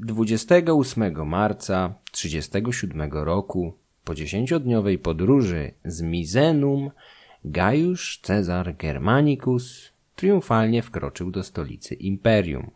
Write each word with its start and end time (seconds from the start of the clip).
28 0.00 1.26
marca 1.26 1.94
37 2.12 3.12
roku 3.12 3.74
po 4.04 4.14
dziesięciodniowej 4.14 4.98
podróży 4.98 5.72
z 5.84 6.02
Mizenum 6.02 6.90
Gajusz 7.44 8.20
Cezar 8.22 8.76
Germanicus 8.76 9.92
triumfalnie 10.16 10.82
wkroczył 10.82 11.30
do 11.30 11.42
stolicy 11.42 11.94
imperium. 11.94 12.70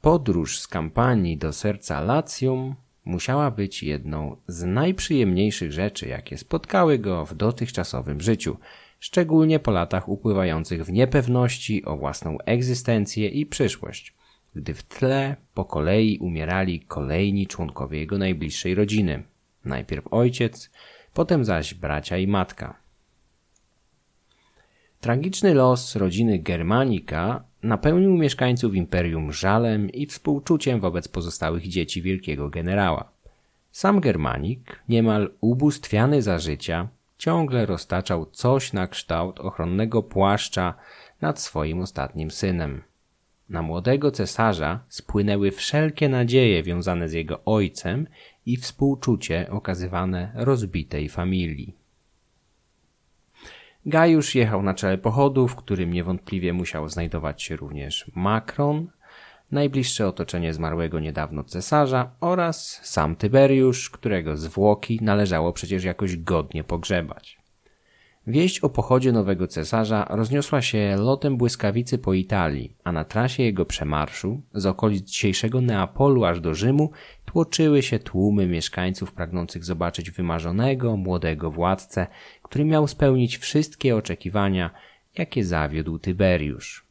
Podróż 0.00 0.58
z 0.58 0.68
kampanii 0.68 1.38
do 1.38 1.52
serca 1.52 2.00
Latium 2.00 2.74
musiała 3.04 3.50
być 3.50 3.82
jedną 3.82 4.36
z 4.46 4.64
najprzyjemniejszych 4.64 5.72
rzeczy, 5.72 6.08
jakie 6.08 6.38
spotkały 6.38 6.98
go 6.98 7.26
w 7.26 7.34
dotychczasowym 7.34 8.20
życiu, 8.20 8.56
szczególnie 9.00 9.58
po 9.58 9.70
latach 9.70 10.08
upływających 10.08 10.84
w 10.84 10.92
niepewności 10.92 11.84
o 11.84 11.96
własną 11.96 12.38
egzystencję 12.38 13.28
i 13.28 13.46
przyszłość, 13.46 14.15
gdy 14.56 14.74
w 14.74 14.82
tle 14.82 15.36
po 15.54 15.64
kolei 15.64 16.18
umierali 16.18 16.80
kolejni 16.80 17.46
członkowie 17.46 17.98
jego 17.98 18.18
najbliższej 18.18 18.74
rodziny. 18.74 19.22
Najpierw 19.64 20.08
ojciec, 20.10 20.70
potem 21.14 21.44
zaś 21.44 21.74
bracia 21.74 22.18
i 22.18 22.26
matka. 22.26 22.76
Tragiczny 25.00 25.54
los 25.54 25.96
rodziny 25.96 26.38
Germanika 26.38 27.44
napełnił 27.62 28.16
mieszkańców 28.16 28.74
imperium 28.74 29.32
żalem 29.32 29.90
i 29.90 30.06
współczuciem 30.06 30.80
wobec 30.80 31.08
pozostałych 31.08 31.68
dzieci 31.68 32.02
wielkiego 32.02 32.50
generała. 32.50 33.08
Sam 33.72 34.00
Germanik, 34.00 34.82
niemal 34.88 35.30
ubóstwiany 35.40 36.22
za 36.22 36.38
życia, 36.38 36.88
ciągle 37.18 37.66
roztaczał 37.66 38.26
coś 38.26 38.72
na 38.72 38.86
kształt 38.86 39.40
ochronnego 39.40 40.02
płaszcza 40.02 40.74
nad 41.20 41.40
swoim 41.40 41.80
ostatnim 41.80 42.30
synem. 42.30 42.82
Na 43.48 43.62
młodego 43.62 44.10
cesarza 44.10 44.80
spłynęły 44.88 45.50
wszelkie 45.50 46.08
nadzieje 46.08 46.62
wiązane 46.62 47.08
z 47.08 47.12
jego 47.12 47.44
ojcem 47.44 48.06
i 48.46 48.56
współczucie 48.56 49.46
okazywane 49.50 50.32
rozbitej 50.34 51.08
familii. 51.08 51.74
Gajusz 53.86 54.34
jechał 54.34 54.62
na 54.62 54.74
czele 54.74 54.98
pochodu, 54.98 55.48
w 55.48 55.56
którym 55.56 55.92
niewątpliwie 55.92 56.52
musiał 56.52 56.88
znajdować 56.88 57.42
się 57.42 57.56
również 57.56 58.10
Makron, 58.14 58.88
najbliższe 59.50 60.08
otoczenie 60.08 60.54
zmarłego 60.54 61.00
niedawno 61.00 61.44
cesarza 61.44 62.10
oraz 62.20 62.80
sam 62.82 63.16
Tyberiusz, 63.16 63.90
którego 63.90 64.36
zwłoki 64.36 64.98
należało 65.02 65.52
przecież 65.52 65.84
jakoś 65.84 66.16
godnie 66.16 66.64
pogrzebać. 66.64 67.35
Wieść 68.28 68.60
o 68.60 68.68
pochodzie 68.68 69.12
nowego 69.12 69.46
cesarza 69.46 70.06
rozniosła 70.10 70.62
się 70.62 70.96
lotem 70.98 71.36
błyskawicy 71.36 71.98
po 71.98 72.14
Italii, 72.14 72.72
a 72.84 72.92
na 72.92 73.04
trasie 73.04 73.42
jego 73.42 73.64
przemarszu 73.64 74.40
z 74.54 74.66
okolic 74.66 75.10
dzisiejszego 75.10 75.60
Neapolu 75.60 76.24
aż 76.24 76.40
do 76.40 76.54
Rzymu 76.54 76.90
tłoczyły 77.24 77.82
się 77.82 77.98
tłumy 77.98 78.46
mieszkańców 78.46 79.12
pragnących 79.12 79.64
zobaczyć 79.64 80.10
wymarzonego, 80.10 80.96
młodego 80.96 81.50
władcę, 81.50 82.06
który 82.42 82.64
miał 82.64 82.88
spełnić 82.88 83.38
wszystkie 83.38 83.96
oczekiwania, 83.96 84.70
jakie 85.18 85.44
zawiódł 85.44 85.98
Tyberiusz. 85.98 86.86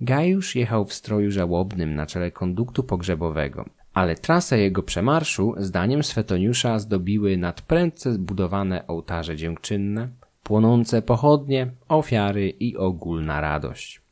Gajusz 0.00 0.56
jechał 0.56 0.84
w 0.84 0.94
stroju 0.94 1.30
żałobnym 1.30 1.94
na 1.94 2.06
czele 2.06 2.30
konduktu 2.30 2.82
pogrzebowego, 2.82 3.64
ale 3.94 4.14
trasę 4.14 4.58
jego 4.58 4.82
przemarszu, 4.82 5.54
zdaniem 5.56 6.02
Swetoniusza, 6.02 6.78
zdobiły 6.78 7.36
nadprędce 7.36 8.12
zbudowane 8.12 8.86
ołtarze 8.86 9.36
dziękczynne, 9.36 10.08
płonące 10.50 11.02
pochodnie, 11.02 11.70
ofiary 11.88 12.48
i 12.48 12.76
ogólna 12.76 13.40
radość. 13.40 14.02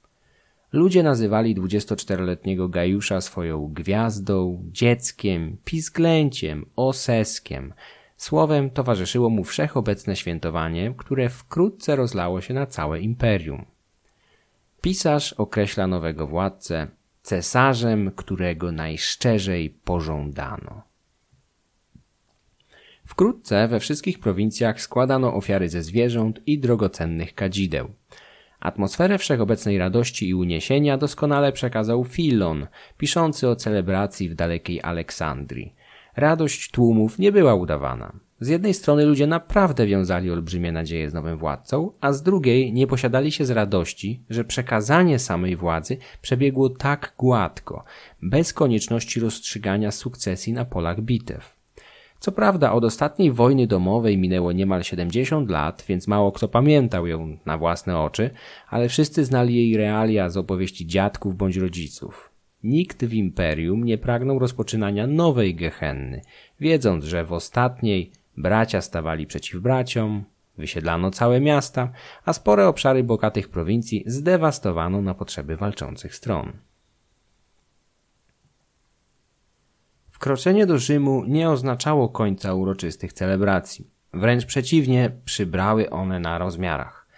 Ludzie 0.72 1.02
nazywali 1.02 1.56
24-letniego 1.56 2.68
Gajusza 2.68 3.20
swoją 3.20 3.68
gwiazdą, 3.72 4.64
dzieckiem, 4.72 5.56
pisklęciem, 5.64 6.66
oseskiem. 6.76 7.74
Słowem 8.16 8.70
towarzyszyło 8.70 9.30
mu 9.30 9.44
wszechobecne 9.44 10.16
świętowanie, 10.16 10.94
które 10.96 11.28
wkrótce 11.28 11.96
rozlało 11.96 12.40
się 12.40 12.54
na 12.54 12.66
całe 12.66 13.00
imperium. 13.00 13.64
Pisarz 14.80 15.32
określa 15.32 15.86
nowego 15.86 16.26
władcę 16.26 16.88
cesarzem, 17.22 18.10
którego 18.16 18.72
najszczerzej 18.72 19.70
pożądano. 19.70 20.87
Wkrótce 23.08 23.68
we 23.68 23.80
wszystkich 23.80 24.18
prowincjach 24.18 24.80
składano 24.80 25.34
ofiary 25.34 25.68
ze 25.68 25.82
zwierząt 25.82 26.40
i 26.46 26.58
drogocennych 26.58 27.34
kadzideł. 27.34 27.90
Atmosferę 28.60 29.18
wszechobecnej 29.18 29.78
radości 29.78 30.28
i 30.28 30.34
uniesienia 30.34 30.98
doskonale 30.98 31.52
przekazał 31.52 32.04
Filon, 32.04 32.66
piszący 32.98 33.48
o 33.48 33.56
celebracji 33.56 34.28
w 34.28 34.34
dalekiej 34.34 34.82
Aleksandrii. 34.82 35.74
Radość 36.16 36.70
tłumów 36.70 37.18
nie 37.18 37.32
była 37.32 37.54
udawana. 37.54 38.12
Z 38.40 38.48
jednej 38.48 38.74
strony 38.74 39.04
ludzie 39.04 39.26
naprawdę 39.26 39.86
wiązali 39.86 40.30
olbrzymie 40.30 40.72
nadzieje 40.72 41.10
z 41.10 41.14
nowym 41.14 41.36
władcą, 41.36 41.92
a 42.00 42.12
z 42.12 42.22
drugiej 42.22 42.72
nie 42.72 42.86
posiadali 42.86 43.32
się 43.32 43.44
z 43.44 43.50
radości, 43.50 44.22
że 44.30 44.44
przekazanie 44.44 45.18
samej 45.18 45.56
władzy 45.56 45.96
przebiegło 46.22 46.70
tak 46.70 47.14
gładko, 47.18 47.84
bez 48.22 48.52
konieczności 48.52 49.20
rozstrzygania 49.20 49.90
sukcesji 49.90 50.52
na 50.52 50.64
polach 50.64 51.00
bitew. 51.00 51.57
Co 52.18 52.32
prawda 52.32 52.72
od 52.72 52.84
ostatniej 52.84 53.32
wojny 53.32 53.66
domowej 53.66 54.18
minęło 54.18 54.52
niemal 54.52 54.82
70 54.82 55.50
lat, 55.50 55.84
więc 55.88 56.08
mało 56.08 56.32
kto 56.32 56.48
pamiętał 56.48 57.06
ją 57.06 57.38
na 57.46 57.58
własne 57.58 57.98
oczy, 57.98 58.30
ale 58.68 58.88
wszyscy 58.88 59.24
znali 59.24 59.54
jej 59.54 59.76
realia 59.76 60.28
z 60.28 60.36
opowieści 60.36 60.86
dziadków 60.86 61.36
bądź 61.36 61.56
rodziców. 61.56 62.30
Nikt 62.62 63.04
w 63.04 63.14
imperium 63.14 63.84
nie 63.84 63.98
pragnął 63.98 64.38
rozpoczynania 64.38 65.06
nowej 65.06 65.54
gehenny, 65.54 66.20
wiedząc, 66.60 67.04
że 67.04 67.24
w 67.24 67.32
ostatniej 67.32 68.12
bracia 68.36 68.80
stawali 68.80 69.26
przeciw 69.26 69.60
braciom, 69.60 70.24
wysiedlano 70.58 71.10
całe 71.10 71.40
miasta, 71.40 71.92
a 72.24 72.32
spore 72.32 72.68
obszary 72.68 73.04
bogatych 73.04 73.48
prowincji 73.48 74.04
zdewastowano 74.06 75.02
na 75.02 75.14
potrzeby 75.14 75.56
walczących 75.56 76.14
stron. 76.14 76.52
Wkroczenie 80.18 80.66
do 80.66 80.78
Rzymu 80.78 81.24
nie 81.24 81.50
oznaczało 81.50 82.08
końca 82.08 82.54
uroczystych 82.54 83.12
celebracji. 83.12 83.90
Wręcz 84.12 84.46
przeciwnie, 84.46 85.10
przybrały 85.24 85.90
one 85.90 86.20
na 86.20 86.38
rozmiarach. 86.38 87.08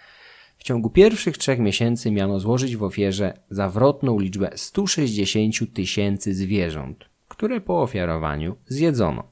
W 0.57 0.63
ciągu 0.63 0.89
pierwszych 0.89 1.37
trzech 1.37 1.59
miesięcy 1.59 2.11
miano 2.11 2.39
złożyć 2.39 2.77
w 2.77 2.83
ofierze 2.83 3.33
zawrotną 3.49 4.19
liczbę 4.19 4.49
160 4.55 5.73
tysięcy 5.73 6.33
zwierząt, 6.33 7.05
które 7.27 7.61
po 7.61 7.81
ofiarowaniu 7.81 8.55
zjedzono. 8.65 9.23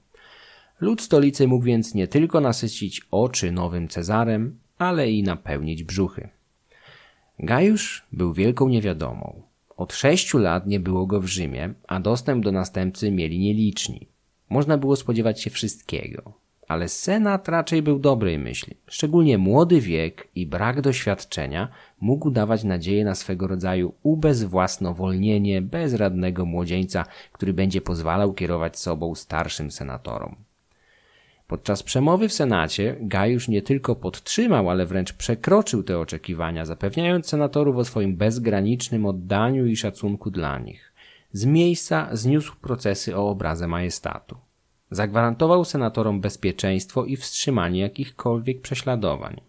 Lud 0.80 1.02
stolicy 1.02 1.48
mógł 1.48 1.66
więc 1.66 1.94
nie 1.94 2.08
tylko 2.08 2.42
nasycić 2.42 3.02
oczy 3.12 3.52
nowym 3.52 3.88
Cezarem, 3.88 4.60
ale 4.78 5.12
i 5.12 5.24
napełnić 5.24 5.84
brzuchy. 5.84 6.30
Gajusz 7.40 8.06
był 8.12 8.34
wielką 8.34 8.70
niewiadomą. 8.70 9.49
Od 9.80 9.94
sześciu 9.94 10.38
lat 10.38 10.68
nie 10.68 10.80
było 10.80 11.06
go 11.06 11.22
w 11.22 11.26
Rzymie, 11.26 11.74
a 11.88 12.00
dostęp 12.00 12.44
do 12.44 12.52
następcy 12.52 13.12
mieli 13.12 13.40
nieliczni. 13.40 14.08
Można 14.50 14.78
było 14.78 14.96
spodziewać 14.96 15.42
się 15.42 15.50
wszystkiego. 15.50 16.34
Ale 16.68 16.90
Senat 16.90 17.50
raczej 17.50 17.82
był 17.82 18.00
dobrej 18.00 18.40
myśli. 18.40 18.78
Szczególnie 18.88 19.38
młody 19.38 19.82
wiek 19.82 20.28
i 20.36 20.48
brak 20.48 20.82
doświadczenia 20.82 21.68
mógł 22.02 22.32
dawać 22.32 22.64
nadzieję 22.64 23.06
na 23.06 23.16
swego 23.16 23.48
rodzaju 23.48 23.94
ubezwłasnowolnienie 24.04 25.62
bezradnego 25.62 26.46
młodzieńca, 26.46 27.06
który 27.32 27.54
będzie 27.54 27.82
pozwalał 27.82 28.34
kierować 28.34 28.80
sobą 28.80 29.16
starszym 29.16 29.72
senatorom. 29.72 30.36
Podczas 31.50 31.84
przemowy 31.84 32.30
w 32.30 32.34
Senacie 32.34 32.96
Gajusz 33.02 33.48
nie 33.48 33.62
tylko 33.62 33.96
podtrzymał, 33.96 34.70
ale 34.70 34.86
wręcz 34.86 35.14
przekroczył 35.14 35.84
te 35.84 36.00
oczekiwania, 36.00 36.66
zapewniając 36.66 37.28
senatorów 37.28 37.78
o 37.78 37.86
swoim 37.86 38.18
bezgranicznym 38.18 39.06
oddaniu 39.06 39.66
i 39.66 39.78
szacunku 39.78 40.32
dla 40.32 40.60
nich. 40.60 40.94
Z 41.32 41.46
miejsca 41.46 42.10
zniósł 42.12 42.56
procesy 42.62 43.18
o 43.18 43.30
obrazę 43.30 43.68
majestatu. 43.68 44.38
Zagwarantował 44.92 45.66
senatorom 45.66 46.22
bezpieczeństwo 46.22 47.06
i 47.06 47.16
wstrzymanie 47.16 47.80
jakichkolwiek 47.80 48.62
prześladowań. 48.62 49.42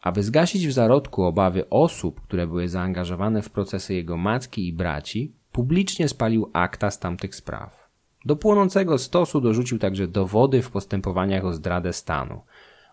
Aby 0.00 0.22
zgasić 0.22 0.66
w 0.66 0.72
zarodku 0.72 1.22
obawy 1.24 1.68
osób, 1.70 2.20
które 2.20 2.46
były 2.46 2.68
zaangażowane 2.68 3.42
w 3.42 3.50
procesy 3.50 3.94
jego 3.94 4.16
matki 4.16 4.68
i 4.68 4.72
braci, 4.72 5.32
publicznie 5.52 6.08
spalił 6.08 6.50
akta 6.52 6.90
z 6.90 6.98
tamtych 6.98 7.34
spraw. 7.34 7.79
Do 8.24 8.36
płonącego 8.36 8.98
stosu 8.98 9.40
dorzucił 9.40 9.78
także 9.78 10.08
dowody 10.08 10.62
w 10.62 10.70
postępowaniach 10.70 11.44
o 11.44 11.52
zdradę 11.54 11.92
stanu. 11.92 12.40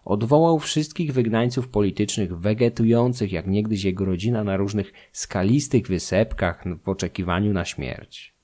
Odwołał 0.05 0.59
wszystkich 0.59 1.13
wygnańców 1.13 1.67
politycznych 1.69 2.37
wegetujących 2.39 3.31
jak 3.31 3.47
niegdyś 3.47 3.83
jego 3.83 4.05
rodzina 4.05 4.43
na 4.43 4.57
różnych 4.57 4.93
skalistych 5.11 5.87
wysepkach 5.87 6.63
w 6.83 6.89
oczekiwaniu 6.89 7.53
na 7.53 7.65
śmierć. 7.65 8.37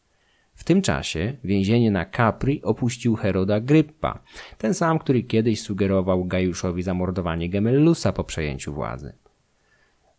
W 0.53 0.63
tym 0.63 0.81
czasie 0.81 1.37
więzienie 1.43 1.91
na 1.91 2.05
Capri 2.05 2.61
opuścił 2.61 3.15
Heroda 3.15 3.59
Gryppa, 3.59 4.23
ten 4.57 4.73
sam, 4.73 4.99
który 4.99 5.23
kiedyś 5.23 5.61
sugerował 5.61 6.25
Gajuszowi 6.25 6.83
zamordowanie 6.83 7.49
Gemellusa 7.49 8.13
po 8.13 8.23
przejęciu 8.23 8.73
władzy. 8.73 9.13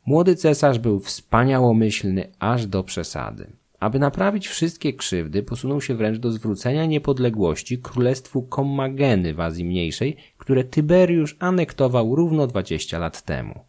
Młody 0.06 0.36
cesarz 0.36 0.78
był 0.78 1.00
wspaniałomyślny 1.00 2.32
aż 2.38 2.66
do 2.66 2.84
przesady 2.84 3.52
Aby 3.84 3.98
naprawić 3.98 4.48
wszystkie 4.48 4.92
krzywdy, 4.92 5.42
posunął 5.42 5.80
się 5.80 5.94
wręcz 5.94 6.18
do 6.18 6.32
zwrócenia 6.32 6.86
niepodległości 6.86 7.78
królestwu 7.78 8.42
Kommageny 8.42 9.34
w 9.34 9.40
Azji 9.40 9.64
Mniejszej, 9.64 10.16
które 10.38 10.64
Tyberiusz 10.64 11.36
anektował 11.38 12.16
równo 12.16 12.46
20 12.46 12.98
lat 12.98 13.22
temu. 13.22 13.64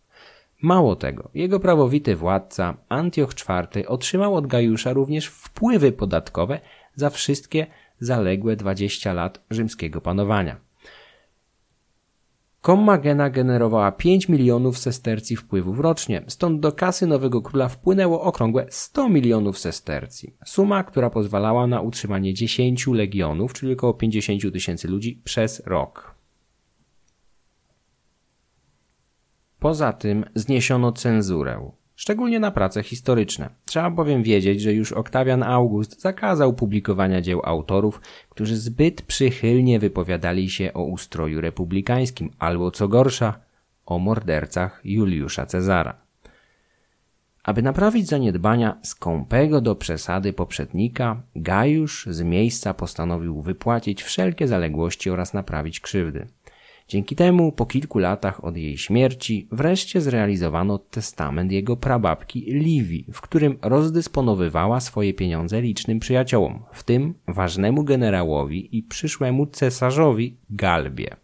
Mało 0.61 0.95
tego, 0.95 1.29
jego 1.33 1.59
prawowity 1.59 2.15
władca 2.15 2.77
Antioch 2.89 3.31
IV 3.73 3.87
otrzymał 3.87 4.35
od 4.35 4.47
Gajusza 4.47 4.93
również 4.93 5.27
wpływy 5.27 5.91
podatkowe 5.91 6.59
za 6.95 7.09
wszystkie 7.09 7.67
zaległe 7.99 8.55
20 8.55 9.13
lat 9.13 9.45
rzymskiego 9.49 10.01
panowania. 10.01 10.64
Kommagena 12.65 13.29
generowała 13.29 13.91
5 13.91 14.29
milionów 14.29 14.77
sestercji 14.77 15.35
wpływów 15.35 15.79
rocznie, 15.79 16.23
stąd 16.27 16.59
do 16.59 16.71
kasy 16.71 17.07
nowego 17.07 17.41
króla 17.41 17.69
wpłynęło 17.69 18.21
okrągłe 18.21 18.65
100 18.69 19.09
milionów 19.09 19.57
sestercji. 19.59 20.35
Suma, 20.45 20.83
która 20.83 21.09
pozwalała 21.09 21.67
na 21.67 21.81
utrzymanie 21.81 22.33
10 22.33 22.87
legionów, 22.87 23.53
czyli 23.53 23.73
około 23.73 23.93
50 23.93 24.53
tysięcy 24.53 24.87
ludzi 24.87 25.21
przez 25.23 25.61
rok. 25.65 26.15
Poza 29.59 29.93
tym 29.93 30.25
zniesiono 30.35 30.91
cenzurę 30.91 31.71
szczególnie 31.95 32.39
na 32.39 32.51
prace 32.51 32.83
historyczne. 32.83 33.49
Trzeba 33.65 33.89
bowiem 33.89 34.23
wiedzieć, 34.23 34.61
że 34.61 34.73
już 34.73 34.91
Oktawian 34.91 35.43
August 35.43 36.01
zakazał 36.01 36.53
publikowania 36.53 37.21
dzieł 37.21 37.41
autorów, 37.43 38.01
którzy 38.29 38.57
zbyt 38.57 39.01
przychylnie 39.01 39.79
wypowiadali 39.79 40.49
się 40.49 40.73
o 40.73 40.83
ustroju 40.83 41.41
republikańskim, 41.41 42.29
albo 42.39 42.71
co 42.71 42.87
gorsza, 42.87 43.39
o 43.85 43.99
mordercach 43.99 44.81
Juliusza 44.83 45.45
Cezara. 45.45 46.05
Aby 47.43 47.61
naprawić 47.61 48.07
zaniedbania 48.07 48.77
skąpego 48.83 49.61
do 49.61 49.75
przesady 49.75 50.33
poprzednika, 50.33 51.21
Gajusz 51.35 52.07
z 52.09 52.21
miejsca 52.21 52.73
postanowił 52.73 53.41
wypłacić 53.41 54.03
wszelkie 54.03 54.47
zaległości 54.47 55.09
oraz 55.09 55.33
naprawić 55.33 55.79
krzywdy. 55.79 56.27
Dzięki 56.87 57.15
temu 57.15 57.51
po 57.51 57.65
kilku 57.65 57.99
latach 57.99 58.43
od 58.43 58.57
jej 58.57 58.77
śmierci 58.77 59.47
wreszcie 59.51 60.01
zrealizowano 60.01 60.77
testament 60.77 61.51
jego 61.51 61.77
prababki 61.77 62.39
Livi, 62.39 63.05
w 63.13 63.21
którym 63.21 63.57
rozdysponowywała 63.61 64.79
swoje 64.79 65.13
pieniądze 65.13 65.61
licznym 65.61 65.99
przyjaciołom, 65.99 66.63
w 66.73 66.83
tym 66.83 67.13
ważnemu 67.27 67.83
generałowi 67.83 68.77
i 68.77 68.83
przyszłemu 68.83 69.47
cesarzowi 69.47 70.37
Galbie. 70.49 71.15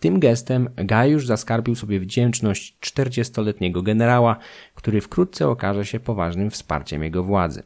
Tym 0.00 0.20
gestem 0.20 0.68
Gajusz 0.76 1.26
zaskarbił 1.26 1.74
sobie 1.74 2.00
wdzięczność 2.00 2.76
40-letniego 2.80 3.82
generała, 3.82 4.36
który 4.74 5.00
wkrótce 5.00 5.48
okaże 5.48 5.84
się 5.84 6.00
poważnym 6.00 6.50
wsparciem 6.50 7.02
jego 7.02 7.24
władzy. 7.24 7.62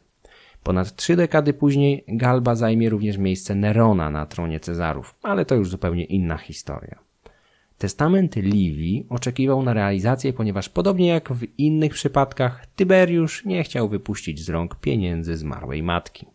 Ponad 0.66 0.96
trzy 0.96 1.16
dekady 1.16 1.52
później 1.52 2.04
Galba 2.08 2.54
zajmie 2.54 2.90
również 2.90 3.18
miejsce 3.18 3.54
Nerona 3.54 4.10
na 4.10 4.26
tronie 4.26 4.60
Cezarów, 4.60 5.14
ale 5.22 5.44
to 5.44 5.54
już 5.54 5.68
zupełnie 5.68 6.04
inna 6.04 6.36
historia. 6.36 6.98
Testament 7.78 8.36
Livii 8.36 9.06
oczekiwał 9.08 9.62
na 9.62 9.72
realizację, 9.72 10.32
ponieważ 10.32 10.68
podobnie 10.68 11.06
jak 11.06 11.32
w 11.32 11.46
innych 11.58 11.92
przypadkach, 11.92 12.66
Tyberiusz 12.66 13.44
nie 13.44 13.64
chciał 13.64 13.88
wypuścić 13.88 14.44
z 14.44 14.48
rąk 14.48 14.74
pieniędzy 14.74 15.36
zmarłej 15.36 15.82
matki. 15.82 16.26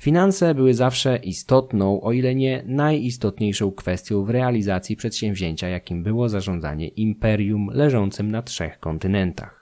Finanse 0.00 0.54
były 0.54 0.74
zawsze 0.74 1.16
istotną, 1.16 2.00
o 2.00 2.12
ile 2.12 2.34
nie 2.34 2.62
najistotniejszą 2.66 3.72
kwestią 3.72 4.24
w 4.24 4.30
realizacji 4.30 4.96
przedsięwzięcia, 4.96 5.68
jakim 5.68 6.02
było 6.02 6.28
zarządzanie 6.28 6.88
imperium 6.88 7.70
leżącym 7.72 8.30
na 8.30 8.42
trzech 8.42 8.80
kontynentach. 8.80 9.59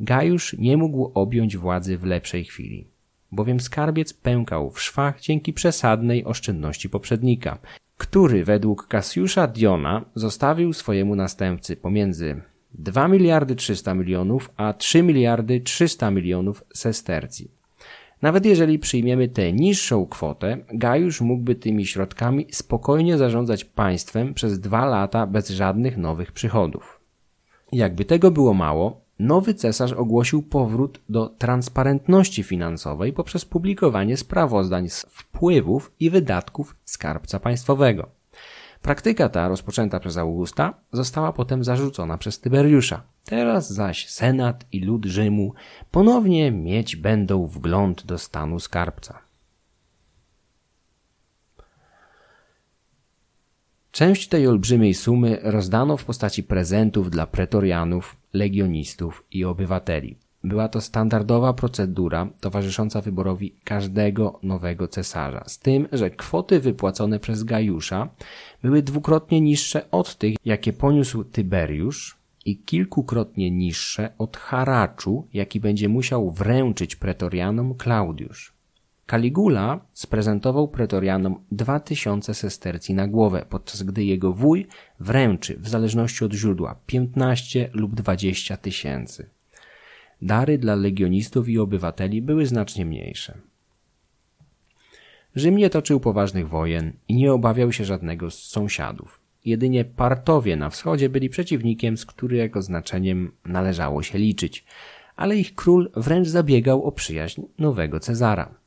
Gajusz 0.00 0.56
nie 0.58 0.76
mógł 0.76 1.10
objąć 1.14 1.56
władzy 1.56 1.98
w 1.98 2.04
lepszej 2.04 2.44
chwili, 2.44 2.86
bowiem 3.32 3.60
skarbiec 3.60 4.12
pękał 4.12 4.70
w 4.70 4.82
szwach 4.82 5.20
dzięki 5.20 5.52
przesadnej 5.52 6.24
oszczędności 6.24 6.88
poprzednika, 6.88 7.58
który 7.96 8.44
według 8.44 8.86
Kasiusza 8.86 9.46
Diona 9.46 10.04
zostawił 10.14 10.72
swojemu 10.72 11.16
następcy 11.16 11.76
pomiędzy 11.76 12.42
2 12.74 13.08
miliardy 13.08 13.56
300 13.56 13.94
milionów 13.94 14.50
a 14.56 14.72
3 14.72 15.02
miliardy 15.02 15.60
300 15.60 16.10
milionów 16.10 16.64
sestercji. 16.74 17.50
Nawet 18.22 18.46
jeżeli 18.46 18.78
przyjmiemy 18.78 19.28
tę 19.28 19.52
niższą 19.52 20.06
kwotę, 20.06 20.58
Gajusz 20.74 21.20
mógłby 21.20 21.54
tymi 21.54 21.86
środkami 21.86 22.46
spokojnie 22.50 23.18
zarządzać 23.18 23.64
państwem 23.64 24.34
przez 24.34 24.60
dwa 24.60 24.86
lata 24.86 25.26
bez 25.26 25.50
żadnych 25.50 25.96
nowych 25.96 26.32
przychodów. 26.32 27.00
Jakby 27.72 28.04
tego 28.04 28.30
było 28.30 28.54
mało, 28.54 28.99
nowy 29.20 29.54
cesarz 29.54 29.92
ogłosił 29.92 30.42
powrót 30.42 31.00
do 31.08 31.28
transparentności 31.28 32.42
finansowej 32.42 33.12
poprzez 33.12 33.44
publikowanie 33.44 34.16
sprawozdań 34.16 34.88
z 34.88 35.06
wpływów 35.10 35.92
i 36.00 36.10
wydatków 36.10 36.76
skarbca 36.84 37.40
państwowego. 37.40 38.08
Praktyka 38.82 39.28
ta, 39.28 39.48
rozpoczęta 39.48 40.00
przez 40.00 40.16
Augusta, 40.16 40.74
została 40.92 41.32
potem 41.32 41.64
zarzucona 41.64 42.18
przez 42.18 42.40
Tyberiusza. 42.40 43.02
Teraz 43.24 43.72
zaś 43.72 44.08
Senat 44.08 44.64
i 44.72 44.80
lud 44.80 45.04
Rzymu 45.06 45.54
ponownie 45.90 46.50
mieć 46.50 46.96
będą 46.96 47.46
wgląd 47.46 48.06
do 48.06 48.18
stanu 48.18 48.60
skarbca. 48.60 49.18
Część 53.92 54.28
tej 54.28 54.46
olbrzymiej 54.46 54.94
sumy 54.94 55.38
rozdano 55.42 55.96
w 55.96 56.04
postaci 56.04 56.42
prezentów 56.42 57.10
dla 57.10 57.26
pretorianów, 57.26 58.16
legionistów 58.32 59.24
i 59.30 59.44
obywateli. 59.44 60.16
Była 60.44 60.68
to 60.68 60.80
standardowa 60.80 61.52
procedura 61.52 62.28
towarzysząca 62.40 63.00
wyborowi 63.00 63.54
każdego 63.64 64.38
nowego 64.42 64.88
cesarza, 64.88 65.44
z 65.46 65.58
tym, 65.58 65.88
że 65.92 66.10
kwoty 66.10 66.60
wypłacone 66.60 67.18
przez 67.18 67.44
Gajusza 67.44 68.08
były 68.62 68.82
dwukrotnie 68.82 69.40
niższe 69.40 69.90
od 69.90 70.18
tych, 70.18 70.36
jakie 70.44 70.72
poniósł 70.72 71.24
Tyberiusz 71.24 72.16
i 72.44 72.56
kilkukrotnie 72.56 73.50
niższe 73.50 74.12
od 74.18 74.36
haraczu, 74.36 75.26
jaki 75.32 75.60
będzie 75.60 75.88
musiał 75.88 76.30
wręczyć 76.30 76.96
pretorianom 76.96 77.74
Klaudiusz. 77.74 78.59
Caligula 79.10 79.80
sprezentował 79.92 80.68
pretorianom 80.68 81.44
2000 81.52 82.34
sestercji 82.34 82.94
na 82.94 83.08
głowę, 83.08 83.46
podczas 83.48 83.82
gdy 83.82 84.04
jego 84.04 84.32
wuj 84.32 84.66
wręczy, 85.00 85.56
w 85.58 85.68
zależności 85.68 86.24
od 86.24 86.32
źródła, 86.32 86.80
15 86.86 87.70
lub 87.72 87.94
20 87.94 88.56
tysięcy. 88.56 89.30
Dary 90.22 90.58
dla 90.58 90.74
legionistów 90.74 91.48
i 91.48 91.58
obywateli 91.58 92.22
były 92.22 92.46
znacznie 92.46 92.86
mniejsze. 92.86 93.38
Rzym 95.36 95.56
nie 95.56 95.70
toczył 95.70 96.00
poważnych 96.00 96.48
wojen 96.48 96.92
i 97.08 97.14
nie 97.14 97.32
obawiał 97.32 97.72
się 97.72 97.84
żadnego 97.84 98.30
z 98.30 98.38
sąsiadów. 98.38 99.20
Jedynie 99.44 99.84
Partowie 99.84 100.56
na 100.56 100.70
wschodzie 100.70 101.08
byli 101.08 101.28
przeciwnikiem, 101.28 101.96
z 101.96 102.06
którego 102.06 102.62
znaczeniem 102.62 103.32
należało 103.44 104.02
się 104.02 104.18
liczyć, 104.18 104.64
ale 105.16 105.36
ich 105.36 105.54
król 105.54 105.90
wręcz 105.96 106.28
zabiegał 106.28 106.84
o 106.84 106.92
przyjaźń 106.92 107.42
nowego 107.58 108.00
Cezara. 108.00 108.59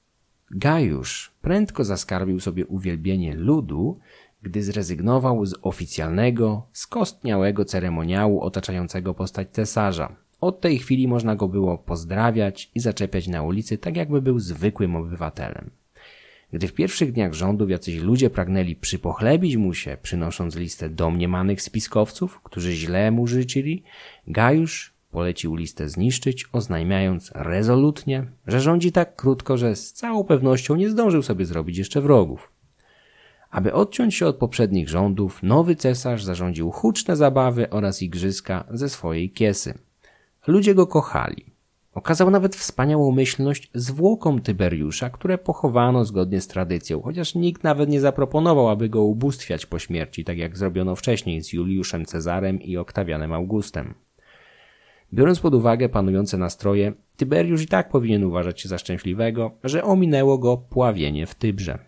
Gajusz 0.56 1.32
prędko 1.42 1.84
zaskarbił 1.84 2.40
sobie 2.40 2.66
uwielbienie 2.66 3.36
ludu, 3.36 4.00
gdy 4.42 4.64
zrezygnował 4.64 5.46
z 5.46 5.56
oficjalnego, 5.62 6.68
skostniałego 6.74 7.66
ceremoniału 7.66 8.42
otaczającego 8.42 9.14
postać 9.14 9.50
cesarza. 9.52 10.16
Od 10.42 10.62
tej 10.62 10.80
chwili 10.80 11.08
można 11.08 11.36
go 11.36 11.48
było 11.48 11.78
pozdrawiać 11.78 12.72
i 12.76 12.80
zaczepiać 12.80 13.28
na 13.28 13.42
ulicy, 13.42 13.78
tak 13.78 13.96
jakby 13.96 14.22
był 14.22 14.40
zwykłym 14.40 14.96
obywatelem. 14.96 15.70
Gdy 16.54 16.68
w 16.68 16.74
pierwszych 16.74 17.12
dniach 17.12 17.34
rządów 17.34 17.70
jacyś 17.70 17.96
ludzie 17.96 18.30
pragnęli 18.30 18.76
przypochlebić 18.76 19.58
mu 19.58 19.74
się, 19.74 19.98
przynosząc 20.02 20.56
listę 20.56 20.90
domniemanych 20.90 21.62
spiskowców, 21.62 22.42
którzy 22.44 22.72
źle 22.72 23.12
mu 23.12 23.28
życzyli, 23.28 23.84
Gajusz 24.28 24.93
Polecił 25.13 25.55
listę 25.55 25.89
zniszczyć, 25.89 26.46
oznajmiając 26.51 27.32
rezolutnie, 27.36 28.25
że 28.48 28.62
rządzi 28.62 28.91
tak 28.91 29.15
krótko, 29.15 29.58
że 29.58 29.75
z 29.75 29.93
całą 29.93 30.24
pewnością 30.24 30.75
nie 30.75 30.89
zdążył 30.89 31.22
sobie 31.22 31.46
zrobić 31.46 31.77
jeszcze 31.77 32.01
wrogów. 32.01 32.51
Aby 33.51 33.74
odciąć 33.74 34.15
się 34.15 34.27
od 34.27 34.36
poprzednich 34.36 34.89
rządów, 34.89 35.43
nowy 35.43 35.75
cesarz 35.75 36.24
zarządził 36.24 36.72
huczne 36.72 37.15
zabawy 37.15 37.70
oraz 37.70 38.01
igrzyska 38.01 38.63
ze 38.72 38.89
swojej 38.89 39.32
kiesy. 39.32 39.74
Ludzie 40.48 40.75
go 40.75 40.88
kochali. 40.88 41.46
Okazał 41.93 42.32
nawet 42.32 42.55
wspaniałą 42.55 43.12
myślność 43.12 43.72
zwłokom 43.74 44.41
Tyberiusza, 44.41 45.10
które 45.10 45.38
pochowano 45.38 46.05
zgodnie 46.05 46.41
z 46.41 46.48
tradycją, 46.48 47.01
chociaż 47.01 47.36
nikt 47.36 47.63
nawet 47.63 47.89
nie 47.89 48.01
zaproponował, 48.01 48.70
aby 48.70 48.89
go 48.89 49.03
ubóstwiać 49.03 49.65
po 49.65 49.79
śmierci, 49.79 50.24
tak 50.24 50.38
jak 50.38 50.58
zrobiono 50.58 50.96
wcześniej 50.96 51.43
z 51.43 51.53
Juliuszem 51.53 52.05
Cezarem 52.05 52.62
i 52.62 52.77
Oktawianem 52.77 53.34
Augustem. 53.34 53.93
Biorąc 55.13 55.39
pod 55.39 55.55
uwagę 55.55 55.89
panujące 55.89 56.38
nastroje, 56.38 56.93
Tyberiusz 57.17 57.62
i 57.62 57.67
tak 57.67 57.89
powinien 57.89 58.24
uważać 58.24 58.62
się 58.62 58.70
za 58.70 58.77
szczęśliwego, 58.77 59.51
że 59.63 59.84
ominęło 59.84 60.38
go 60.38 60.58
pławienie 60.58 61.25
w 61.25 61.36
Tybrze. 61.36 61.79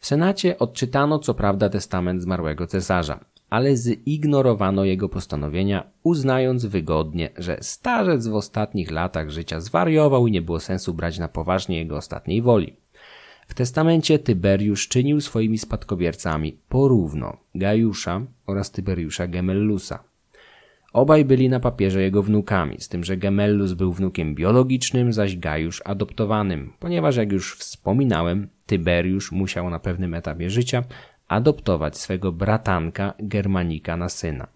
W 0.00 0.06
Senacie 0.06 0.58
odczytano 0.58 1.18
co 1.18 1.34
prawda 1.34 1.68
testament 1.68 2.22
zmarłego 2.22 2.66
cesarza, 2.66 3.24
ale 3.50 3.76
zignorowano 3.76 4.84
jego 4.84 5.08
postanowienia, 5.08 5.90
uznając 6.02 6.64
wygodnie, 6.66 7.30
że 7.38 7.58
starzec 7.60 8.26
w 8.26 8.34
ostatnich 8.34 8.90
latach 8.90 9.30
życia 9.30 9.60
zwariował 9.60 10.26
i 10.26 10.32
nie 10.32 10.42
było 10.42 10.60
sensu 10.60 10.94
brać 10.94 11.18
na 11.18 11.28
poważnie 11.28 11.78
jego 11.78 11.96
ostatniej 11.96 12.42
woli. 12.42 12.76
W 13.48 13.54
testamencie 13.54 14.18
Tyberiusz 14.18 14.88
czynił 14.88 15.20
swoimi 15.20 15.58
spadkobiercami 15.58 16.58
porówno 16.68 17.36
Gajusza 17.54 18.20
oraz 18.46 18.70
Tyberiusza 18.70 19.26
Gemellusa. 19.26 20.13
Obaj 20.94 21.24
byli 21.24 21.48
na 21.48 21.60
papierze 21.60 22.02
jego 22.02 22.22
wnukami, 22.22 22.76
z 22.80 22.88
tym, 22.88 23.04
że 23.04 23.16
Gemellus 23.16 23.72
był 23.72 23.92
wnukiem 23.92 24.34
biologicznym, 24.34 25.12
zaś 25.12 25.36
Gajusz 25.36 25.82
adoptowanym, 25.84 26.72
ponieważ 26.80 27.16
jak 27.16 27.32
już 27.32 27.56
wspominałem, 27.56 28.48
Tyberiusz 28.66 29.32
musiał 29.32 29.70
na 29.70 29.78
pewnym 29.78 30.14
etapie 30.14 30.50
życia 30.50 30.84
adoptować 31.28 31.98
swego 31.98 32.32
bratanka 32.32 33.14
Germanika 33.18 33.96
na 33.96 34.08
syna. 34.08 34.46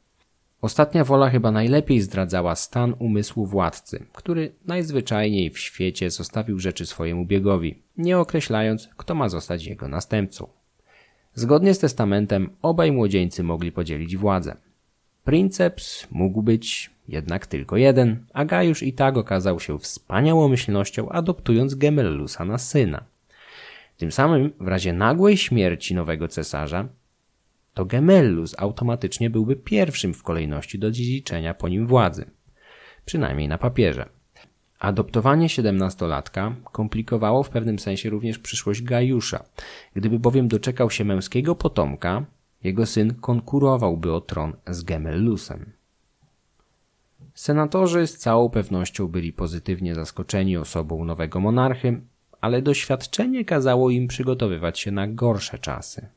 Ostatnia 0.63 1.05
wola 1.05 1.31
chyba 1.31 1.51
najlepiej 1.51 2.01
zdradzała 2.01 2.55
stan 2.55 2.95
umysłu 2.99 3.47
władcy, 3.47 4.07
który 4.13 4.53
najzwyczajniej 4.67 5.51
w 5.51 5.59
świecie 5.59 6.11
zostawił 6.11 6.59
rzeczy 6.59 6.87
swojemu 6.87 7.27
biegowi, 7.27 7.83
nie 7.97 8.19
określając, 8.19 8.89
kto 8.97 9.15
ma 9.15 9.29
zostać 9.29 9.67
jego 9.67 9.89
następcą. 9.89 10.49
Zgodnie 11.35 11.75
z 11.75 11.79
testamentem 11.79 12.51
obaj 12.63 12.93
młodzieńcy 12.93 13.43
mogli 13.43 13.73
podzielić 13.73 14.17
władzę. 14.17 14.68
Princeps 15.29 16.07
mógł 16.11 16.43
być 16.43 16.91
jednak 17.09 17.47
tylko 17.47 17.77
jeden, 17.77 18.25
a 18.33 18.45
Gajusz 18.45 18.83
i 18.83 18.93
tak 18.93 19.17
okazał 19.17 19.61
się 19.61 19.79
wspaniałomyślnością, 19.79 21.09
adoptując 21.09 21.75
Gemellusa 21.75 22.45
na 22.45 22.59
syna. 22.59 23.05
Tym 23.97 24.13
samym 24.13 24.53
w 24.61 24.69
razie 24.69 24.93
nagłej 24.93 25.37
śmierci 25.37 25.95
nowego 25.95 26.29
cesarza, 26.29 26.89
to 27.75 27.85
Gemellus 27.85 28.55
automatycznie 28.59 29.31
byłby 29.31 29.57
pierwszym 29.57 30.15
w 30.15 30.23
kolejności 30.23 30.79
do 30.79 30.91
dziedziczenia 30.91 31.55
po 31.55 31.69
nim 31.69 31.87
władzy. 31.87 32.31
Przynajmniej 33.05 33.49
na 33.49 33.59
papierze. 33.59 34.09
Adoptowanie 34.79 35.49
siedemnastolatka 35.49 36.55
komplikowało 36.73 37.43
w 37.43 37.51
pewnym 37.51 37.79
sensie 37.79 38.11
również 38.11 38.39
przyszłość 38.39 38.83
Gajusza. 38.83 39.45
Gdyby 39.95 40.19
bowiem 40.19 40.49
doczekał 40.49 40.91
się 40.91 41.05
męskiego 41.05 41.55
potomka, 41.55 42.27
jego 42.65 42.87
syn 42.87 43.15
konkurowałby 43.15 44.13
o 44.13 44.21
tron 44.21 44.53
z 44.67 44.83
Gemellusem. 44.83 45.73
Senatorzy 47.35 48.07
z 48.07 48.19
całą 48.19 48.51
pewnością 48.51 49.09
byli 49.09 49.33
pozytywnie 49.33 49.95
zaskoczeni 49.95 50.57
osobą 50.57 51.05
nowego 51.05 51.41
monarchy, 51.41 52.01
ale 52.41 52.63
doświadczenie 52.63 53.45
kazało 53.45 53.91
im 53.91 54.07
przygotowywać 54.07 54.79
się 54.79 54.91
na 54.91 55.09
gorsze 55.09 55.59
czasy. 55.59 56.09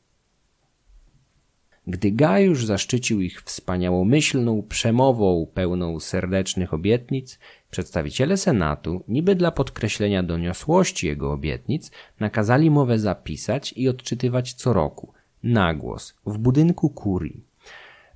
Gdy 1.86 2.12
Gajusz 2.12 2.64
zaszczycił 2.64 3.20
ich 3.20 3.42
wspaniałomyślną 3.42 4.62
przemową 4.68 5.46
pełną 5.54 6.00
serdecznych 6.00 6.74
obietnic, 6.74 7.38
przedstawiciele 7.70 8.36
Senatu, 8.36 9.04
niby 9.08 9.34
dla 9.34 9.50
podkreślenia 9.50 10.22
doniosłości 10.22 11.06
jego 11.06 11.32
obietnic, 11.32 11.90
nakazali 12.20 12.70
mowę 12.70 12.98
zapisać 12.98 13.72
i 13.72 13.88
odczytywać 13.88 14.52
co 14.52 14.72
roku, 14.72 15.12
na 15.42 15.74
głos, 15.74 16.14
w 16.26 16.38
budynku 16.38 16.90
kurii. 16.90 17.44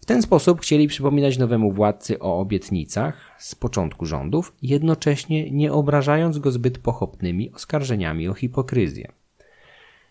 W 0.00 0.04
ten 0.04 0.22
sposób 0.22 0.60
chcieli 0.60 0.88
przypominać 0.88 1.38
nowemu 1.38 1.72
władcy 1.72 2.18
o 2.18 2.40
obietnicach 2.40 3.34
z 3.38 3.54
początku 3.54 4.06
rządów, 4.06 4.54
jednocześnie 4.62 5.50
nie 5.50 5.72
obrażając 5.72 6.38
go 6.38 6.50
zbyt 6.50 6.78
pochopnymi 6.78 7.52
oskarżeniami 7.52 8.28
o 8.28 8.34
hipokryzję. 8.34 9.12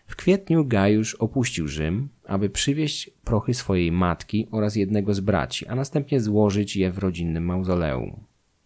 W 0.06 0.16
kwietniu 0.16 0.64
Gajusz 0.64 1.14
opuścił 1.14 1.68
Rzym, 1.68 2.08
aby 2.24 2.50
przywieźć 2.50 3.10
prochy 3.24 3.54
swojej 3.54 3.92
matki 3.92 4.48
oraz 4.50 4.76
jednego 4.76 5.14
z 5.14 5.20
braci, 5.20 5.66
a 5.66 5.74
następnie 5.74 6.20
złożyć 6.20 6.76
je 6.76 6.92
w 6.92 6.98
rodzinnym 6.98 7.44
mauzoleum. 7.44 8.20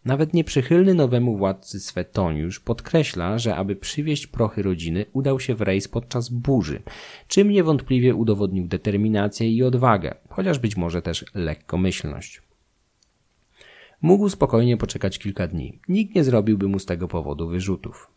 Nawet 0.04 0.34
nieprzychylny 0.34 0.94
nowemu 0.94 1.36
władcy 1.36 1.80
Swetoniusz 1.80 2.60
podkreśla, 2.60 3.38
że 3.38 3.56
aby 3.56 3.76
przywieźć 3.76 4.26
prochy 4.26 4.62
rodziny 4.62 5.06
udał 5.12 5.40
się 5.40 5.54
w 5.54 5.60
rejs 5.60 5.88
podczas 5.88 6.28
burzy, 6.28 6.82
czym 7.28 7.50
niewątpliwie 7.50 8.14
udowodnił 8.14 8.68
determinację 8.68 9.50
i 9.50 9.62
odwagę, 9.62 10.14
chociaż 10.28 10.58
być 10.58 10.76
może 10.76 11.02
też 11.02 11.24
lekkomyślność. 11.34 12.42
Mógł 14.02 14.28
spokojnie 14.28 14.76
poczekać 14.76 15.18
kilka 15.18 15.48
dni. 15.48 15.80
Nikt 15.88 16.14
nie 16.14 16.24
zrobiłby 16.24 16.68
mu 16.68 16.78
z 16.78 16.86
tego 16.86 17.08
powodu 17.08 17.48
wyrzutów. 17.48 18.10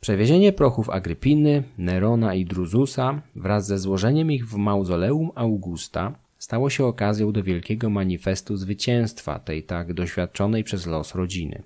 Przewiezienie 0.00 0.52
prochów 0.52 0.90
Agrypiny, 0.90 1.62
Nerona 1.78 2.34
i 2.34 2.44
Druzusa 2.44 3.22
wraz 3.36 3.66
ze 3.66 3.78
złożeniem 3.78 4.32
ich 4.32 4.48
w 4.48 4.56
mauzoleum 4.56 5.30
Augusta 5.34 6.14
stało 6.40 6.70
się 6.70 6.84
okazją 6.84 7.32
do 7.32 7.42
wielkiego 7.42 7.90
manifestu 7.90 8.56
zwycięstwa 8.56 9.38
tej 9.38 9.62
tak 9.62 9.94
doświadczonej 9.94 10.64
przez 10.64 10.86
los 10.86 11.14
rodziny. 11.14 11.62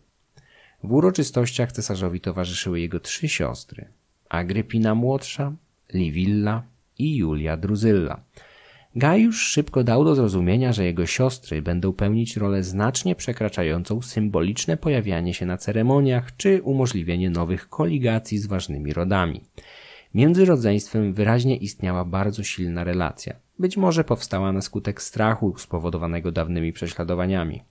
W 0.83 0.93
uroczystościach 0.93 1.73
cesarzowi 1.73 2.21
towarzyszyły 2.21 2.81
jego 2.81 3.01
trzy 3.01 3.29
siostry: 3.29 3.87
Agrypina 4.29 4.95
młodsza, 4.95 5.53
Livilla 5.93 6.63
i 6.99 7.17
Julia 7.17 7.57
Druzylla. 7.57 8.21
Gajusz 8.97 9.41
szybko 9.41 9.85
dał 9.85 10.05
do 10.05 10.15
zrozumienia, 10.15 10.73
że 10.73 10.85
jego 10.85 11.07
siostry 11.07 11.63
będą 11.63 11.93
pełnić 11.93 12.37
rolę 12.37 12.63
znacznie 12.63 13.15
przekraczającą 13.15 14.03
symboliczne 14.03 14.77
pojawianie 14.77 15.35
się 15.35 15.47
na 15.47 15.57
ceremoniach 15.57 16.37
czy 16.37 16.63
umożliwienie 16.63 17.31
nowych 17.31 17.69
koligacji 17.69 18.39
z 18.39 18.47
ważnymi 18.47 18.93
rodami. 18.93 19.41
Między 20.15 20.45
rodzeństwem 20.45 21.13
wyraźnie 21.13 21.57
istniała 21.57 22.05
bardzo 22.05 22.43
silna 22.43 22.85
relacja. 22.85 23.44
Być 23.59 23.77
może 23.77 24.05
powstała 24.05 24.53
na 24.53 24.61
skutek 24.61 25.03
strachu 25.03 25.55
spowodowanego 25.59 26.33
dawnymi 26.33 26.73
prześladowaniami. 26.73 27.63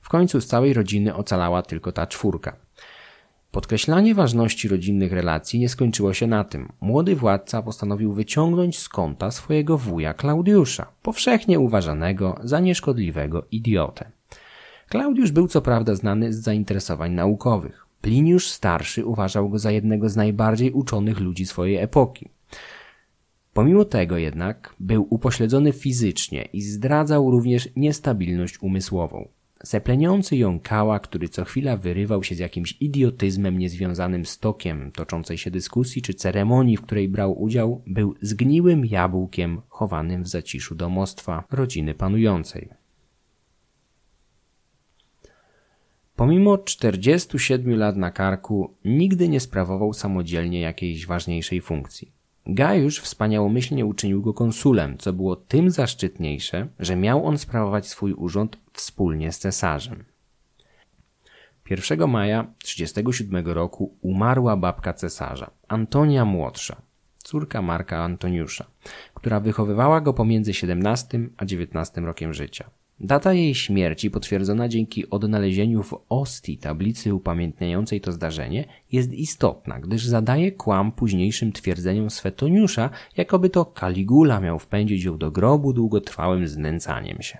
W 0.00 0.08
końcu 0.08 0.40
z 0.40 0.46
całej 0.46 0.72
rodziny 0.72 1.14
ocalała 1.14 1.62
tylko 1.62 1.92
ta 1.92 2.06
czwórka. 2.06 2.56
Podkreślanie 3.50 4.14
ważności 4.14 4.68
rodzinnych 4.68 5.12
relacji 5.12 5.60
nie 5.60 5.68
skończyło 5.68 6.14
się 6.14 6.26
na 6.26 6.44
tym. 6.44 6.72
Młody 6.80 7.16
władca 7.16 7.62
postanowił 7.62 8.12
wyciągnąć 8.12 8.78
z 8.78 8.88
kąta 8.88 9.30
swojego 9.30 9.78
wuja 9.78 10.14
Klaudiusza, 10.14 10.86
powszechnie 11.02 11.60
uważanego 11.60 12.38
za 12.42 12.60
nieszkodliwego 12.60 13.46
idiotę. 13.50 14.10
Klaudiusz 14.88 15.30
był 15.30 15.48
co 15.48 15.62
prawda 15.62 15.94
znany 15.94 16.32
z 16.32 16.42
zainteresowań 16.42 17.12
naukowych. 17.12 17.86
Pliniusz 18.00 18.48
starszy 18.48 19.06
uważał 19.06 19.48
go 19.48 19.58
za 19.58 19.70
jednego 19.70 20.08
z 20.08 20.16
najbardziej 20.16 20.70
uczonych 20.70 21.20
ludzi 21.20 21.46
swojej 21.46 21.76
epoki. 21.76 22.28
Pomimo 23.52 23.84
tego 23.84 24.18
jednak 24.18 24.74
był 24.80 25.06
upośledzony 25.10 25.72
fizycznie 25.72 26.48
i 26.52 26.62
zdradzał 26.62 27.30
również 27.30 27.68
niestabilność 27.76 28.62
umysłową. 28.62 29.28
Zepleniący 29.62 30.36
jąkała, 30.36 31.00
który 31.00 31.28
co 31.28 31.44
chwila 31.44 31.76
wyrywał 31.76 32.22
się 32.22 32.34
z 32.34 32.38
jakimś 32.38 32.76
idiotyzmem 32.80 33.58
niezwiązanym 33.58 34.26
z 34.26 34.38
tokiem 34.38 34.92
toczącej 34.92 35.38
się 35.38 35.50
dyskusji 35.50 36.02
czy 36.02 36.14
ceremonii, 36.14 36.76
w 36.76 36.82
której 36.82 37.08
brał 37.08 37.42
udział, 37.42 37.82
był 37.86 38.14
zgniłym 38.22 38.86
jabłkiem 38.86 39.60
chowanym 39.68 40.22
w 40.22 40.28
zaciszu 40.28 40.74
domostwa 40.74 41.44
rodziny 41.50 41.94
panującej. 41.94 42.68
Pomimo 46.16 46.58
47 46.58 47.78
lat 47.78 47.96
na 47.96 48.10
karku, 48.10 48.74
nigdy 48.84 49.28
nie 49.28 49.40
sprawował 49.40 49.92
samodzielnie 49.92 50.60
jakiejś 50.60 51.06
ważniejszej 51.06 51.60
funkcji. 51.60 52.21
Gajusz 52.46 53.00
wspaniałomyślnie 53.00 53.86
uczynił 53.86 54.22
go 54.22 54.34
konsulem, 54.34 54.98
co 54.98 55.12
było 55.12 55.36
tym 55.36 55.70
zaszczytniejsze, 55.70 56.68
że 56.78 56.96
miał 56.96 57.26
on 57.26 57.38
sprawować 57.38 57.88
swój 57.88 58.12
urząd 58.12 58.58
wspólnie 58.72 59.32
z 59.32 59.38
cesarzem. 59.38 60.04
1 61.70 62.10
maja 62.10 62.46
37 62.58 63.46
roku 63.46 63.96
umarła 64.00 64.56
babka 64.56 64.92
cesarza, 64.92 65.50
Antonia 65.68 66.24
Młodsza, 66.24 66.82
córka 67.18 67.62
Marka 67.62 67.98
Antoniusza, 67.98 68.66
która 69.14 69.40
wychowywała 69.40 70.00
go 70.00 70.14
pomiędzy 70.14 70.54
17 70.54 71.20
a 71.36 71.44
19 71.44 72.00
rokiem 72.00 72.34
życia. 72.34 72.70
Data 73.04 73.32
jej 73.32 73.54
śmierci, 73.54 74.10
potwierdzona 74.10 74.68
dzięki 74.68 75.10
odnalezieniu 75.10 75.82
w 75.82 76.04
Ostii 76.08 76.58
tablicy 76.58 77.14
upamiętniającej 77.14 78.00
to 78.00 78.12
zdarzenie, 78.12 78.64
jest 78.92 79.12
istotna, 79.12 79.80
gdyż 79.80 80.06
zadaje 80.06 80.52
kłam 80.52 80.92
późniejszym 80.92 81.52
twierdzeniom 81.52 82.10
Swetoniusza, 82.10 82.90
jakoby 83.16 83.50
to 83.50 83.64
Kaligula 83.64 84.40
miał 84.40 84.58
wpędzić 84.58 85.04
ją 85.04 85.18
do 85.18 85.30
grobu 85.30 85.72
długotrwałym 85.72 86.48
znęcaniem 86.48 87.22
się. 87.22 87.38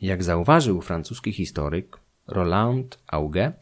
Jak 0.00 0.22
zauważył 0.22 0.80
francuski 0.80 1.32
historyk 1.32 2.01
Roland 2.28 2.98
Auge, 3.06 3.52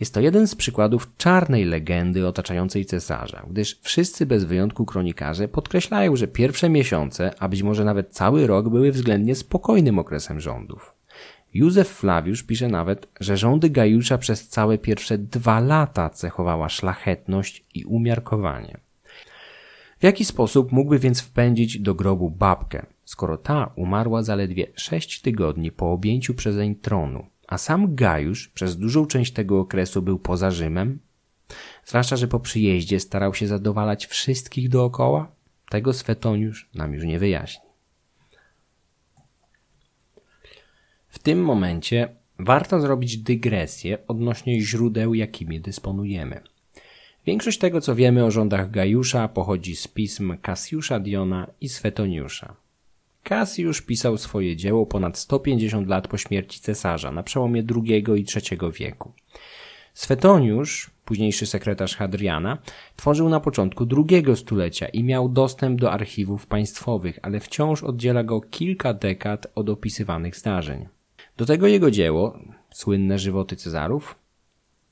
jest 0.00 0.14
to 0.14 0.20
jeden 0.20 0.46
z 0.46 0.54
przykładów 0.54 1.16
czarnej 1.16 1.64
legendy 1.64 2.26
otaczającej 2.26 2.84
cesarza, 2.84 3.46
gdyż 3.50 3.78
wszyscy 3.82 4.26
bez 4.26 4.44
wyjątku 4.44 4.84
kronikarze 4.84 5.48
podkreślają, 5.48 6.16
że 6.16 6.28
pierwsze 6.28 6.68
miesiące, 6.68 7.34
a 7.38 7.48
być 7.48 7.62
może 7.62 7.84
nawet 7.84 8.08
cały 8.10 8.46
rok 8.46 8.68
były 8.68 8.92
względnie 8.92 9.34
spokojnym 9.34 9.98
okresem 9.98 10.40
rządów. 10.40 10.94
Józef 11.54 11.88
Flawiusz 11.88 12.42
pisze 12.42 12.68
nawet, 12.68 13.08
że 13.20 13.36
rządy 13.36 13.70
Gajusza 13.70 14.18
przez 14.18 14.48
całe 14.48 14.78
pierwsze 14.78 15.18
dwa 15.18 15.60
lata 15.60 16.10
cechowała 16.10 16.68
szlachetność 16.68 17.64
i 17.74 17.84
umiarkowanie. 17.84 18.78
W 19.98 20.04
jaki 20.04 20.24
sposób 20.24 20.72
mógłby 20.72 20.98
więc 20.98 21.20
wpędzić 21.20 21.78
do 21.78 21.94
grobu 21.94 22.30
babkę, 22.30 22.86
skoro 23.04 23.38
ta 23.38 23.72
umarła 23.76 24.22
zaledwie 24.22 24.66
sześć 24.74 25.20
tygodni 25.20 25.72
po 25.72 25.92
objęciu 25.92 26.34
przezeń 26.34 26.74
tronu, 26.74 27.26
a 27.48 27.58
sam 27.58 27.94
Gajusz 27.94 28.48
przez 28.48 28.76
dużą 28.76 29.06
część 29.06 29.32
tego 29.32 29.60
okresu 29.60 30.02
był 30.02 30.18
poza 30.18 30.50
Rzymem? 30.50 30.98
Zwłaszcza, 31.84 32.16
że 32.16 32.28
po 32.28 32.40
przyjeździe 32.40 33.00
starał 33.00 33.34
się 33.34 33.46
zadowalać 33.46 34.06
wszystkich 34.06 34.68
dookoła? 34.68 35.32
Tego 35.70 35.92
Swetoniusz 35.92 36.68
nam 36.74 36.94
już 36.94 37.04
nie 37.04 37.18
wyjaśni. 37.18 37.68
W 41.08 41.18
tym 41.18 41.44
momencie 41.44 42.08
warto 42.38 42.80
zrobić 42.80 43.16
dygresję 43.16 43.98
odnośnie 44.08 44.60
źródeł, 44.60 45.14
jakimi 45.14 45.60
dysponujemy. 45.60 46.40
Większość 47.26 47.58
tego, 47.58 47.80
co 47.80 47.94
wiemy 47.94 48.24
o 48.24 48.30
rządach 48.30 48.70
Gajusza, 48.70 49.28
pochodzi 49.28 49.76
z 49.76 49.88
pism 49.88 50.38
Kasiusza 50.42 51.00
Diona 51.00 51.46
i 51.60 51.68
Swetoniusza. 51.68 52.56
Kasiusz 53.28 53.82
pisał 53.82 54.18
swoje 54.18 54.56
dzieło 54.56 54.86
ponad 54.86 55.18
150 55.18 55.88
lat 55.88 56.08
po 56.08 56.18
śmierci 56.18 56.60
cesarza, 56.60 57.12
na 57.12 57.22
przełomie 57.22 57.62
II 57.76 58.04
i 58.16 58.24
III 58.34 58.72
wieku. 58.72 59.12
Swetoniusz, 59.94 60.90
późniejszy 61.04 61.46
sekretarz 61.46 61.96
Hadriana, 61.96 62.58
tworzył 62.96 63.28
na 63.28 63.40
początku 63.40 63.86
drugiego 63.86 64.36
stulecia 64.36 64.88
i 64.88 65.04
miał 65.04 65.28
dostęp 65.28 65.80
do 65.80 65.92
archiwów 65.92 66.46
państwowych, 66.46 67.18
ale 67.22 67.40
wciąż 67.40 67.82
oddziela 67.82 68.24
go 68.24 68.40
kilka 68.40 68.94
dekad 68.94 69.46
od 69.54 69.68
opisywanych 69.68 70.36
zdarzeń. 70.36 70.88
Do 71.36 71.46
tego 71.46 71.66
jego 71.66 71.90
dzieło, 71.90 72.38
słynne 72.70 73.18
żywoty 73.18 73.56
Cezarów, 73.56 74.14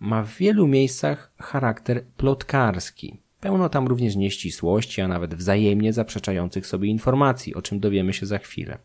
ma 0.01 0.23
w 0.23 0.37
wielu 0.37 0.67
miejscach 0.67 1.33
charakter 1.39 2.05
plotkarski. 2.17 3.26
Pełno 3.47 3.69
tam 3.69 3.87
również 3.87 4.17
nieścisłości, 4.17 5.01
a 5.01 5.09
nawet 5.09 5.35
wzajemnie 5.35 5.93
zaprzeczających 5.93 6.67
sobie 6.67 6.89
informacji, 6.89 7.55
o 7.55 7.63
czym 7.63 7.81
dowiemy 7.81 8.13
się 8.13 8.27
za 8.27 8.39
chwilę. 8.39 8.79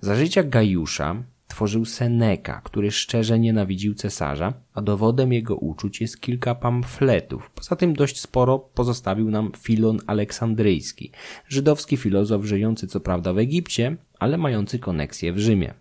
Za 0.00 0.14
życia 0.14 0.42
Gajusza 0.42 1.22
tworzył 1.48 1.84
Seneka, 1.84 2.60
który 2.64 2.90
szczerze 2.90 3.38
nienawidził 3.38 3.94
cesarza, 3.94 4.52
a 4.74 4.82
dowodem 4.82 5.32
jego 5.32 5.56
uczuć 5.56 6.00
jest 6.00 6.20
kilka 6.20 6.54
pamfletów. 6.54 7.50
Poza 7.50 7.76
tym 7.76 7.94
dość 7.94 8.20
sporo 8.20 8.58
pozostawił 8.58 9.30
nam 9.30 9.52
Filon 9.58 9.98
Aleksandryjski, 10.06 11.12
żydowski 11.48 11.96
filozof 11.96 12.44
żyjący 12.44 12.86
co 12.86 13.00
prawda 13.00 13.32
w 13.32 13.38
Egipcie, 13.38 13.96
ale 14.18 14.38
mający 14.38 14.78
koneksję 14.78 15.32
w 15.32 15.38
Rzymie. 15.38 15.74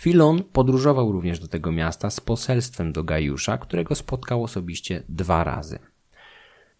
Filon 0.00 0.42
podróżował 0.52 1.12
również 1.12 1.38
do 1.38 1.48
tego 1.48 1.72
miasta 1.72 2.10
z 2.10 2.20
poselstwem 2.20 2.92
do 2.92 3.04
Gajusza, 3.04 3.58
którego 3.58 3.94
spotkał 3.94 4.44
osobiście 4.44 5.02
dwa 5.08 5.44
razy. 5.44 5.78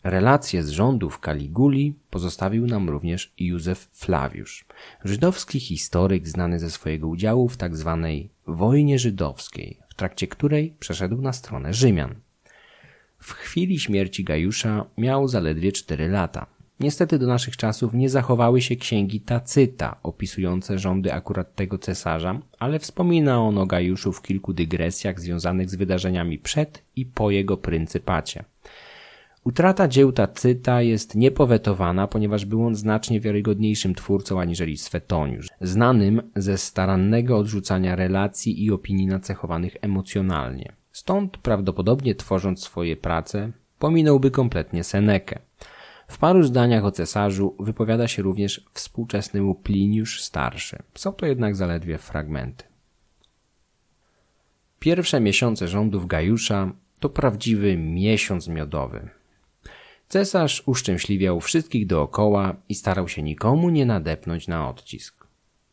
Relacje 0.05 0.63
z 0.63 0.71
rządów 0.71 1.19
Kaliguli 1.19 1.95
pozostawił 2.11 2.67
nam 2.67 2.89
również 2.89 3.33
Józef 3.39 3.89
Flawiusz, 3.93 4.65
żydowski 5.05 5.61
historyk 5.61 6.29
znany 6.29 6.61
ze 6.61 6.71
swojego 6.71 7.09
udziału 7.09 7.49
w 7.49 7.57
tzw. 7.57 7.99
Tak 8.03 8.57
wojnie 8.57 8.99
żydowskiej, 8.99 9.79
w 9.89 9.95
trakcie 9.95 10.27
której 10.27 10.75
przeszedł 10.79 11.23
na 11.23 11.33
stronę 11.33 11.75
Rzymian. 11.75 12.15
W 13.19 13.33
chwili 13.33 13.81
śmierci 13.81 14.25
Gajusza 14.25 14.87
miał 14.99 15.29
zaledwie 15.29 15.73
4 15.73 16.09
lata. 16.09 16.47
Niestety 16.81 17.19
do 17.19 17.27
naszych 17.27 17.57
czasów 17.57 17.95
nie 17.95 18.11
zachowały 18.11 18.61
się 18.61 18.77
księgi 18.77 19.21
Tacyta 19.21 19.97
opisujące 20.03 20.79
rządy 20.79 21.13
akurat 21.13 21.55
tego 21.55 21.79
cesarza, 21.79 22.41
ale 22.59 22.79
wspomina 22.79 23.41
on 23.41 23.59
o 23.59 23.67
Gajuszu 23.67 24.13
w 24.13 24.23
kilku 24.23 24.53
dygresjach 24.53 25.21
związanych 25.21 25.71
z 25.71 25.75
wydarzeniami 25.75 26.39
przed 26.39 26.83
i 26.97 27.07
po 27.07 27.31
jego 27.31 27.57
pryncypacie. 27.57 28.45
Utrata 29.45 29.89
dzieł 29.89 30.13
Tacyta 30.13 30.83
jest 30.83 31.15
niepowetowana, 31.15 32.07
ponieważ 32.07 32.45
był 32.45 32.67
on 32.67 32.75
znacznie 32.75 33.21
wiarygodniejszym 33.21 33.95
twórcą 33.95 34.41
aniżeli 34.41 34.77
Swetoniusz, 34.77 35.49
znanym 35.61 36.23
ze 36.37 36.59
starannego 36.59 37.39
odrzucania 37.39 37.97
relacji 37.97 38.65
i 38.65 38.71
opinii 38.71 39.07
nacechowanych 39.07 39.77
emocjonalnie. 39.81 40.73
Stąd 40.93 41.39
prawdopodobnie 41.39 42.15
tworząc 42.15 42.63
swoje 42.63 42.97
prace, 42.97 43.53
pominąłby 43.79 44.31
kompletnie 44.31 44.85
Senekę. 44.85 45.39
W 46.09 46.19
paru 46.19 46.43
zdaniach 46.43 46.85
o 46.85 46.91
cesarzu 46.91 47.57
wypowiada 47.61 48.09
się 48.09 48.23
również 48.23 48.65
współczesny 48.73 49.55
Pliniusz 49.63 50.23
Starszy. 50.23 50.79
Są 50.95 51.13
to 51.13 51.27
jednak 51.27 51.57
zaledwie 51.57 51.99
fragmenty. 51.99 52.65
Pierwsze 54.79 55.21
miesiące 55.21 55.69
rządów 55.69 56.07
Gajusza 56.07 56.73
to 57.01 57.09
prawdziwy 57.09 57.77
miesiąc 57.77 58.49
miodowy. 58.49 59.20
Cesarz 60.11 60.63
uszczęśliwiał 60.67 61.41
wszystkich 61.41 61.87
dookoła 61.87 62.57
i 62.69 62.75
starał 62.75 63.09
się 63.09 63.23
nikomu 63.23 63.71
nie 63.71 63.87
nadepnąć 63.87 64.49
na 64.49 64.69
odcisk. 64.69 65.27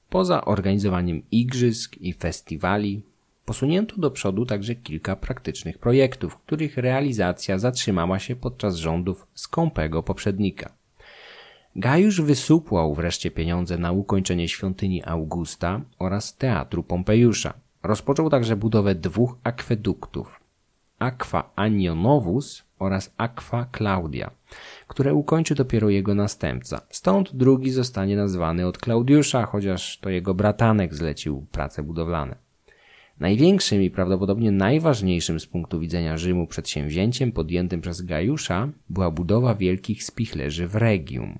Poza 0.09 0.45
organizowaniem 0.45 1.21
igrzysk 1.31 1.97
i 1.97 2.13
festiwali, 2.13 3.03
posunięto 3.45 3.95
do 3.97 4.11
przodu 4.11 4.45
także 4.45 4.75
kilka 4.75 5.15
praktycznych 5.15 5.77
projektów, 5.77 6.37
których 6.37 6.77
realizacja 6.77 7.59
zatrzymała 7.59 8.19
się 8.19 8.35
podczas 8.35 8.75
rządów 8.75 9.27
skąpego 9.33 10.03
poprzednika. 10.03 10.73
Gajusz 11.75 12.21
wysupłał 12.21 12.93
wreszcie 12.93 13.31
pieniądze 13.31 13.77
na 13.77 13.91
ukończenie 13.91 14.47
świątyni 14.47 15.03
Augusta 15.05 15.81
oraz 15.99 16.35
teatru 16.35 16.83
Pompejusza. 16.83 17.53
Rozpoczął 17.83 18.29
także 18.29 18.55
budowę 18.55 18.95
dwóch 18.95 19.37
akweduktów. 19.43 20.39
Aqua 20.99 21.49
Anionovus 21.55 22.66
oraz 22.79 23.13
Aqua 23.17 23.65
Claudia, 23.77 24.31
które 24.87 25.13
ukończy 25.13 25.55
dopiero 25.55 25.89
jego 25.89 26.15
następca. 26.15 26.81
Stąd 26.89 27.35
drugi 27.35 27.71
zostanie 27.71 28.15
nazwany 28.15 28.67
od 28.67 28.77
Klaudiusza, 28.77 29.45
chociaż 29.45 29.97
to 29.97 30.09
jego 30.09 30.33
bratanek 30.33 30.95
zlecił 30.95 31.45
prace 31.51 31.83
budowlane. 31.83 32.35
Największym 33.19 33.83
i 33.83 33.89
prawdopodobnie 33.89 34.51
najważniejszym 34.51 35.39
z 35.39 35.47
punktu 35.47 35.79
widzenia 35.79 36.17
Rzymu 36.17 36.47
przedsięwzięciem 36.47 37.31
podjętym 37.31 37.81
przez 37.81 38.01
Gajusza 38.01 38.69
była 38.89 39.11
budowa 39.11 39.55
wielkich 39.55 40.03
spichlerzy 40.03 40.67
w 40.67 40.75
Regium. 40.75 41.39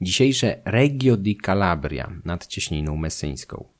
Dzisiejsze 0.00 0.62
Regio 0.64 1.16
di 1.16 1.36
Calabria 1.36 2.12
nad 2.24 2.46
cieśniną 2.46 2.96
messyńską. 2.96 3.71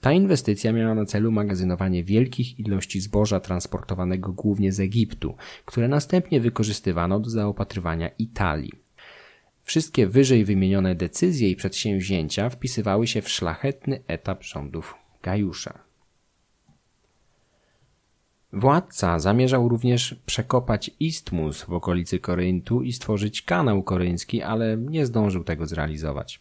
Ta 0.00 0.12
inwestycja 0.12 0.72
miała 0.72 0.94
na 0.94 1.04
celu 1.04 1.32
magazynowanie 1.32 2.04
wielkich 2.04 2.60
ilości 2.60 3.00
zboża 3.00 3.40
transportowanego 3.40 4.32
głównie 4.32 4.72
z 4.72 4.80
Egiptu, 4.80 5.36
które 5.64 5.88
następnie 5.88 6.40
wykorzystywano 6.40 7.20
do 7.20 7.30
zaopatrywania 7.30 8.08
Italii. 8.08 8.72
Wszystkie 9.64 10.06
wyżej 10.06 10.44
wymienione 10.44 10.94
decyzje 10.94 11.50
i 11.50 11.56
przedsięwzięcia 11.56 12.50
wpisywały 12.50 13.06
się 13.06 13.22
w 13.22 13.28
szlachetny 13.28 14.02
etap 14.06 14.42
rządów 14.44 14.94
Gajusza. 15.22 15.78
Władca 18.52 19.18
zamierzał 19.18 19.68
również 19.68 20.14
przekopać 20.26 20.90
istmus 21.00 21.62
w 21.62 21.72
okolicy 21.72 22.18
Koryntu 22.18 22.82
i 22.82 22.92
stworzyć 22.92 23.42
kanał 23.42 23.82
koryński, 23.82 24.42
ale 24.42 24.76
nie 24.76 25.06
zdążył 25.06 25.44
tego 25.44 25.66
zrealizować. 25.66 26.40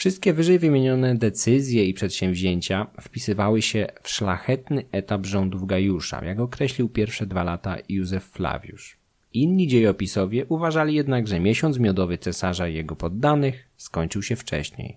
Wszystkie 0.00 0.32
wyżej 0.32 0.58
wymienione 0.58 1.14
decyzje 1.14 1.84
i 1.84 1.94
przedsięwzięcia 1.94 2.86
wpisywały 3.00 3.62
się 3.62 3.86
w 4.02 4.08
szlachetny 4.08 4.84
etap 4.92 5.26
rządów 5.26 5.66
Gajusza, 5.66 6.24
jak 6.24 6.40
określił 6.40 6.88
pierwsze 6.88 7.26
dwa 7.26 7.42
lata 7.42 7.76
Józef 7.88 8.24
Flawiusz. 8.24 8.96
Inni 9.32 9.68
dziejopisowie 9.68 10.46
uważali 10.46 10.94
jednak, 10.94 11.28
że 11.28 11.40
miesiąc 11.40 11.78
miodowy 11.78 12.18
cesarza 12.18 12.68
i 12.68 12.74
jego 12.74 12.96
poddanych 12.96 13.68
skończył 13.76 14.22
się 14.22 14.36
wcześniej, 14.36 14.96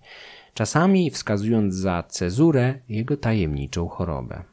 czasami 0.54 1.12
wskazując 1.12 1.76
za 1.76 2.04
cezurę 2.04 2.80
jego 2.90 3.18
tajemniczą 3.18 3.88
chorobę. 3.88 4.44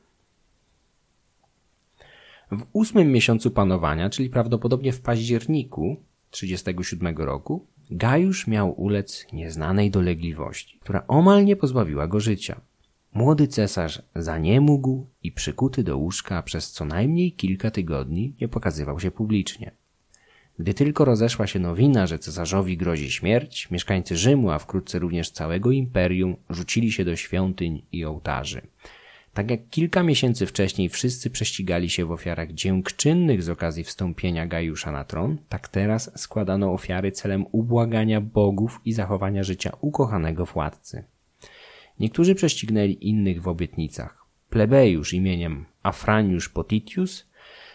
W 2.52 2.66
ósmym 2.72 3.12
miesiącu 3.12 3.50
panowania, 3.50 4.10
czyli 4.10 4.30
prawdopodobnie 4.30 4.92
w 4.92 5.00
październiku 5.00 5.96
37 6.30 7.16
roku, 7.16 7.66
Gajusz 7.92 8.46
miał 8.46 8.80
ulec 8.80 9.26
nieznanej 9.32 9.90
dolegliwości, 9.90 10.78
która 10.78 11.04
omal 11.08 11.44
nie 11.44 11.56
pozbawiła 11.56 12.06
go 12.06 12.20
życia. 12.20 12.60
Młody 13.12 13.48
cesarz 13.48 14.02
zaniemógł 14.16 15.06
i 15.22 15.32
przykuty 15.32 15.82
do 15.82 15.96
łóżka 15.96 16.42
przez 16.42 16.72
co 16.72 16.84
najmniej 16.84 17.32
kilka 17.32 17.70
tygodni 17.70 18.34
nie 18.40 18.48
pokazywał 18.48 19.00
się 19.00 19.10
publicznie. 19.10 19.70
Gdy 20.58 20.74
tylko 20.74 21.04
rozeszła 21.04 21.46
się 21.46 21.58
nowina, 21.58 22.06
że 22.06 22.18
cesarzowi 22.18 22.76
grozi 22.76 23.10
śmierć, 23.10 23.70
mieszkańcy 23.70 24.16
Rzymu, 24.16 24.50
a 24.50 24.58
wkrótce 24.58 24.98
również 24.98 25.30
całego 25.30 25.70
imperium, 25.70 26.36
rzucili 26.50 26.92
się 26.92 27.04
do 27.04 27.16
świątyń 27.16 27.82
i 27.92 28.04
ołtarzy. 28.04 28.62
Tak 29.34 29.50
jak 29.50 29.68
kilka 29.68 30.02
miesięcy 30.02 30.46
wcześniej 30.46 30.88
wszyscy 30.88 31.30
prześcigali 31.30 31.90
się 31.90 32.04
w 32.04 32.10
ofiarach 32.10 32.52
dziękczynnych 32.52 33.42
z 33.42 33.48
okazji 33.48 33.84
wstąpienia 33.84 34.46
Gajusza 34.46 34.92
na 34.92 35.04
tron, 35.04 35.38
tak 35.48 35.68
teraz 35.68 36.20
składano 36.20 36.72
ofiary 36.72 37.12
celem 37.12 37.46
ubłagania 37.52 38.20
bogów 38.20 38.80
i 38.84 38.92
zachowania 38.92 39.42
życia 39.42 39.72
ukochanego 39.80 40.46
władcy. 40.46 41.04
Niektórzy 42.00 42.34
prześcignęli 42.34 43.08
innych 43.08 43.42
w 43.42 43.48
obietnicach. 43.48 44.26
Plebejusz 44.50 45.12
imieniem 45.12 45.64
Afraniusz 45.82 46.48
Potitius 46.48 47.30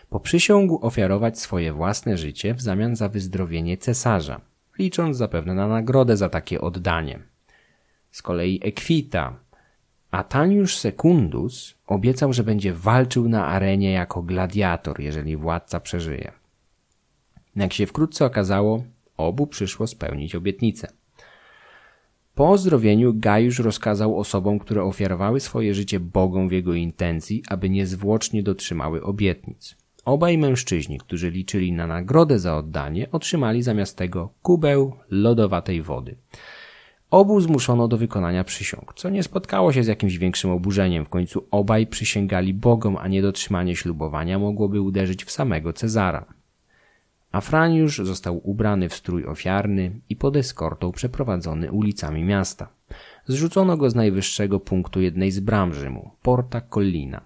poprzysiągł 0.10 0.86
ofiarować 0.86 1.40
swoje 1.40 1.74
własne 1.74 2.18
życie 2.18 2.54
w 2.54 2.62
zamian 2.62 2.96
za 2.96 3.10
wyzdrowienie 3.10 3.78
cesarza, 3.78 4.42
licząc 4.80 5.18
zapewne 5.18 5.54
na 5.54 5.68
nagrodę 5.68 6.18
za 6.18 6.30
takie 6.30 6.62
oddanie. 6.62 7.20
Z 8.12 8.22
kolei 8.22 8.60
Ekwita, 8.64 9.40
Ataniusz 10.16 10.78
Secundus 10.78 11.76
obiecał, 11.88 12.34
że 12.34 12.44
będzie 12.44 12.74
walczył 12.74 13.30
na 13.30 13.46
arenie 13.48 13.92
jako 13.92 14.22
gladiator, 14.22 15.00
jeżeli 15.00 15.38
władca 15.38 15.80
przeżyje. 15.80 16.32
Jak 17.56 17.74
się 17.74 17.86
wkrótce 17.86 18.26
okazało, 18.26 18.84
obu 19.18 19.48
przyszło 19.48 19.88
spełnić 19.88 20.36
obietnicę. 20.36 20.88
Po 22.36 22.50
ozdrowieniu 22.50 23.14
Gajusz 23.14 23.60
rozkazał 23.60 24.20
osobom, 24.20 24.60
które 24.60 24.84
ofiarowały 24.84 25.40
swoje 25.40 25.74
życie 25.74 26.00
Bogom 26.00 26.50
w 26.50 26.52
jego 26.52 26.74
intencji, 26.74 27.44
aby 27.50 27.70
niezwłocznie 27.70 28.44
dotrzymały 28.44 29.04
obietnic. 29.04 29.76
Obaj 30.06 30.38
mężczyźni, 30.38 30.98
którzy 30.98 31.32
liczyli 31.32 31.72
na 31.72 31.88
nagrodę 31.88 32.40
za 32.40 32.58
oddanie, 32.58 33.12
otrzymali 33.12 33.64
zamiast 33.64 33.98
tego 33.98 34.30
kubeł 34.42 34.94
lodowatej 35.10 35.82
wody. 35.82 36.16
Obu 37.16 37.42
zmuszono 37.42 37.88
do 37.88 37.98
wykonania 37.98 38.44
przysiąg, 38.44 38.94
co 38.96 39.10
nie 39.10 39.24
spotkało 39.24 39.74
się 39.74 39.84
z 39.84 39.88
jakimś 39.88 40.18
większym 40.18 40.52
oburzeniem. 40.52 41.06
W 41.06 41.10
końcu 41.10 41.48
obaj 41.52 41.88
przysięgali 41.88 42.54
Bogom, 42.54 42.98
a 42.98 43.08
niedotrzymanie 43.08 43.76
ślubowania 43.76 44.40
mogłoby 44.40 44.82
uderzyć 44.82 45.26
w 45.26 45.32
samego 45.32 45.74
Cezara. 45.74 46.26
Afraniusz 47.32 47.98
został 47.98 48.50
ubrany 48.50 48.90
w 48.90 48.94
strój 48.94 49.26
ofiarny 49.26 49.92
i 50.10 50.16
pod 50.16 50.38
eskortą 50.38 50.92
przeprowadzony 50.92 51.72
ulicami 51.72 52.24
miasta. 52.24 52.68
Zrzucono 53.28 53.78
go 53.78 53.90
z 53.90 53.96
najwyższego 53.96 54.60
punktu 54.60 55.02
jednej 55.02 55.32
z 55.32 55.40
bram 55.40 55.74
Rzymu, 55.74 56.12
Porta 56.22 56.62
Collina. 56.62 57.22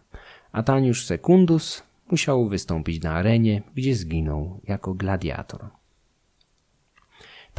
Ataniusz 0.52 1.06
Secundus 1.06 1.84
musiał 2.12 2.47
wystąpić 2.47 3.04
na 3.04 3.12
arenie, 3.12 3.62
gdzie 3.75 3.95
zginął 3.95 4.60
jako 4.67 4.93
gladiator. 4.93 5.78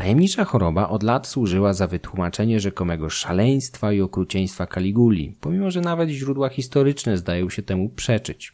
Tajemnicza 0.00 0.44
choroba 0.44 0.88
od 0.88 1.02
lat 1.02 1.26
służyła 1.26 1.72
za 1.72 1.86
wytłumaczenie 1.86 2.60
rzekomego 2.60 3.10
szaleństwa 3.10 3.92
i 3.92 4.00
okrucieństwa 4.00 4.66
Kaliguli, 4.66 5.36
pomimo 5.40 5.70
że 5.70 5.80
nawet 5.80 6.08
źródła 6.08 6.48
historyczne 6.48 7.16
zdają 7.16 7.50
się 7.50 7.62
temu 7.62 7.88
przeczyć. 7.88 8.52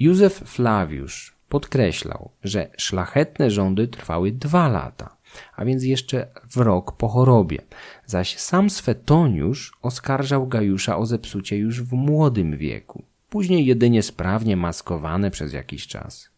Józef 0.00 0.32
Flawiusz 0.32 1.36
podkreślał, 1.48 2.30
że 2.44 2.70
szlachetne 2.78 3.50
rządy 3.50 3.88
trwały 3.88 4.32
dwa 4.32 4.68
lata, 4.68 5.16
a 5.56 5.64
więc 5.64 5.84
jeszcze 5.84 6.26
w 6.50 6.56
rok 6.56 6.96
po 6.96 7.08
chorobie, 7.08 7.58
zaś 8.06 8.38
sam 8.38 8.70
Swetoniusz 8.70 9.72
oskarżał 9.82 10.46
Gajusza 10.46 10.96
o 10.96 11.06
zepsucie 11.06 11.56
już 11.56 11.82
w 11.82 11.92
młodym 11.92 12.56
wieku, 12.56 13.04
później 13.30 13.66
jedynie 13.66 14.02
sprawnie 14.02 14.56
maskowane 14.56 15.30
przez 15.30 15.52
jakiś 15.52 15.86
czas. 15.86 16.33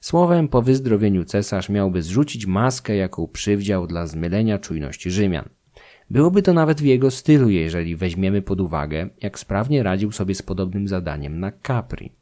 Słowem, 0.00 0.48
po 0.48 0.62
wyzdrowieniu 0.62 1.24
cesarz 1.24 1.68
miałby 1.68 2.02
zrzucić 2.02 2.46
maskę, 2.46 2.96
jaką 2.96 3.28
przywdział 3.28 3.86
dla 3.86 4.06
zmylenia 4.06 4.58
czujności 4.58 5.10
Rzymian. 5.10 5.48
Byłoby 6.10 6.42
to 6.42 6.52
nawet 6.52 6.80
w 6.80 6.84
jego 6.84 7.10
stylu, 7.10 7.50
jeżeli 7.50 7.96
weźmiemy 7.96 8.42
pod 8.42 8.60
uwagę, 8.60 9.08
jak 9.22 9.38
sprawnie 9.38 9.82
radził 9.82 10.12
sobie 10.12 10.34
z 10.34 10.42
podobnym 10.42 10.88
zadaniem 10.88 11.40
na 11.40 11.52
Capri. 11.66 12.12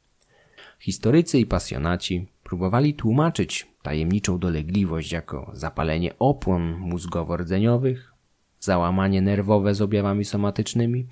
Historycy 0.78 1.38
i 1.38 1.46
pasjonaci 1.46 2.26
próbowali 2.44 2.94
tłumaczyć 2.94 3.66
tajemniczą 3.82 4.38
dolegliwość 4.38 5.12
jako 5.12 5.50
zapalenie 5.52 6.18
opłon 6.18 6.76
mózgowo-rdzeniowych, 6.80 8.14
załamanie 8.60 9.22
nerwowe 9.22 9.74
z 9.74 9.82
objawami 9.82 10.24
somatycznymi, 10.24 11.06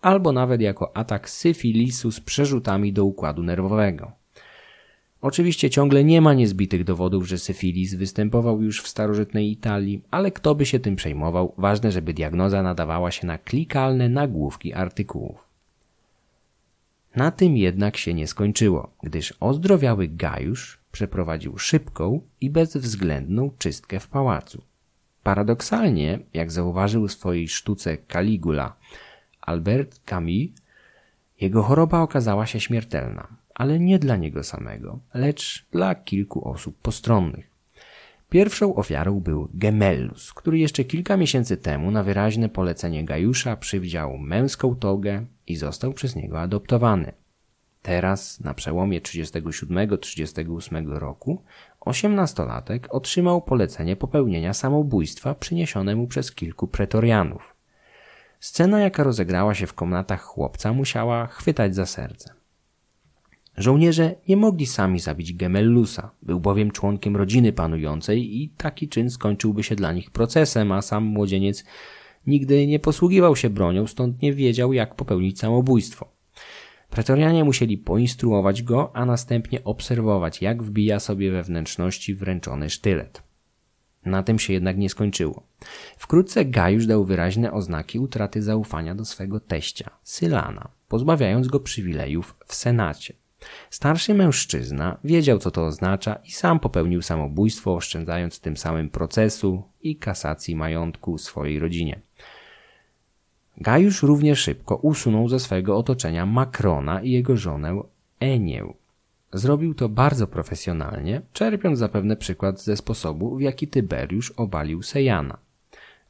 albo 0.00 0.32
nawet 0.32 0.60
jako 0.60 0.96
atak 0.96 1.30
syfilisu 1.30 2.12
z 2.12 2.20
przerzutami 2.20 2.92
do 2.92 3.04
układu 3.04 3.42
nerwowego. 3.42 4.21
Oczywiście 5.22 5.70
ciągle 5.70 6.04
nie 6.04 6.20
ma 6.20 6.34
niezbitych 6.34 6.84
dowodów, 6.84 7.28
że 7.28 7.38
syfilis 7.38 7.94
występował 7.94 8.62
już 8.62 8.82
w 8.82 8.88
starożytnej 8.88 9.50
Italii, 9.50 10.02
ale 10.10 10.30
kto 10.30 10.54
by 10.54 10.66
się 10.66 10.80
tym 10.80 10.96
przejmował, 10.96 11.54
ważne, 11.58 11.92
żeby 11.92 12.14
diagnoza 12.14 12.62
nadawała 12.62 13.10
się 13.10 13.26
na 13.26 13.38
klikalne 13.38 14.08
nagłówki 14.08 14.74
artykułów. 14.74 15.48
Na 17.16 17.30
tym 17.30 17.56
jednak 17.56 17.96
się 17.96 18.14
nie 18.14 18.26
skończyło, 18.26 18.90
gdyż 19.02 19.34
ozdrowiały 19.40 20.08
Gajusz 20.08 20.78
przeprowadził 20.92 21.58
szybką 21.58 22.20
i 22.40 22.50
bezwzględną 22.50 23.50
czystkę 23.58 24.00
w 24.00 24.08
pałacu. 24.08 24.62
Paradoksalnie, 25.22 26.18
jak 26.34 26.52
zauważył 26.52 27.08
w 27.08 27.12
swojej 27.12 27.48
sztuce 27.48 27.98
Caligula 28.12 28.76
Albert 29.40 30.00
Camus, 30.04 30.50
jego 31.40 31.62
choroba 31.62 32.00
okazała 32.00 32.46
się 32.46 32.60
śmiertelna, 32.60 33.28
ale 33.62 33.78
nie 33.78 33.98
dla 33.98 34.16
niego 34.16 34.44
samego, 34.44 34.98
lecz 35.14 35.66
dla 35.70 35.94
kilku 35.94 36.48
osób 36.48 36.78
postronnych. 36.82 37.50
Pierwszą 38.30 38.74
ofiarą 38.74 39.20
był 39.20 39.48
Gemellus, 39.54 40.32
który 40.32 40.58
jeszcze 40.58 40.84
kilka 40.84 41.16
miesięcy 41.16 41.56
temu 41.56 41.90
na 41.90 42.02
wyraźne 42.02 42.48
polecenie 42.48 43.04
Gajusza 43.04 43.56
przywdział 43.56 44.18
męską 44.18 44.74
togę 44.76 45.24
i 45.46 45.56
został 45.56 45.92
przez 45.92 46.16
niego 46.16 46.40
adoptowany. 46.40 47.12
Teraz, 47.82 48.40
na 48.40 48.54
przełomie 48.54 49.00
37-38 49.00 50.96
roku, 50.98 51.42
osiemnastolatek 51.80 52.94
otrzymał 52.94 53.42
polecenie 53.42 53.96
popełnienia 53.96 54.54
samobójstwa 54.54 55.34
przyniesione 55.34 55.96
mu 55.96 56.06
przez 56.06 56.32
kilku 56.34 56.66
pretorianów. 56.66 57.54
Scena, 58.40 58.80
jaka 58.80 59.02
rozegrała 59.02 59.54
się 59.54 59.66
w 59.66 59.74
komnatach 59.74 60.22
chłopca, 60.22 60.72
musiała 60.72 61.26
chwytać 61.26 61.74
za 61.74 61.86
serce. 61.86 62.41
Żołnierze 63.56 64.14
nie 64.28 64.36
mogli 64.36 64.66
sami 64.66 65.00
zabić 65.00 65.32
Gemellusa, 65.32 66.10
był 66.22 66.40
bowiem 66.40 66.70
członkiem 66.70 67.16
rodziny 67.16 67.52
panującej 67.52 68.42
i 68.42 68.48
taki 68.48 68.88
czyn 68.88 69.10
skończyłby 69.10 69.62
się 69.62 69.76
dla 69.76 69.92
nich 69.92 70.10
procesem, 70.10 70.72
a 70.72 70.82
sam 70.82 71.04
młodzieniec 71.04 71.64
nigdy 72.26 72.66
nie 72.66 72.78
posługiwał 72.78 73.36
się 73.36 73.50
bronią, 73.50 73.86
stąd 73.86 74.22
nie 74.22 74.32
wiedział 74.32 74.72
jak 74.72 74.94
popełnić 74.94 75.38
samobójstwo. 75.38 76.12
Pretorianie 76.90 77.44
musieli 77.44 77.78
poinstruować 77.78 78.62
go, 78.62 78.96
a 78.96 79.06
następnie 79.06 79.64
obserwować, 79.64 80.42
jak 80.42 80.62
wbija 80.62 81.00
sobie 81.00 81.30
we 81.30 81.42
wnętrzności 81.42 82.14
wręczony 82.14 82.70
sztylet. 82.70 83.22
Na 84.04 84.22
tym 84.22 84.38
się 84.38 84.52
jednak 84.52 84.78
nie 84.78 84.88
skończyło. 84.88 85.46
Wkrótce 85.96 86.44
Gajusz 86.44 86.86
dał 86.86 87.04
wyraźne 87.04 87.52
oznaki 87.52 87.98
utraty 87.98 88.42
zaufania 88.42 88.94
do 88.94 89.04
swego 89.04 89.40
teścia, 89.40 89.90
Sylana, 90.02 90.68
pozbawiając 90.88 91.48
go 91.48 91.60
przywilejów 91.60 92.36
w 92.46 92.54
Senacie. 92.54 93.21
Starszy 93.70 94.14
mężczyzna 94.14 94.98
wiedział, 95.04 95.38
co 95.38 95.50
to 95.50 95.66
oznacza 95.66 96.14
i 96.14 96.30
sam 96.30 96.60
popełnił 96.60 97.02
samobójstwo, 97.02 97.74
oszczędzając 97.74 98.40
tym 98.40 98.56
samym 98.56 98.90
procesu 98.90 99.62
i 99.82 99.96
kasacji 99.96 100.56
majątku 100.56 101.18
swojej 101.18 101.58
rodzinie. 101.58 102.00
Gajusz 103.56 104.02
równie 104.02 104.36
szybko 104.36 104.76
usunął 104.76 105.28
ze 105.28 105.40
swojego 105.40 105.76
otoczenia 105.76 106.26
Makrona 106.26 107.02
i 107.02 107.10
jego 107.10 107.36
żonę 107.36 107.82
Enię. 108.20 108.64
Zrobił 109.32 109.74
to 109.74 109.88
bardzo 109.88 110.26
profesjonalnie, 110.26 111.22
czerpiąc 111.32 111.78
zapewne 111.78 112.16
przykład 112.16 112.60
ze 112.60 112.76
sposobu, 112.76 113.36
w 113.36 113.40
jaki 113.40 113.68
Tyberiusz 113.68 114.30
obalił 114.30 114.82
Sejana. 114.82 115.38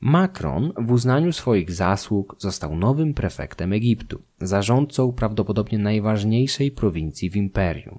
Makron 0.05 0.73
w 0.79 0.93
uznaniu 0.93 1.33
swoich 1.33 1.73
zasług 1.73 2.37
został 2.39 2.77
nowym 2.77 3.15
prefektem 3.15 3.73
Egiptu, 3.73 4.23
zarządcą 4.41 5.13
prawdopodobnie 5.13 5.79
najważniejszej 5.79 6.71
prowincji 6.71 7.31
w 7.31 7.37
imperium. 7.37 7.99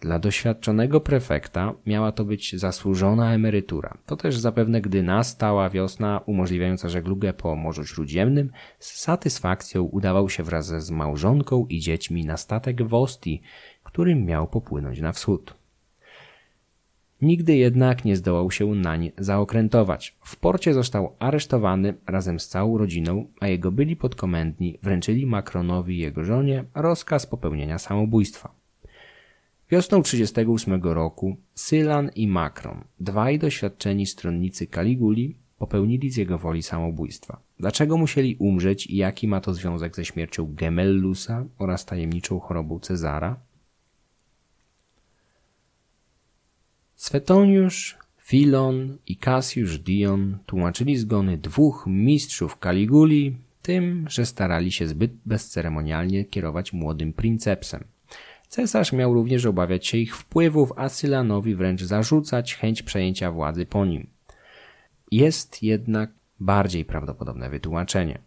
Dla 0.00 0.18
doświadczonego 0.18 1.00
prefekta 1.00 1.74
miała 1.86 2.12
to 2.12 2.24
być 2.24 2.56
zasłużona 2.56 3.34
emerytura. 3.34 3.98
To 4.06 4.16
też 4.16 4.38
zapewne 4.38 4.80
gdy 4.80 5.02
nastała 5.02 5.70
wiosna 5.70 6.20
umożliwiająca 6.26 6.88
żeglugę 6.88 7.32
po 7.32 7.56
Morzu 7.56 7.84
Śródziemnym, 7.84 8.50
z 8.78 9.00
satysfakcją 9.00 9.82
udawał 9.82 10.28
się 10.28 10.42
wraz 10.42 10.66
z 10.66 10.90
małżonką 10.90 11.66
i 11.68 11.80
dziećmi 11.80 12.24
na 12.24 12.36
statek 12.36 12.82
w 12.82 12.94
Ostii, 12.94 13.42
którym 13.82 14.24
miał 14.24 14.48
popłynąć 14.48 15.00
na 15.00 15.12
wschód. 15.12 15.57
Nigdy 17.22 17.56
jednak 17.56 18.04
nie 18.04 18.16
zdołał 18.16 18.50
się 18.50 18.66
nań 18.66 19.10
zaokrętować. 19.18 20.16
W 20.20 20.36
porcie 20.36 20.74
został 20.74 21.16
aresztowany 21.18 21.94
razem 22.06 22.40
z 22.40 22.48
całą 22.48 22.78
rodziną, 22.78 23.26
a 23.40 23.48
jego 23.48 23.72
byli 23.72 23.96
podkomendni 23.96 24.78
wręczyli 24.82 25.26
Macronowi 25.26 25.96
i 25.96 25.98
jego 25.98 26.24
żonie 26.24 26.64
rozkaz 26.74 27.26
popełnienia 27.26 27.78
samobójstwa. 27.78 28.54
Wiosną 29.70 30.02
1938 30.02 30.94
roku 30.94 31.36
Sylan 31.54 32.10
i 32.14 32.28
Macron, 32.28 32.84
dwaj 33.00 33.38
doświadczeni 33.38 34.06
stronnicy 34.06 34.66
Kaliguli, 34.66 35.36
popełnili 35.58 36.10
z 36.10 36.16
jego 36.16 36.38
woli 36.38 36.62
samobójstwa. 36.62 37.40
Dlaczego 37.60 37.96
musieli 37.96 38.36
umrzeć 38.38 38.86
i 38.86 38.96
jaki 38.96 39.28
ma 39.28 39.40
to 39.40 39.54
związek 39.54 39.96
ze 39.96 40.04
śmiercią 40.04 40.54
Gemellusa 40.54 41.44
oraz 41.58 41.84
tajemniczą 41.84 42.40
chorobą 42.40 42.78
Cezara? 42.78 43.36
Swetoniusz, 46.98 47.96
Filon 48.18 48.98
i 49.06 49.16
Cassius 49.16 49.78
Dion 49.78 50.38
tłumaczyli 50.46 50.96
zgony 50.96 51.36
dwóch 51.36 51.84
mistrzów 51.86 52.58
Kaliguli 52.58 53.36
tym, 53.62 54.06
że 54.08 54.26
starali 54.26 54.72
się 54.72 54.86
zbyt 54.86 55.12
bezceremonialnie 55.26 56.24
kierować 56.24 56.72
młodym 56.72 57.12
princepsem. 57.12 57.84
Cesarz 58.48 58.92
miał 58.92 59.14
również 59.14 59.46
obawiać 59.46 59.86
się 59.86 59.98
ich 59.98 60.16
wpływów, 60.16 60.72
a 60.76 60.88
Sylanowi 60.88 61.54
wręcz 61.54 61.82
zarzucać 61.82 62.54
chęć 62.54 62.82
przejęcia 62.82 63.32
władzy 63.32 63.66
po 63.66 63.84
nim. 63.84 64.06
Jest 65.10 65.62
jednak 65.62 66.10
bardziej 66.40 66.84
prawdopodobne 66.84 67.50
wytłumaczenie. 67.50 68.18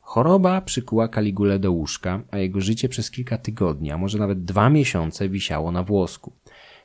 Choroba 0.00 0.60
przykuła 0.60 1.08
Kaligulę 1.08 1.58
do 1.58 1.72
łóżka, 1.72 2.22
a 2.30 2.38
jego 2.38 2.60
życie 2.60 2.88
przez 2.88 3.10
kilka 3.10 3.38
tygodni, 3.38 3.90
a 3.90 3.98
może 3.98 4.18
nawet 4.18 4.44
dwa 4.44 4.70
miesiące 4.70 5.28
wisiało 5.28 5.72
na 5.72 5.82
włosku. 5.82 6.32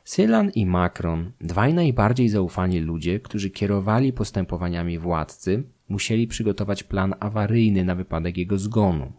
Sylan 0.08 0.50
i 0.50 0.66
Macron, 0.66 1.32
dwaj 1.40 1.74
najbardziej 1.74 2.28
zaufani 2.28 2.80
ludzie, 2.80 3.20
którzy 3.20 3.50
kierowali 3.50 4.12
postępowaniami 4.12 4.98
władcy, 4.98 5.62
musieli 5.88 6.26
przygotować 6.26 6.82
plan 6.82 7.14
awaryjny 7.20 7.84
na 7.84 7.94
wypadek 7.94 8.36
jego 8.36 8.58
zgonu. 8.58 9.12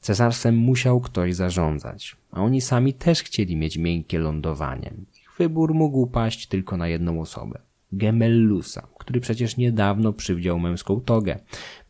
Cesarstwem 0.00 0.56
musiał 0.56 1.00
ktoś 1.00 1.34
zarządzać, 1.34 2.16
a 2.30 2.42
oni 2.42 2.60
sami 2.60 2.94
też 2.94 3.22
chcieli 3.22 3.56
mieć 3.56 3.78
miękkie 3.78 4.18
lądowanie. 4.18 4.92
Ich 5.22 5.30
wybór 5.38 5.74
mógł 5.74 6.06
paść 6.06 6.46
tylko 6.46 6.76
na 6.76 6.88
jedną 6.88 7.20
osobę. 7.20 7.58
Gemellusa, 7.92 8.86
który 8.98 9.20
przecież 9.20 9.56
niedawno 9.56 10.12
przywdział 10.12 10.58
męską 10.58 11.00
togę. 11.00 11.38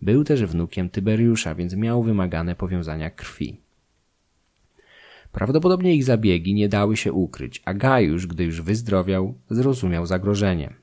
Był 0.02 0.24
też 0.24 0.44
wnukiem 0.44 0.90
Tyberiusza, 0.90 1.54
więc 1.54 1.74
miał 1.74 2.02
wymagane 2.02 2.54
powiązania 2.54 3.10
krwi. 3.10 3.63
Prawdopodobnie 5.34 5.94
ich 5.94 6.04
zabiegi 6.04 6.54
nie 6.54 6.68
dały 6.68 6.96
się 6.96 7.12
ukryć, 7.12 7.62
a 7.64 7.74
Gajusz, 7.74 8.26
gdy 8.26 8.44
już 8.44 8.62
wyzdrowiał, 8.62 9.34
zrozumiał 9.50 10.06
zagrożenie. 10.06 10.74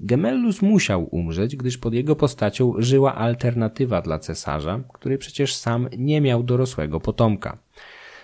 Gemellus 0.00 0.62
musiał 0.62 1.08
umrzeć, 1.10 1.56
gdyż 1.56 1.78
pod 1.78 1.94
jego 1.94 2.16
postacią 2.16 2.74
żyła 2.78 3.14
alternatywa 3.14 4.02
dla 4.02 4.18
cesarza, 4.18 4.80
który 4.92 5.18
przecież 5.18 5.56
sam 5.56 5.88
nie 5.98 6.20
miał 6.20 6.42
dorosłego 6.42 7.00
potomka. 7.00 7.58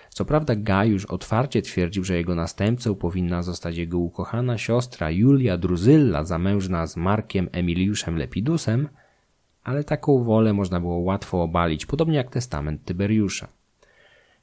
Co 0.09 0.25
prawda 0.25 0.55
Gajusz 0.55 1.05
otwarcie 1.05 1.61
twierdził, 1.61 2.03
że 2.03 2.17
jego 2.17 2.35
następcą 2.35 2.95
powinna 2.95 3.41
zostać 3.41 3.77
jego 3.77 3.99
ukochana 3.99 4.57
siostra 4.57 5.11
Julia 5.11 5.57
Druzylla, 5.57 6.23
zamężna 6.23 6.87
z 6.87 6.97
Markiem 6.97 7.49
Emiliuszem 7.51 8.17
Lepidusem, 8.17 8.89
ale 9.63 9.83
taką 9.83 10.23
wolę 10.23 10.53
można 10.53 10.79
było 10.79 10.97
łatwo 10.97 11.43
obalić, 11.43 11.85
podobnie 11.85 12.17
jak 12.17 12.29
testament 12.29 12.85
Tyberiusza. 12.85 13.60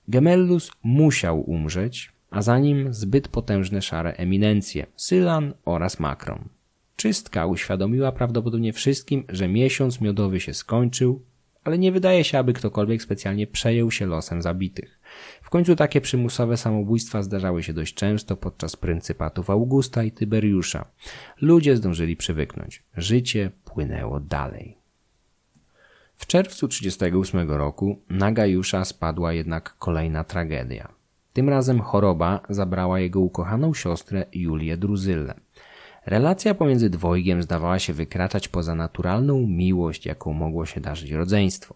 Gemellus 0.09 0.71
musiał 0.83 1.51
umrzeć, 1.51 2.13
a 2.31 2.43
za 2.43 2.59
nim 2.59 2.95
zbyt 2.95 3.29
potężne 3.29 3.83
szare 3.83 4.13
eminencje 4.13 4.87
Sylan 4.97 5.55
oraz 5.65 6.01
Macron. 6.01 6.49
Czystka 6.97 7.47
uświadomiła 7.47 8.13
prawdopodobnie 8.13 8.73
wszystkim, 8.73 9.25
że 9.29 9.49
miesiąc 9.49 10.01
miodowy 10.01 10.41
się 10.41 10.55
skończył, 10.55 11.23
ale 11.65 11.79
nie 11.79 11.93
wydaje 11.93 12.25
się, 12.25 12.39
aby 12.39 12.53
ktokolwiek 12.53 13.03
specjalnie 13.03 13.47
przejął 13.47 13.91
się 13.91 14.07
losem 14.07 14.43
zabitych. 14.43 15.01
W 15.43 15.51
końcu 15.51 15.77
takie 15.77 16.01
przymusowe 16.01 16.57
samobójstwa 16.57 17.23
zdarzały 17.23 17.63
się 17.63 17.73
dość 17.73 17.95
często 17.95 18.37
podczas 18.37 18.77
pryncypatów 18.77 19.51
Augusta 19.51 20.05
i 20.05 20.13
Tyberiusza. 20.13 20.85
Ludzie 21.41 21.77
zdążyli 21.77 22.17
przywyknąć. 22.17 22.83
Życie 22.97 23.51
płynęło 23.65 24.21
dalej. 24.21 24.79
W 26.19 26.27
czerwcu 26.27 26.69
1938 26.69 27.51
roku 27.59 27.99
na 28.11 28.33
Gajusza 28.33 28.85
spadła 28.85 29.33
jednak 29.33 29.77
kolejna 29.79 30.25
tragedia. 30.25 30.89
Tym 31.33 31.49
razem 31.49 31.81
choroba 31.81 32.41
zabrała 32.49 33.01
jego 33.01 33.21
ukochaną 33.21 33.75
siostrę 33.75 34.25
Julię 34.33 34.77
Druzyllę. 34.77 35.35
Relacja 36.07 36.55
pomiędzy 36.55 36.91
dwojgiem 36.91 37.43
zdawała 37.43 37.79
się 37.79 37.93
wykraczać 37.93 38.49
poza 38.49 38.75
naturalną 38.75 39.47
miłość, 39.47 40.07
jaką 40.07 40.33
mogło 40.33 40.67
się 40.67 40.81
darzyć 40.81 41.11
rodzeństwo. 41.11 41.75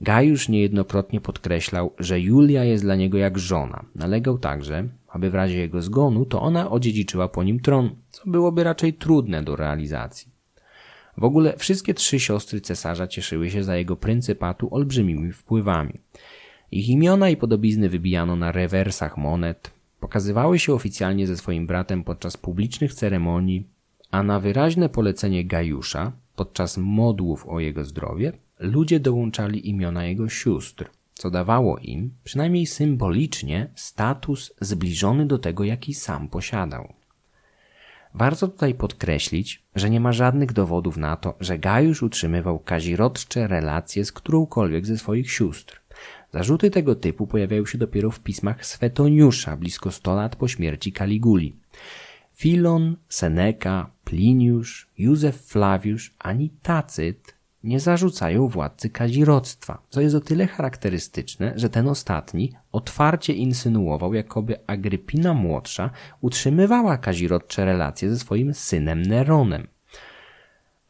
Gajusz 0.00 0.48
niejednokrotnie 0.48 1.20
podkreślał, 1.20 1.92
że 1.98 2.20
Julia 2.20 2.64
jest 2.64 2.84
dla 2.84 2.96
niego 2.96 3.18
jak 3.18 3.38
żona. 3.38 3.84
Nalegał 3.94 4.38
także, 4.38 4.88
aby 5.08 5.30
w 5.30 5.34
razie 5.34 5.58
jego 5.58 5.82
zgonu 5.82 6.24
to 6.24 6.42
ona 6.42 6.70
odziedziczyła 6.70 7.28
po 7.28 7.42
nim 7.42 7.60
tron, 7.60 7.90
co 8.10 8.22
byłoby 8.26 8.64
raczej 8.64 8.94
trudne 8.94 9.42
do 9.42 9.56
realizacji. 9.56 10.39
W 11.20 11.24
ogóle 11.24 11.56
wszystkie 11.56 11.94
trzy 11.94 12.20
siostry 12.20 12.60
cesarza 12.60 13.06
cieszyły 13.06 13.50
się 13.50 13.64
za 13.64 13.76
jego 13.76 13.96
pryncypatu 13.96 14.74
olbrzymimi 14.74 15.32
wpływami. 15.32 15.92
Ich 16.70 16.88
imiona 16.88 17.30
i 17.30 17.36
podobizny 17.36 17.88
wybijano 17.88 18.36
na 18.36 18.52
rewersach 18.52 19.16
monet, 19.16 19.70
pokazywały 20.00 20.58
się 20.58 20.74
oficjalnie 20.74 21.26
ze 21.26 21.36
swoim 21.36 21.66
bratem 21.66 22.04
podczas 22.04 22.36
publicznych 22.36 22.94
ceremonii, 22.94 23.66
a 24.10 24.22
na 24.22 24.40
wyraźne 24.40 24.88
polecenie 24.88 25.44
Gajusza 25.44 26.12
podczas 26.36 26.78
modłów 26.78 27.48
o 27.48 27.60
jego 27.60 27.84
zdrowie 27.84 28.32
ludzie 28.58 29.00
dołączali 29.00 29.68
imiona 29.68 30.04
jego 30.04 30.28
sióstr, 30.28 30.90
co 31.14 31.30
dawało 31.30 31.78
im, 31.78 32.10
przynajmniej 32.24 32.66
symbolicznie, 32.66 33.70
status 33.74 34.52
zbliżony 34.60 35.26
do 35.26 35.38
tego, 35.38 35.64
jaki 35.64 35.94
sam 35.94 36.28
posiadał. 36.28 36.99
Warto 38.14 38.48
tutaj 38.48 38.74
podkreślić, 38.74 39.62
że 39.74 39.90
nie 39.90 40.00
ma 40.00 40.12
żadnych 40.12 40.52
dowodów 40.52 40.96
na 40.96 41.16
to, 41.16 41.34
że 41.40 41.58
Gajusz 41.58 42.02
utrzymywał 42.02 42.58
kazirodcze 42.58 43.48
relacje 43.48 44.04
z 44.04 44.12
którąkolwiek 44.12 44.86
ze 44.86 44.98
swoich 44.98 45.32
sióstr. 45.32 45.80
Zarzuty 46.32 46.70
tego 46.70 46.94
typu 46.94 47.26
pojawiają 47.26 47.66
się 47.66 47.78
dopiero 47.78 48.10
w 48.10 48.20
pismach 48.20 48.66
Swetoniusza 48.66 49.56
blisko 49.56 49.90
100 49.90 50.14
lat 50.14 50.36
po 50.36 50.48
śmierci 50.48 50.92
Kaliguli. 50.92 51.56
Filon, 52.32 52.96
Seneca, 53.08 53.90
Pliniusz, 54.04 54.88
Józef 54.98 55.36
Flawiusz 55.36 56.14
ani 56.18 56.50
Tacyt 56.62 57.39
nie 57.64 57.80
zarzucają 57.80 58.48
władcy 58.48 58.90
kazirodztwa, 58.90 59.82
co 59.90 60.00
jest 60.00 60.14
o 60.14 60.20
tyle 60.20 60.46
charakterystyczne, 60.46 61.52
że 61.56 61.70
ten 61.70 61.88
ostatni 61.88 62.52
otwarcie 62.72 63.32
insynuował, 63.32 64.14
jakoby 64.14 64.66
Agrypina 64.66 65.34
młodsza 65.34 65.90
utrzymywała 66.20 66.98
kazirodcze 66.98 67.64
relacje 67.64 68.10
ze 68.10 68.18
swoim 68.18 68.54
synem 68.54 69.02
Neronem. 69.02 69.66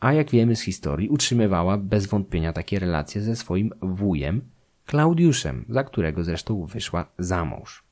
A 0.01 0.13
jak 0.13 0.31
wiemy 0.31 0.57
z 0.57 0.61
historii, 0.61 1.09
utrzymywała 1.09 1.79
bez 1.79 2.07
wątpienia 2.07 2.53
takie 2.53 2.79
relacje 2.79 3.23
ze 3.23 3.37
swoim 3.37 3.73
wujem 3.83 4.43
Klaudiuszem, 4.87 5.65
za 5.69 5.85
którego 5.85 6.25
zresztą 6.25 6.67
wyszła 6.67 7.07
za 7.19 7.45
mąż. 7.45 7.89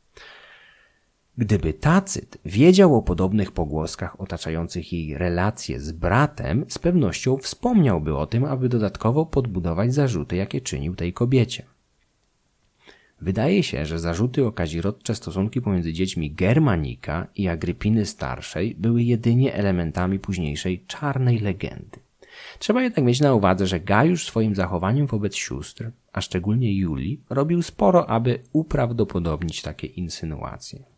Gdyby 1.39 1.73
Tacyt 1.73 2.39
wiedział 2.45 2.97
o 2.97 3.03
podobnych 3.03 3.53
pogłoskach 3.53 4.21
otaczających 4.21 4.93
jej 4.93 5.19
relacje 5.19 5.81
z 5.81 5.93
bratem, 5.93 6.65
z 6.69 6.79
pewnością 6.79 7.37
wspomniałby 7.37 8.17
o 8.17 8.27
tym, 8.27 8.45
aby 8.45 8.69
dodatkowo 8.69 9.27
podbudować 9.27 9.95
zarzuty, 9.95 10.37
jakie 10.37 10.61
czynił 10.61 10.95
tej 10.95 11.13
kobiecie. 11.13 11.65
Wydaje 13.21 13.63
się, 13.63 13.87
że 13.87 13.99
zarzuty 13.99 14.47
o 14.47 14.53
kazirodcze 14.53 15.15
stosunki 15.15 15.61
pomiędzy 15.61 15.93
dziećmi 15.93 16.31
Germanika 16.31 17.27
i 17.37 17.49
Agrypiny 17.49 18.07
Starszej 18.07 18.75
były 18.79 19.03
jedynie 19.03 19.55
elementami 19.55 20.19
późniejszej 20.19 20.85
czarnej 20.87 21.39
legendy. 21.39 21.99
Trzeba 22.59 22.83
jednak 22.83 23.05
mieć 23.05 23.21
na 23.21 23.35
uwadze, 23.35 23.67
że 23.67 23.81
Gajusz 23.81 24.27
swoim 24.27 24.55
zachowaniem 24.55 25.07
wobec 25.07 25.37
sióstr, 25.37 25.91
a 26.13 26.21
szczególnie 26.21 26.73
Julii, 26.73 27.21
robił 27.31 27.63
sporo, 27.63 28.11
aby 28.11 28.39
uprawdopodobnić 28.53 29.63
takie 29.63 29.87
insynuacje. 29.87 30.98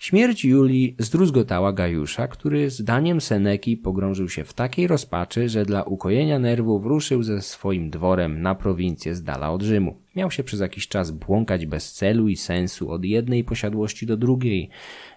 Śmierć 0.00 0.44
Julii 0.44 0.94
zdruzgotała 0.98 1.72
Gajusza, 1.72 2.28
który 2.28 2.70
zdaniem 2.70 3.20
Seneki 3.20 3.76
pogrążył 3.76 4.28
się 4.28 4.44
w 4.44 4.54
takiej 4.54 4.86
rozpaczy, 4.86 5.48
że 5.48 5.64
dla 5.64 5.82
ukojenia 5.82 6.38
nerwów 6.38 6.86
ruszył 6.86 7.22
ze 7.22 7.42
swoim 7.42 7.90
dworem 7.90 8.42
na 8.42 8.54
prowincję 8.54 9.14
z 9.14 9.22
dala 9.22 9.50
od 9.50 9.62
Rzymu. 9.62 9.96
Miał 10.16 10.30
się 10.30 10.44
przez 10.44 10.60
jakiś 10.60 10.88
czas 10.88 11.10
błąkać 11.10 11.66
bez 11.66 11.92
celu 11.92 12.28
i 12.28 12.36
sensu 12.36 12.90
od 12.90 13.04
jednej 13.04 13.44
posiadłości 13.44 14.06
do 14.06 14.16
drugiej, 14.16 14.70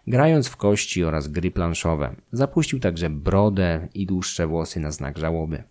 grając 0.08 0.48
w 0.48 0.58
kości 0.58 1.04
oraz 1.04 1.28
gry 1.28 1.52
planszowe. 1.52 2.16
Zapuścił 2.32 2.80
także 2.80 3.10
brodę 3.10 3.88
i 3.94 4.06
dłuższe 4.06 4.48
włosy 4.48 4.80
na 4.80 4.92
znak 4.92 5.18
żałoby. 5.18 5.64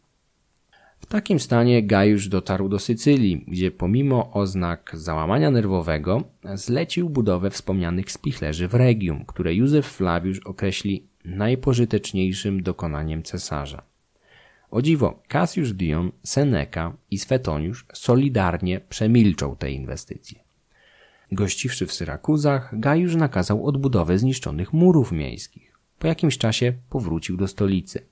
W 1.01 1.07
takim 1.07 1.41
stanie 1.41 1.83
Gajusz 1.83 2.29
dotarł 2.29 2.69
do 2.69 2.79
Sycylii, 2.79 3.45
gdzie 3.49 3.71
pomimo 3.71 4.33
oznak 4.33 4.91
załamania 4.95 5.51
nerwowego 5.51 6.23
zlecił 6.55 7.11
budowę 7.11 7.51
wspomnianych 7.51 8.13
spichlerzy 8.13 8.69
w 8.69 8.75
Regium, 8.75 9.25
które 9.25 9.55
Józef 9.55 9.87
Flawiusz 9.87 10.39
określi 10.39 11.07
najpożyteczniejszym 11.25 12.63
dokonaniem 12.63 13.23
cesarza. 13.23 13.83
O 14.71 14.83
dziwo, 14.83 15.23
Cassius 15.29 15.73
Dion, 15.73 16.13
Seneca 16.23 16.93
i 17.11 17.19
Swetoniusz 17.19 17.87
solidarnie 17.93 18.81
przemilczą 18.81 19.57
te 19.57 19.71
inwestycje. 19.71 20.41
Gościwszy 21.33 21.87
w 21.87 21.93
Syrakuzach, 21.93 22.81
Gajusz 22.81 23.15
nakazał 23.15 23.67
odbudowę 23.67 24.19
zniszczonych 24.19 24.73
murów 24.73 25.13
miejskich. 25.13 25.79
Po 25.99 26.07
jakimś 26.07 26.39
czasie 26.39 26.73
powrócił 26.91 27.37
do 27.37 27.49
stolicy. 27.49 28.08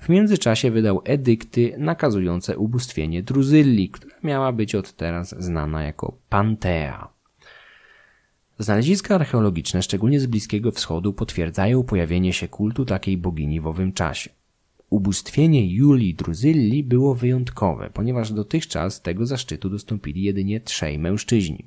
W 0.00 0.08
międzyczasie 0.08 0.70
wydał 0.70 1.02
edykty 1.04 1.74
nakazujące 1.78 2.58
ubóstwienie 2.58 3.22
Druzylli, 3.22 3.88
która 3.90 4.14
miała 4.22 4.52
być 4.52 4.74
od 4.74 4.92
teraz 4.92 5.34
znana 5.38 5.82
jako 5.82 6.18
Pantea. 6.28 7.08
Znaleziska 8.58 9.14
archeologiczne, 9.14 9.82
szczególnie 9.82 10.20
z 10.20 10.26
Bliskiego 10.26 10.72
Wschodu, 10.72 11.12
potwierdzają 11.12 11.82
pojawienie 11.82 12.32
się 12.32 12.48
kultu 12.48 12.84
takiej 12.84 13.16
bogini 13.16 13.60
w 13.60 13.66
owym 13.66 13.92
czasie. 13.92 14.30
Ubóstwienie 14.90 15.74
Julii 15.74 16.14
Druzylli 16.14 16.84
było 16.84 17.14
wyjątkowe, 17.14 17.90
ponieważ 17.94 18.32
dotychczas 18.32 19.02
tego 19.02 19.26
zaszczytu 19.26 19.70
dostąpili 19.70 20.22
jedynie 20.22 20.60
trzej 20.60 20.98
mężczyźni. 20.98 21.66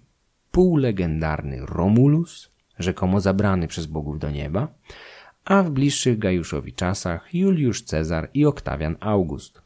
Półlegendarny 0.52 1.65
Romulus, 1.65 2.52
rzekomo 2.80 3.22
zabrany 3.22 3.67
przez 3.67 3.86
bogów 3.86 4.19
do 4.19 4.32
nieba, 4.32 4.74
a 5.45 5.63
w 5.63 5.71
bliższych 5.71 6.19
Gajuszowi 6.19 6.73
czasach 6.73 7.34
Juliusz 7.34 7.82
Cezar 7.82 8.29
i 8.34 8.45
Oktawian 8.45 8.95
August. 8.99 9.62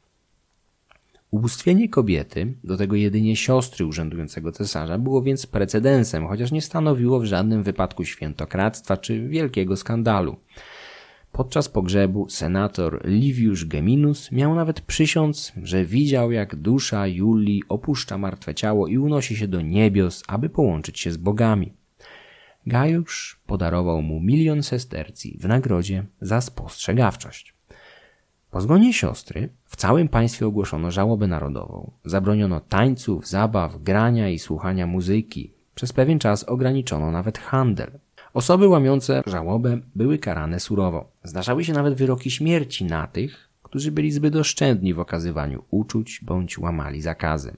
Ubóstwienie 1.31 1.89
kobiety, 1.89 2.53
do 2.63 2.77
tego 2.77 2.95
jedynie 2.95 3.35
siostry 3.35 3.85
urzędującego 3.85 4.51
cesarza, 4.51 4.97
było 4.97 5.21
więc 5.21 5.45
precedensem, 5.45 6.27
chociaż 6.27 6.51
nie 6.51 6.61
stanowiło 6.61 7.19
w 7.19 7.25
żadnym 7.25 7.63
wypadku 7.63 8.05
świętokradztwa 8.05 8.97
czy 8.97 9.27
wielkiego 9.27 9.77
skandalu. 9.77 10.37
Podczas 11.31 11.69
pogrzebu 11.69 12.29
senator 12.29 13.01
Livius 13.05 13.63
Geminus 13.63 14.31
miał 14.31 14.55
nawet 14.55 14.81
przysiąc, 14.81 15.53
że 15.63 15.85
widział 15.85 16.31
jak 16.31 16.55
dusza 16.55 17.07
Julii 17.07 17.63
opuszcza 17.69 18.17
martwe 18.17 18.55
ciało 18.55 18.87
i 18.87 18.97
unosi 18.97 19.35
się 19.35 19.47
do 19.47 19.61
niebios, 19.61 20.23
aby 20.27 20.49
połączyć 20.49 20.99
się 20.99 21.11
z 21.11 21.17
bogami. 21.17 21.73
Gajusz 22.67 23.39
podarował 23.45 24.01
mu 24.01 24.19
milion 24.19 24.63
sestercji 24.63 25.37
w 25.41 25.47
nagrodzie 25.47 26.05
za 26.21 26.41
spostrzegawczość. 26.41 27.53
Po 28.51 28.61
zgonie 28.61 28.93
siostry 28.93 29.49
w 29.65 29.75
całym 29.75 30.07
państwie 30.07 30.47
ogłoszono 30.47 30.91
żałobę 30.91 31.27
narodową. 31.27 31.91
Zabroniono 32.05 32.59
tańców, 32.59 33.27
zabaw, 33.27 33.83
grania 33.83 34.29
i 34.29 34.39
słuchania 34.39 34.87
muzyki. 34.87 35.51
Przez 35.75 35.93
pewien 35.93 36.19
czas 36.19 36.43
ograniczono 36.43 37.11
nawet 37.11 37.37
handel. 37.37 37.91
Osoby 38.33 38.67
łamiące 38.67 39.21
żałobę 39.27 39.79
były 39.95 40.17
karane 40.17 40.59
surowo. 40.59 41.11
Zdarzały 41.23 41.63
się 41.63 41.73
nawet 41.73 41.93
wyroki 41.93 42.31
śmierci 42.31 42.85
na 42.85 43.07
tych, 43.07 43.49
którzy 43.63 43.91
byli 43.91 44.11
zbyt 44.11 44.35
oszczędni 44.35 44.93
w 44.93 44.99
okazywaniu 44.99 45.63
uczuć 45.71 46.19
bądź 46.23 46.57
łamali 46.57 47.01
zakazy. 47.01 47.57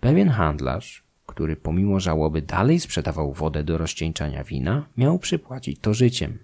Pewien 0.00 0.28
handlarz, 0.28 1.07
który 1.28 1.56
pomimo 1.56 2.00
żałoby 2.00 2.42
dalej 2.42 2.80
sprzedawał 2.80 3.32
wodę 3.32 3.64
do 3.64 3.78
rozcieńczania 3.78 4.44
wina, 4.44 4.86
miał 4.96 5.18
przypłacić 5.18 5.80
to 5.80 5.94
życiem. 5.94 6.38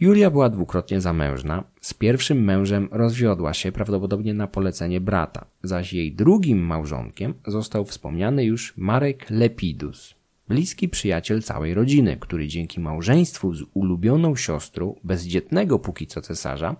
Julia 0.00 0.30
była 0.30 0.48
dwukrotnie 0.48 1.00
zamężna. 1.00 1.64
Z 1.80 1.94
pierwszym 1.94 2.44
mężem 2.44 2.88
rozwiodła 2.92 3.54
się 3.54 3.72
prawdopodobnie 3.72 4.34
na 4.34 4.46
polecenie 4.46 5.00
brata, 5.00 5.46
zaś 5.62 5.92
jej 5.92 6.12
drugim 6.12 6.58
małżonkiem 6.58 7.34
został 7.46 7.84
wspomniany 7.84 8.44
już 8.44 8.76
Marek 8.76 9.30
Lepidus, 9.30 10.14
bliski 10.48 10.88
przyjaciel 10.88 11.42
całej 11.42 11.74
rodziny, 11.74 12.16
który 12.20 12.48
dzięki 12.48 12.80
małżeństwu 12.80 13.54
z 13.54 13.62
ulubioną 13.74 14.36
siostrą, 14.36 14.94
bezdzietnego 15.04 15.78
póki 15.78 16.06
co 16.06 16.20
cesarza, 16.20 16.76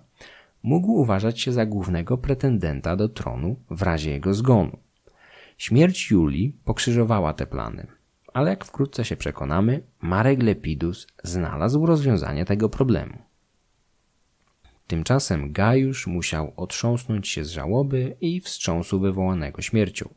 mógł 0.63 0.91
uważać 0.91 1.41
się 1.41 1.51
za 1.51 1.65
głównego 1.65 2.17
pretendenta 2.17 2.95
do 2.95 3.09
tronu 3.09 3.55
w 3.69 3.81
razie 3.81 4.11
jego 4.11 4.33
zgonu. 4.33 4.77
Śmierć 5.57 6.11
Julii 6.11 6.57
pokrzyżowała 6.65 7.33
te 7.33 7.47
plany, 7.47 7.87
ale 8.33 8.49
jak 8.49 8.65
wkrótce 8.65 9.05
się 9.05 9.15
przekonamy, 9.15 9.83
Marek 10.01 10.43
Lepidus 10.43 11.07
znalazł 11.23 11.85
rozwiązanie 11.85 12.45
tego 12.45 12.69
problemu. 12.69 13.17
Tymczasem 14.87 15.51
Gajusz 15.51 16.07
musiał 16.07 16.53
otrząsnąć 16.55 17.27
się 17.27 17.45
z 17.45 17.49
żałoby 17.49 18.17
i 18.21 18.41
wstrząsu 18.41 18.99
wywołanego 18.99 19.61
śmiercią. 19.61 20.09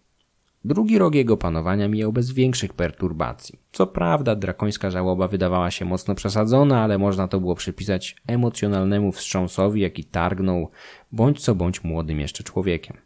Drugi 0.65 0.99
rok 0.99 1.15
jego 1.15 1.37
panowania 1.37 1.89
mijał 1.89 2.13
bez 2.13 2.33
większych 2.33 2.73
perturbacji. 2.75 3.59
Co 3.73 3.87
prawda, 3.87 4.37
drakońska 4.37 4.91
żałoba 4.91 5.29
wydawała 5.29 5.71
się 5.71 5.85
mocno 5.85 6.15
przesadzona, 6.15 6.83
ale 6.83 6.99
można 6.99 7.29
to 7.29 7.41
było 7.41 7.55
przypisać 7.55 8.17
emocjonalnemu 8.27 9.13
wstrząsowi, 9.13 9.81
jaki 9.81 10.05
targnął 10.05 10.71
bądź 11.13 11.41
co 11.41 11.55
bądź 11.55 11.85
młodym 11.85 12.21
jeszcze 12.21 12.45
człowiekiem. 12.45 12.97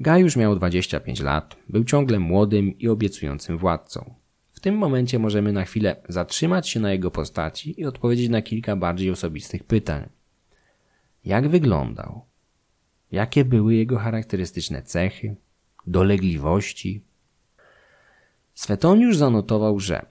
Gajusz 0.00 0.36
miał 0.36 0.56
25 0.56 1.20
lat, 1.20 1.56
był 1.68 1.84
ciągle 1.84 2.18
młodym 2.18 2.78
i 2.78 2.88
obiecującym 2.88 3.58
władcą. 3.58 4.14
W 4.52 4.60
tym 4.60 4.78
momencie 4.78 5.18
możemy 5.18 5.52
na 5.52 5.64
chwilę 5.64 5.96
zatrzymać 6.08 6.68
się 6.68 6.80
na 6.80 6.92
jego 6.92 7.10
postaci 7.10 7.80
i 7.80 7.84
odpowiedzieć 7.84 8.28
na 8.28 8.42
kilka 8.42 8.76
bardziej 8.76 9.10
osobistych 9.10 9.64
pytań. 9.64 10.08
Jak 11.24 11.48
wyglądał? 11.48 12.24
Jakie 13.12 13.44
były 13.44 13.74
jego 13.74 13.98
charakterystyczne 13.98 14.82
cechy? 14.82 15.36
dolegliwości. 15.88 17.02
Swetoniusz 18.54 19.16
zanotował, 19.16 19.80
że, 19.80 20.06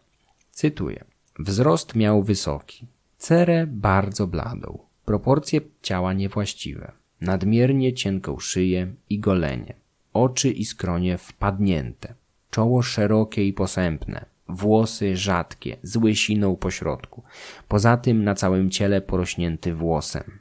cytuję, 0.52 1.04
wzrost 1.40 1.96
miał 1.96 2.24
wysoki, 2.24 2.88
cerę 3.18 3.68
bardzo 3.68 4.28
bladą, 4.28 4.80
proporcje 5.06 5.62
ciała 5.82 6.14
niewłaściwe, 6.14 6.92
nadmiernie 7.22 7.94
cienką 7.94 8.40
szyję 8.40 8.94
i 9.10 9.20
golenie, 9.20 9.74
oczy 10.14 10.52
i 10.52 10.66
skronie 10.66 11.18
wpadnięte, 11.18 12.14
czoło 12.50 12.82
szerokie 12.82 13.48
i 13.48 13.54
posępne, 13.54 14.26
włosy 14.50 15.18
rzadkie, 15.18 15.78
z 15.84 15.98
łysiną 15.98 16.56
pośrodku, 16.56 17.24
poza 17.68 17.98
tym 17.98 18.24
na 18.24 18.36
całym 18.36 18.70
ciele 18.70 19.02
porośnięty 19.02 19.74
włosem. 19.74 20.40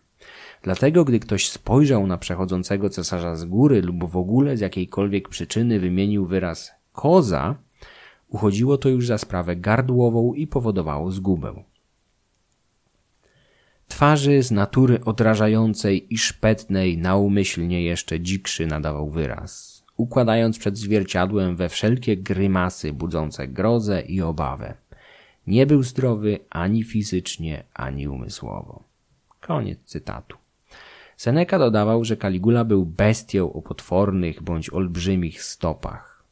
Dlatego, 0.63 1.05
gdy 1.05 1.21
ktoś 1.21 1.49
spojrzał 1.49 2.07
na 2.07 2.19
przechodzącego 2.19 2.91
cesarza 2.91 3.37
z 3.37 3.45
góry 3.45 3.83
lub 3.83 4.11
w 4.11 4.17
ogóle 4.17 4.57
z 4.57 4.61
jakiejkolwiek 4.61 5.29
przyczyny 5.29 5.81
wymienił 5.81 6.27
wyraz 6.27 6.73
koza, 6.93 7.55
uchodziło 8.29 8.79
to 8.79 8.89
już 8.89 9.07
za 9.07 9.19
sprawę 9.19 9.57
gardłową 9.57 10.35
i 10.35 10.47
powodowało 10.47 11.11
zgubę. 11.11 11.63
Twarzy 13.89 14.43
z 14.43 14.51
natury 14.51 15.05
odrażającej 15.05 16.15
i 16.15 16.19
szpetnej 16.19 16.99
naumyślnie 16.99 17.83
jeszcze 17.83 18.21
dzikszy 18.21 18.67
nadawał 18.67 19.11
wyraz, 19.11 19.85
układając 19.97 20.59
przed 20.59 20.79
zwierciadłem 20.79 21.57
we 21.57 21.69
wszelkie 21.69 22.17
grymasy 22.17 22.93
budzące 22.93 23.49
grozę 23.49 24.03
i 24.03 24.23
obawę. 24.23 24.75
Nie 25.47 25.67
był 25.67 25.83
zdrowy 25.83 26.39
ani 26.51 26.85
fizycznie, 26.85 27.65
ani 27.75 28.09
umysłowo. 28.09 28.83
Koniec 29.41 29.79
cytatu. 29.85 30.37
Seneca 31.17 31.59
dodawał, 31.59 32.05
że 32.05 32.17
Caligula 32.17 32.65
był 32.65 32.87
bestią 32.87 33.53
o 33.53 33.63
potwornych 33.63 34.43
bądź 34.43 34.71
olbrzymich 34.71 35.43
stopach. 35.43 36.25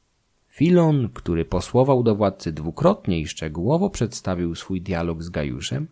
Filon, 0.49 1.09
który 1.15 1.45
posłował 1.45 2.03
do 2.03 2.15
władcy 2.15 2.53
dwukrotnie 2.53 3.21
i 3.21 3.27
szczegółowo 3.27 3.91
przedstawił 3.91 4.55
swój 4.55 4.81
dialog 4.81 5.23
z 5.23 5.29
Gajuszem, 5.29 5.87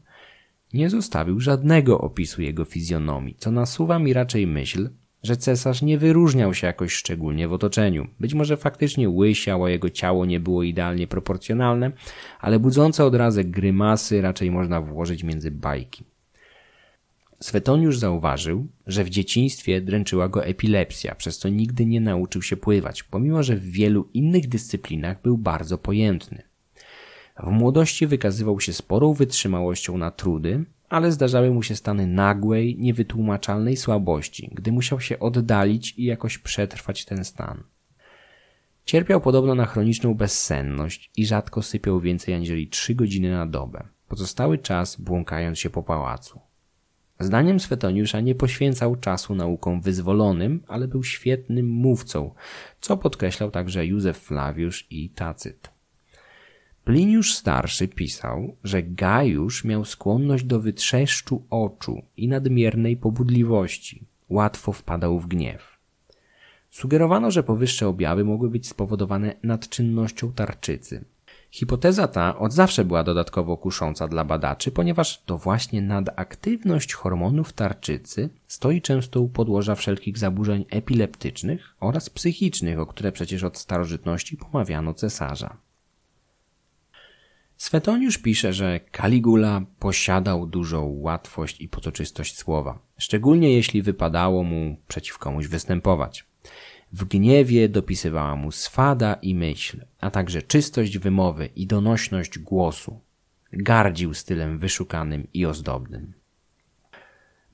nie 0.74 0.90
zostawił 0.90 1.40
żadnego 1.40 2.00
opisu 2.00 2.42
jego 2.42 2.64
fizjonomii, 2.64 3.36
co 3.38 3.50
nasuwa 3.50 3.98
mi 3.98 4.12
raczej 4.12 4.46
myśl, 4.46 4.88
że 5.22 5.36
cesarz 5.36 5.82
nie 5.82 5.98
wyróżniał 5.98 6.54
się 6.54 6.66
jakoś 6.66 6.92
szczególnie 6.92 7.48
w 7.48 7.52
otoczeniu. 7.52 8.06
Być 8.20 8.34
może 8.34 8.56
faktycznie 8.56 9.08
łysiał, 9.08 9.64
a 9.64 9.70
jego 9.70 9.90
ciało 9.90 10.26
nie 10.26 10.40
było 10.40 10.62
idealnie 10.62 11.06
proporcjonalne, 11.06 11.92
ale 12.40 12.58
budzące 12.58 13.04
odrazek 13.04 13.50
grymasy 13.50 14.20
raczej 14.20 14.50
można 14.50 14.80
włożyć 14.80 15.22
między 15.22 15.50
bajki. 15.50 16.04
Swetoniusz 17.40 17.98
zauważył, 17.98 18.66
że 18.86 19.04
w 19.04 19.10
dzieciństwie 19.10 19.80
dręczyła 19.80 20.28
go 20.28 20.44
epilepsja, 20.44 21.14
przez 21.14 21.38
co 21.38 21.48
nigdy 21.48 21.86
nie 21.86 22.00
nauczył 22.00 22.42
się 22.42 22.56
pływać, 22.56 23.02
pomimo 23.02 23.42
że 23.42 23.56
w 23.56 23.70
wielu 23.70 24.08
innych 24.14 24.48
dyscyplinach 24.48 25.22
był 25.22 25.38
bardzo 25.38 25.78
pojętny. 25.78 26.51
W 27.42 27.50
młodości 27.50 28.06
wykazywał 28.06 28.60
się 28.60 28.72
sporą 28.72 29.12
wytrzymałością 29.12 29.98
na 29.98 30.10
trudy, 30.10 30.64
ale 30.88 31.12
zdarzały 31.12 31.50
mu 31.50 31.62
się 31.62 31.76
stany 31.76 32.06
nagłej, 32.06 32.76
niewytłumaczalnej 32.78 33.76
słabości, 33.76 34.50
gdy 34.52 34.72
musiał 34.72 35.00
się 35.00 35.18
oddalić 35.18 35.94
i 35.98 36.04
jakoś 36.04 36.38
przetrwać 36.38 37.04
ten 37.04 37.24
stan. 37.24 37.62
Cierpiał 38.84 39.20
podobno 39.20 39.54
na 39.54 39.66
chroniczną 39.66 40.14
bezsenność 40.14 41.10
i 41.16 41.26
rzadko 41.26 41.62
sypiał 41.62 42.00
więcej 42.00 42.34
aniżeli 42.34 42.68
trzy 42.68 42.94
godziny 42.94 43.30
na 43.30 43.46
dobę, 43.46 43.88
pozostały 44.08 44.58
czas 44.58 44.96
błąkając 44.96 45.58
się 45.58 45.70
po 45.70 45.82
pałacu. 45.82 46.40
Zdaniem 47.20 47.60
Swetoniusza 47.60 48.20
nie 48.20 48.34
poświęcał 48.34 48.96
czasu 48.96 49.34
naukom 49.34 49.80
wyzwolonym, 49.80 50.62
ale 50.68 50.88
był 50.88 51.04
świetnym 51.04 51.66
mówcą, 51.66 52.34
co 52.80 52.96
podkreślał 52.96 53.50
także 53.50 53.86
Józef 53.86 54.18
Flawiusz 54.18 54.86
i 54.90 55.10
Tacyt. 55.10 55.71
Pliniusz 56.84 57.34
starszy 57.34 57.88
pisał, 57.88 58.56
że 58.64 58.82
Gajusz 58.82 59.64
miał 59.64 59.84
skłonność 59.84 60.44
do 60.44 60.60
wytrzeszczu 60.60 61.42
oczu 61.50 62.02
i 62.16 62.28
nadmiernej 62.28 62.96
pobudliwości. 62.96 64.04
Łatwo 64.28 64.72
wpadał 64.72 65.18
w 65.18 65.26
gniew. 65.26 65.78
Sugerowano, 66.70 67.30
że 67.30 67.42
powyższe 67.42 67.88
objawy 67.88 68.24
mogły 68.24 68.50
być 68.50 68.68
spowodowane 68.68 69.34
nadczynnością 69.42 70.32
tarczycy. 70.32 71.04
Hipoteza 71.50 72.08
ta 72.08 72.38
od 72.38 72.52
zawsze 72.52 72.84
była 72.84 73.04
dodatkowo 73.04 73.56
kusząca 73.56 74.08
dla 74.08 74.24
badaczy, 74.24 74.70
ponieważ 74.70 75.22
to 75.26 75.38
właśnie 75.38 75.82
nadaktywność 75.82 76.92
hormonów 76.94 77.52
tarczycy 77.52 78.28
stoi 78.46 78.82
często 78.82 79.20
u 79.20 79.28
podłoża 79.28 79.74
wszelkich 79.74 80.18
zaburzeń 80.18 80.64
epileptycznych 80.70 81.76
oraz 81.80 82.10
psychicznych, 82.10 82.78
o 82.78 82.86
które 82.86 83.12
przecież 83.12 83.44
od 83.44 83.58
starożytności 83.58 84.36
pomawiano 84.36 84.94
cesarza. 84.94 85.56
Swetoniusz 87.62 88.18
pisze, 88.18 88.52
że 88.52 88.80
Caligula 88.96 89.62
posiadał 89.78 90.46
dużą 90.46 90.84
łatwość 90.84 91.60
i 91.60 91.68
potoczystość 91.68 92.38
słowa, 92.38 92.78
szczególnie 92.98 93.52
jeśli 93.52 93.82
wypadało 93.82 94.42
mu 94.42 94.76
przeciw 94.88 95.18
komuś 95.18 95.46
występować. 95.46 96.26
W 96.92 97.04
gniewie 97.04 97.68
dopisywała 97.68 98.36
mu 98.36 98.52
swada 98.52 99.14
i 99.14 99.34
myśl, 99.34 99.84
a 100.00 100.10
także 100.10 100.42
czystość 100.42 100.98
wymowy 100.98 101.48
i 101.56 101.66
donośność 101.66 102.38
głosu. 102.38 103.00
gardził 103.52 104.14
stylem 104.14 104.58
wyszukanym 104.58 105.26
i 105.34 105.46
ozdobnym. 105.46 106.12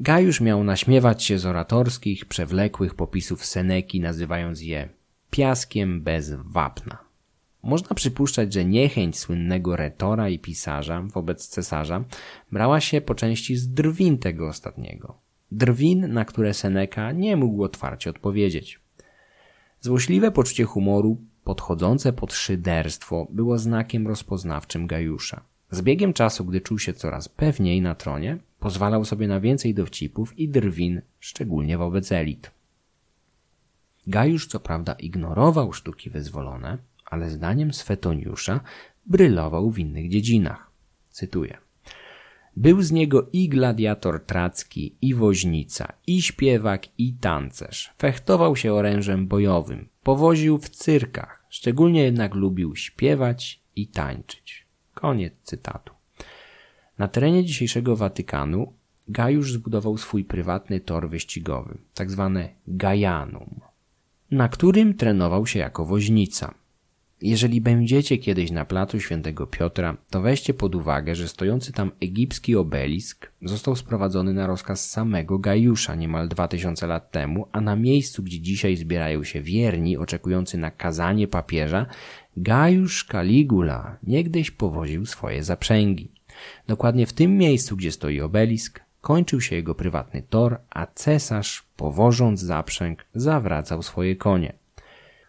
Gajusz 0.00 0.40
miał 0.40 0.64
naśmiewać 0.64 1.24
się 1.24 1.38
z 1.38 1.46
oratorskich, 1.46 2.24
przewlekłych 2.24 2.94
popisów 2.94 3.46
Seneki, 3.46 4.00
nazywając 4.00 4.62
je 4.62 4.88
piaskiem 5.30 6.02
bez 6.02 6.32
wapna. 6.34 7.07
Można 7.62 7.94
przypuszczać, 7.94 8.52
że 8.52 8.64
niechęć 8.64 9.18
słynnego 9.18 9.76
retora 9.76 10.28
i 10.28 10.38
pisarza 10.38 11.02
wobec 11.02 11.48
cesarza 11.48 12.04
brała 12.52 12.80
się 12.80 13.00
po 13.00 13.14
części 13.14 13.56
z 13.56 13.68
drwin 13.68 14.18
tego 14.18 14.48
ostatniego. 14.48 15.18
Drwin, 15.52 16.12
na 16.12 16.24
które 16.24 16.54
Seneka 16.54 17.12
nie 17.12 17.36
mógł 17.36 17.62
otwarcie 17.62 18.10
odpowiedzieć. 18.10 18.80
Złośliwe 19.80 20.30
poczucie 20.30 20.64
humoru, 20.64 21.16
podchodzące 21.44 22.12
pod 22.12 22.32
szyderstwo, 22.32 23.26
było 23.30 23.58
znakiem 23.58 24.06
rozpoznawczym 24.06 24.86
Gajusza. 24.86 25.40
Z 25.70 25.82
biegiem 25.82 26.12
czasu, 26.12 26.44
gdy 26.44 26.60
czuł 26.60 26.78
się 26.78 26.92
coraz 26.92 27.28
pewniej 27.28 27.82
na 27.82 27.94
tronie, 27.94 28.38
pozwalał 28.60 29.04
sobie 29.04 29.28
na 29.28 29.40
więcej 29.40 29.74
dowcipów 29.74 30.38
i 30.38 30.48
drwin, 30.48 31.02
szczególnie 31.20 31.78
wobec 31.78 32.12
elit. 32.12 32.50
Gajusz 34.06 34.46
co 34.46 34.60
prawda 34.60 34.92
ignorował 34.92 35.72
sztuki 35.72 36.10
wyzwolone, 36.10 36.78
ale 37.10 37.30
zdaniem 37.30 37.72
Swetoniusza 37.72 38.60
brylował 39.06 39.70
w 39.70 39.78
innych 39.78 40.08
dziedzinach. 40.08 40.70
Cytuję. 41.10 41.58
Był 42.56 42.82
z 42.82 42.92
niego 42.92 43.28
i 43.32 43.48
gladiator 43.48 44.24
tracki, 44.24 44.96
i 45.02 45.14
woźnica, 45.14 45.92
i 46.06 46.22
śpiewak, 46.22 46.98
i 46.98 47.14
tancerz. 47.14 47.92
Fechtował 47.98 48.56
się 48.56 48.72
orężem 48.72 49.26
bojowym, 49.26 49.88
powoził 50.02 50.58
w 50.58 50.68
cyrkach, 50.68 51.44
szczególnie 51.48 52.02
jednak 52.02 52.34
lubił 52.34 52.76
śpiewać 52.76 53.60
i 53.76 53.86
tańczyć. 53.86 54.66
Koniec 54.94 55.32
cytatu. 55.42 55.92
Na 56.98 57.08
terenie 57.08 57.44
dzisiejszego 57.44 57.96
Watykanu 57.96 58.72
Gajusz 59.08 59.52
zbudował 59.52 59.98
swój 59.98 60.24
prywatny 60.24 60.80
tor 60.80 61.10
wyścigowy, 61.10 61.78
tak 61.94 62.10
zwane 62.10 62.48
Gajanum, 62.66 63.60
na 64.30 64.48
którym 64.48 64.94
trenował 64.94 65.46
się 65.46 65.58
jako 65.58 65.84
woźnica. 65.84 66.54
Jeżeli 67.22 67.60
będziecie 67.60 68.18
kiedyś 68.18 68.50
na 68.50 68.64
placu 68.64 69.00
Świętego 69.00 69.46
Piotra, 69.46 69.96
to 70.10 70.20
weźcie 70.20 70.54
pod 70.54 70.74
uwagę, 70.74 71.14
że 71.14 71.28
stojący 71.28 71.72
tam 71.72 71.90
egipski 72.00 72.56
obelisk 72.56 73.32
został 73.42 73.76
sprowadzony 73.76 74.32
na 74.32 74.46
rozkaz 74.46 74.90
samego 74.90 75.38
Gajusza 75.38 75.94
niemal 75.94 76.28
dwa 76.28 76.48
tysiące 76.48 76.86
lat 76.86 77.10
temu, 77.10 77.48
a 77.52 77.60
na 77.60 77.76
miejscu, 77.76 78.22
gdzie 78.22 78.40
dzisiaj 78.40 78.76
zbierają 78.76 79.24
się 79.24 79.42
wierni 79.42 79.96
oczekujący 79.96 80.58
na 80.58 80.70
kazanie 80.70 81.28
papieża, 81.28 81.86
Gajusz 82.36 83.04
Caligula 83.04 83.98
niegdyś 84.02 84.50
powoził 84.50 85.06
swoje 85.06 85.42
zaprzęgi. 85.42 86.12
Dokładnie 86.66 87.06
w 87.06 87.12
tym 87.12 87.36
miejscu, 87.36 87.76
gdzie 87.76 87.92
stoi 87.92 88.20
obelisk, 88.20 88.80
kończył 89.00 89.40
się 89.40 89.56
jego 89.56 89.74
prywatny 89.74 90.22
tor, 90.30 90.60
a 90.70 90.86
cesarz, 90.86 91.66
powożąc 91.76 92.40
zaprzęg, 92.40 93.06
zawracał 93.14 93.82
swoje 93.82 94.16
konie. 94.16 94.52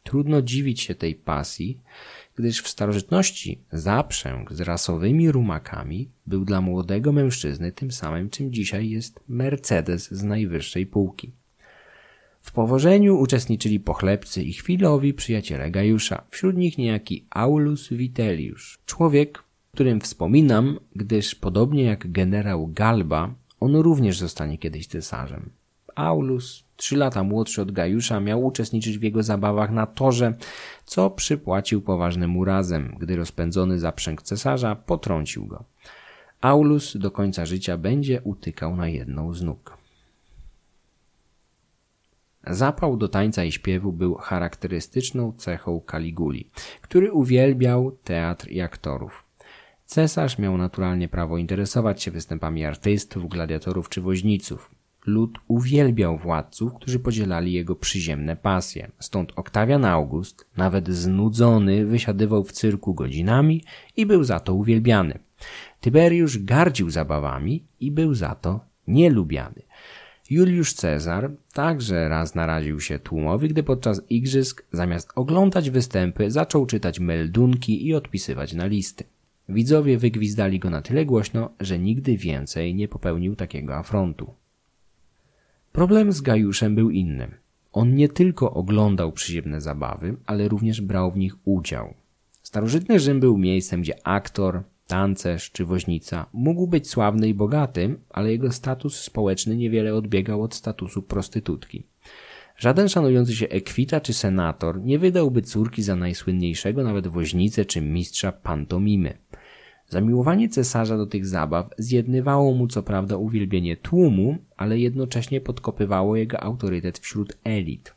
Trudno 0.03 0.41
dziwić 0.41 0.81
się 0.81 0.95
tej 0.95 1.15
pasji, 1.15 1.77
gdyż 2.35 2.61
w 2.61 2.67
starożytności 2.67 3.59
zaprzęg 3.71 4.53
z 4.53 4.61
rasowymi 4.61 5.31
rumakami 5.31 6.09
był 6.27 6.45
dla 6.45 6.61
młodego 6.61 7.11
mężczyzny 7.11 7.71
tym 7.71 7.91
samym, 7.91 8.29
czym 8.29 8.53
dzisiaj 8.53 8.89
jest 8.89 9.19
Mercedes 9.27 10.11
z 10.11 10.23
najwyższej 10.23 10.85
półki. 10.85 11.31
W 12.41 12.51
powożeniu 12.51 13.19
uczestniczyli 13.19 13.79
pochlebcy 13.79 14.43
i 14.43 14.53
chwilowi 14.53 15.13
przyjaciele 15.13 15.71
Gajusza, 15.71 16.23
wśród 16.29 16.57
nich 16.57 16.77
niejaki 16.77 17.25
Aulus 17.29 17.89
Vitellius, 17.89 18.77
człowiek, 18.85 19.43
którym 19.71 20.01
wspominam, 20.01 20.79
gdyż 20.95 21.35
podobnie 21.35 21.83
jak 21.83 22.11
generał 22.11 22.67
Galba, 22.67 23.33
on 23.59 23.75
również 23.75 24.17
zostanie 24.17 24.57
kiedyś 24.57 24.87
cesarzem. 24.87 25.49
Aulus, 25.95 26.63
trzy 26.79 26.97
lata 26.97 27.23
młodszy 27.23 27.61
od 27.61 27.71
Gajusza, 27.71 28.19
miał 28.19 28.45
uczestniczyć 28.45 28.97
w 28.97 29.03
jego 29.03 29.23
zabawach 29.23 29.71
na 29.71 29.85
torze, 29.85 30.33
co 30.85 31.09
przypłacił 31.09 31.81
poważnym 31.81 32.37
urazem, 32.37 32.95
gdy 32.99 33.15
rozpędzony 33.15 33.79
zaprzęg 33.79 34.21
cesarza 34.21 34.75
potrącił 34.75 35.45
go. 35.45 35.63
Aulus 36.41 36.97
do 36.97 37.11
końca 37.11 37.45
życia 37.45 37.77
będzie 37.77 38.21
utykał 38.21 38.75
na 38.75 38.87
jedną 38.87 39.33
z 39.33 39.41
nóg. 39.41 39.77
Zapał 42.47 42.97
do 42.97 43.07
tańca 43.07 43.43
i 43.43 43.51
śpiewu 43.51 43.93
był 43.93 44.15
charakterystyczną 44.15 45.33
cechą 45.37 45.81
Kaliguli, 45.81 46.49
który 46.81 47.11
uwielbiał 47.11 47.91
teatr 48.03 48.47
i 48.49 48.61
aktorów. 48.61 49.23
Cesarz 49.85 50.37
miał 50.37 50.57
naturalnie 50.57 51.07
prawo 51.07 51.37
interesować 51.37 52.03
się 52.03 52.11
występami 52.11 52.65
artystów, 52.65 53.29
gladiatorów 53.29 53.89
czy 53.89 54.01
woźniców. 54.01 54.78
Lud 55.05 55.39
uwielbiał 55.47 56.17
władców, 56.17 56.73
którzy 56.73 56.99
podzielali 56.99 57.53
jego 57.53 57.75
przyziemne 57.75 58.35
pasje. 58.35 58.91
Stąd 58.99 59.31
Oktawian 59.35 59.85
August, 59.85 60.45
nawet 60.57 60.89
znudzony, 60.89 61.85
wysiadywał 61.85 62.43
w 62.43 62.51
cyrku 62.51 62.93
godzinami 62.93 63.63
i 63.97 64.05
był 64.05 64.23
za 64.23 64.39
to 64.39 64.53
uwielbiany. 64.53 65.19
Tyberiusz 65.81 66.43
gardził 66.43 66.89
zabawami 66.89 67.63
i 67.79 67.91
był 67.91 68.13
za 68.13 68.35
to 68.35 68.59
nielubiany. 68.87 69.61
Juliusz 70.29 70.73
Cezar 70.73 71.31
także 71.53 72.09
raz 72.09 72.35
naraził 72.35 72.79
się 72.79 72.99
tłumowi, 72.99 73.47
gdy 73.47 73.63
podczas 73.63 74.01
igrzysk 74.09 74.65
zamiast 74.71 75.11
oglądać 75.15 75.69
występy 75.69 76.31
zaczął 76.31 76.65
czytać 76.65 76.99
meldunki 76.99 77.87
i 77.87 77.93
odpisywać 77.93 78.53
na 78.53 78.65
listy. 78.65 79.03
Widzowie 79.49 79.97
wygwizdali 79.97 80.59
go 80.59 80.69
na 80.69 80.81
tyle 80.81 81.05
głośno, 81.05 81.49
że 81.59 81.79
nigdy 81.79 82.17
więcej 82.17 82.75
nie 82.75 82.87
popełnił 82.87 83.35
takiego 83.35 83.75
afrontu. 83.75 84.33
Problem 85.71 86.11
z 86.11 86.21
Gajuszem 86.21 86.75
był 86.75 86.89
inny. 86.89 87.27
On 87.71 87.95
nie 87.95 88.09
tylko 88.09 88.53
oglądał 88.53 89.11
przyziemne 89.11 89.61
zabawy, 89.61 90.15
ale 90.25 90.47
również 90.47 90.81
brał 90.81 91.11
w 91.11 91.17
nich 91.17 91.35
udział. 91.45 91.93
Starożytny 92.43 92.99
Rzym 92.99 93.19
był 93.19 93.37
miejscem, 93.37 93.81
gdzie 93.81 94.07
aktor, 94.07 94.63
tancerz 94.87 95.51
czy 95.51 95.65
woźnica 95.65 96.25
mógł 96.33 96.67
być 96.67 96.89
sławny 96.89 97.29
i 97.29 97.33
bogaty, 97.33 97.99
ale 98.09 98.31
jego 98.31 98.51
status 98.51 98.99
społeczny 98.99 99.57
niewiele 99.57 99.95
odbiegał 99.95 100.43
od 100.43 100.55
statusu 100.55 101.01
prostytutki. 101.01 101.83
Żaden 102.57 102.89
szanujący 102.89 103.35
się 103.35 103.49
ekwita 103.49 104.01
czy 104.01 104.13
senator 104.13 104.81
nie 104.81 104.99
wydałby 104.99 105.41
córki 105.41 105.83
za 105.83 105.95
najsłynniejszego 105.95 106.83
nawet 106.83 107.07
woźnicę 107.07 107.65
czy 107.65 107.81
mistrza 107.81 108.31
pantomimy. 108.31 109.17
Zamiłowanie 109.89 110.49
cesarza 110.49 110.97
do 110.97 111.05
tych 111.05 111.25
zabaw 111.25 111.69
zjednywało 111.77 112.53
mu 112.53 112.67
co 112.67 112.83
prawda 112.83 113.17
uwielbienie 113.17 113.77
tłumu, 113.77 114.37
ale 114.57 114.79
jednocześnie 114.79 115.41
podkopywało 115.41 116.15
jego 116.15 116.43
autorytet 116.43 116.99
wśród 116.99 117.37
elit. 117.43 117.93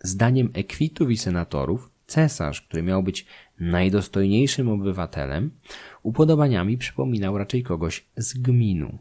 Zdaniem 0.00 0.50
ekwitów 0.54 1.10
i 1.10 1.16
senatorów, 1.16 1.90
cesarz, 2.06 2.62
który 2.62 2.82
miał 2.82 3.02
być 3.02 3.26
najdostojniejszym 3.60 4.68
obywatelem, 4.68 5.50
upodobaniami 6.02 6.78
przypominał 6.78 7.38
raczej 7.38 7.62
kogoś 7.62 8.04
z 8.16 8.34
gminu. 8.34 8.98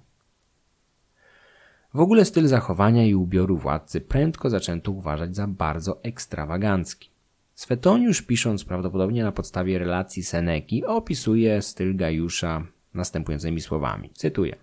W 1.94 2.00
ogóle 2.00 2.26
styl 2.26 2.48
zachowania 2.48 3.06
i 3.06 3.16
ubioru 3.16 3.58
władcy 3.58 4.02
prędko 4.02 4.50
zaczęto 4.50 4.92
uważać 4.92 5.36
za 5.36 5.48
bardzo 5.48 6.04
ekstrawagancki. 6.04 7.11
Swetoniusz, 7.62 8.22
pisząc 8.22 8.64
prawdopodobnie 8.64 9.24
na 9.24 9.32
podstawie 9.32 9.80
relacji 9.80 10.24
Seneki, 10.24 10.86
opisuje 10.86 11.62
styl 11.62 11.96
Gajusza 11.96 12.68
następującymi 12.94 13.62
słowami. 13.62 14.10
Cytuję. 14.14 14.56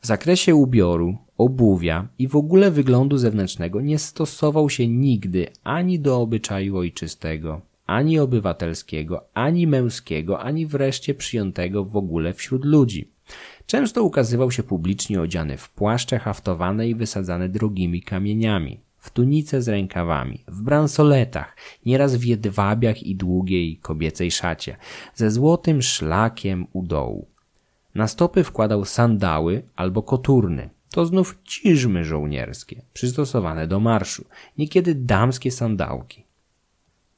W 0.00 0.06
zakresie 0.06 0.54
ubioru, 0.54 1.16
obuwia 1.38 2.08
i 2.18 2.28
w 2.28 2.36
ogóle 2.36 2.70
wyglądu 2.70 3.18
zewnętrznego 3.18 3.80
nie 3.80 3.98
stosował 3.98 4.70
się 4.70 4.88
nigdy 4.88 5.46
ani 5.64 6.00
do 6.00 6.20
obyczaju 6.20 6.76
ojczystego, 6.76 7.60
ani 7.86 8.18
obywatelskiego, 8.18 9.24
ani 9.34 9.66
męskiego, 9.66 10.40
ani 10.40 10.66
wreszcie 10.66 11.14
przyjętego 11.14 11.84
w 11.84 11.96
ogóle 11.96 12.32
wśród 12.32 12.64
ludzi. 12.64 13.10
Często 13.66 14.02
ukazywał 14.02 14.50
się 14.50 14.62
publicznie 14.62 15.20
odziany 15.20 15.56
w 15.56 15.70
płaszcze 15.70 16.18
haftowane 16.18 16.88
i 16.88 16.94
wysadzane 16.94 17.48
drogimi 17.48 18.02
kamieniami 18.02 18.80
w 19.00 19.10
tunice 19.10 19.62
z 19.62 19.68
rękawami, 19.68 20.44
w 20.48 20.62
bransoletach, 20.62 21.56
nieraz 21.86 22.16
w 22.16 22.24
jedwabiach 22.24 23.02
i 23.02 23.16
długiej 23.16 23.76
kobiecej 23.76 24.30
szacie, 24.30 24.76
ze 25.14 25.30
złotym 25.30 25.82
szlakiem 25.82 26.66
u 26.72 26.82
dołu. 26.82 27.26
Na 27.94 28.08
stopy 28.08 28.44
wkładał 28.44 28.84
sandały 28.84 29.62
albo 29.76 30.02
koturny, 30.02 30.70
to 30.90 31.06
znów 31.06 31.38
ciżmy 31.44 32.04
żołnierskie, 32.04 32.82
przystosowane 32.92 33.66
do 33.66 33.80
marszu, 33.80 34.24
niekiedy 34.58 34.94
damskie 34.94 35.50
sandałki. 35.50 36.24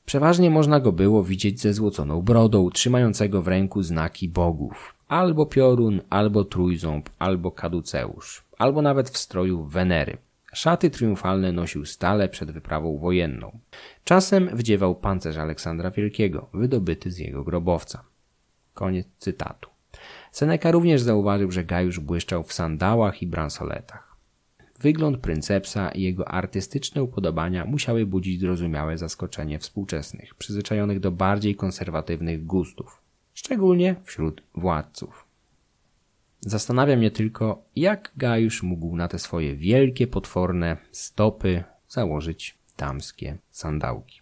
Przeważnie 0.05 0.51
można 0.51 0.81
go 0.81 0.93
było 0.93 1.25
widzieć 1.25 1.61
ze 1.61 1.75
złoconą 1.75 2.23
brodą, 2.23 2.71
trzymającego 2.71 3.43
w 3.43 3.49
ręku 3.49 3.83
znaki 3.83 4.29
bogów, 4.29 4.95
albo 5.09 5.47
piorun, 5.47 6.01
albo 6.11 6.45
trójząb, 6.45 7.11
albo 7.19 7.51
kaduceusz, 7.51 8.45
albo 8.59 8.83
nawet 8.83 9.11
w 9.11 9.19
stroju 9.19 9.65
Wenery. 9.65 10.19
Szaty 10.53 10.91
triumfalne 10.91 11.53
nosił 11.53 11.85
stale 11.85 12.29
przed 12.29 12.51
wyprawą 12.51 12.99
wojenną. 12.99 13.59
Czasem 14.05 14.57
wdziewał 14.57 14.95
pancerz 14.95 15.37
Aleksandra 15.37 15.91
Wielkiego, 15.91 16.49
wydobyty 16.55 17.11
z 17.11 17.19
jego 17.19 17.45
grobowca. 17.45 18.05
Koniec 18.75 19.07
cytatu. 19.19 19.71
Seneca 20.33 20.71
również 20.71 21.03
zauważył, 21.03 21.51
że 21.51 21.65
Gajusz 21.65 22.01
błyszczał 22.01 22.43
w 22.43 22.53
sandałach 22.53 23.23
i 23.23 23.27
bransoletach. 23.27 24.17
Wygląd 24.81 25.19
pryncepsa 25.19 25.91
i 25.91 26.03
jego 26.03 26.29
artystyczne 26.29 27.03
upodobania 27.03 27.65
musiały 27.65 28.07
budzić 28.07 28.41
zrozumiałe 28.41 28.99
zaskoczenie 28.99 29.59
współczesnych, 29.59 30.35
przyzwyczajonych 30.35 31.01
do 31.01 31.11
bardziej 31.11 31.57
konserwatywnych 31.57 32.47
gustów, 32.47 33.03
szczególnie 33.35 33.95
wśród 34.05 34.43
władców. 34.55 35.32
Zastanawia 36.47 36.97
mnie 36.97 37.11
tylko, 37.11 37.65
jak 37.77 38.13
Gajusz 38.17 38.63
mógł 38.63 38.97
na 38.97 39.09
te 39.09 39.19
swoje 39.19 39.57
wielkie, 39.57 40.07
potworne 40.07 40.77
stopy 40.91 41.65
założyć 41.89 42.59
damskie 42.77 43.39
sandałki. 43.51 44.21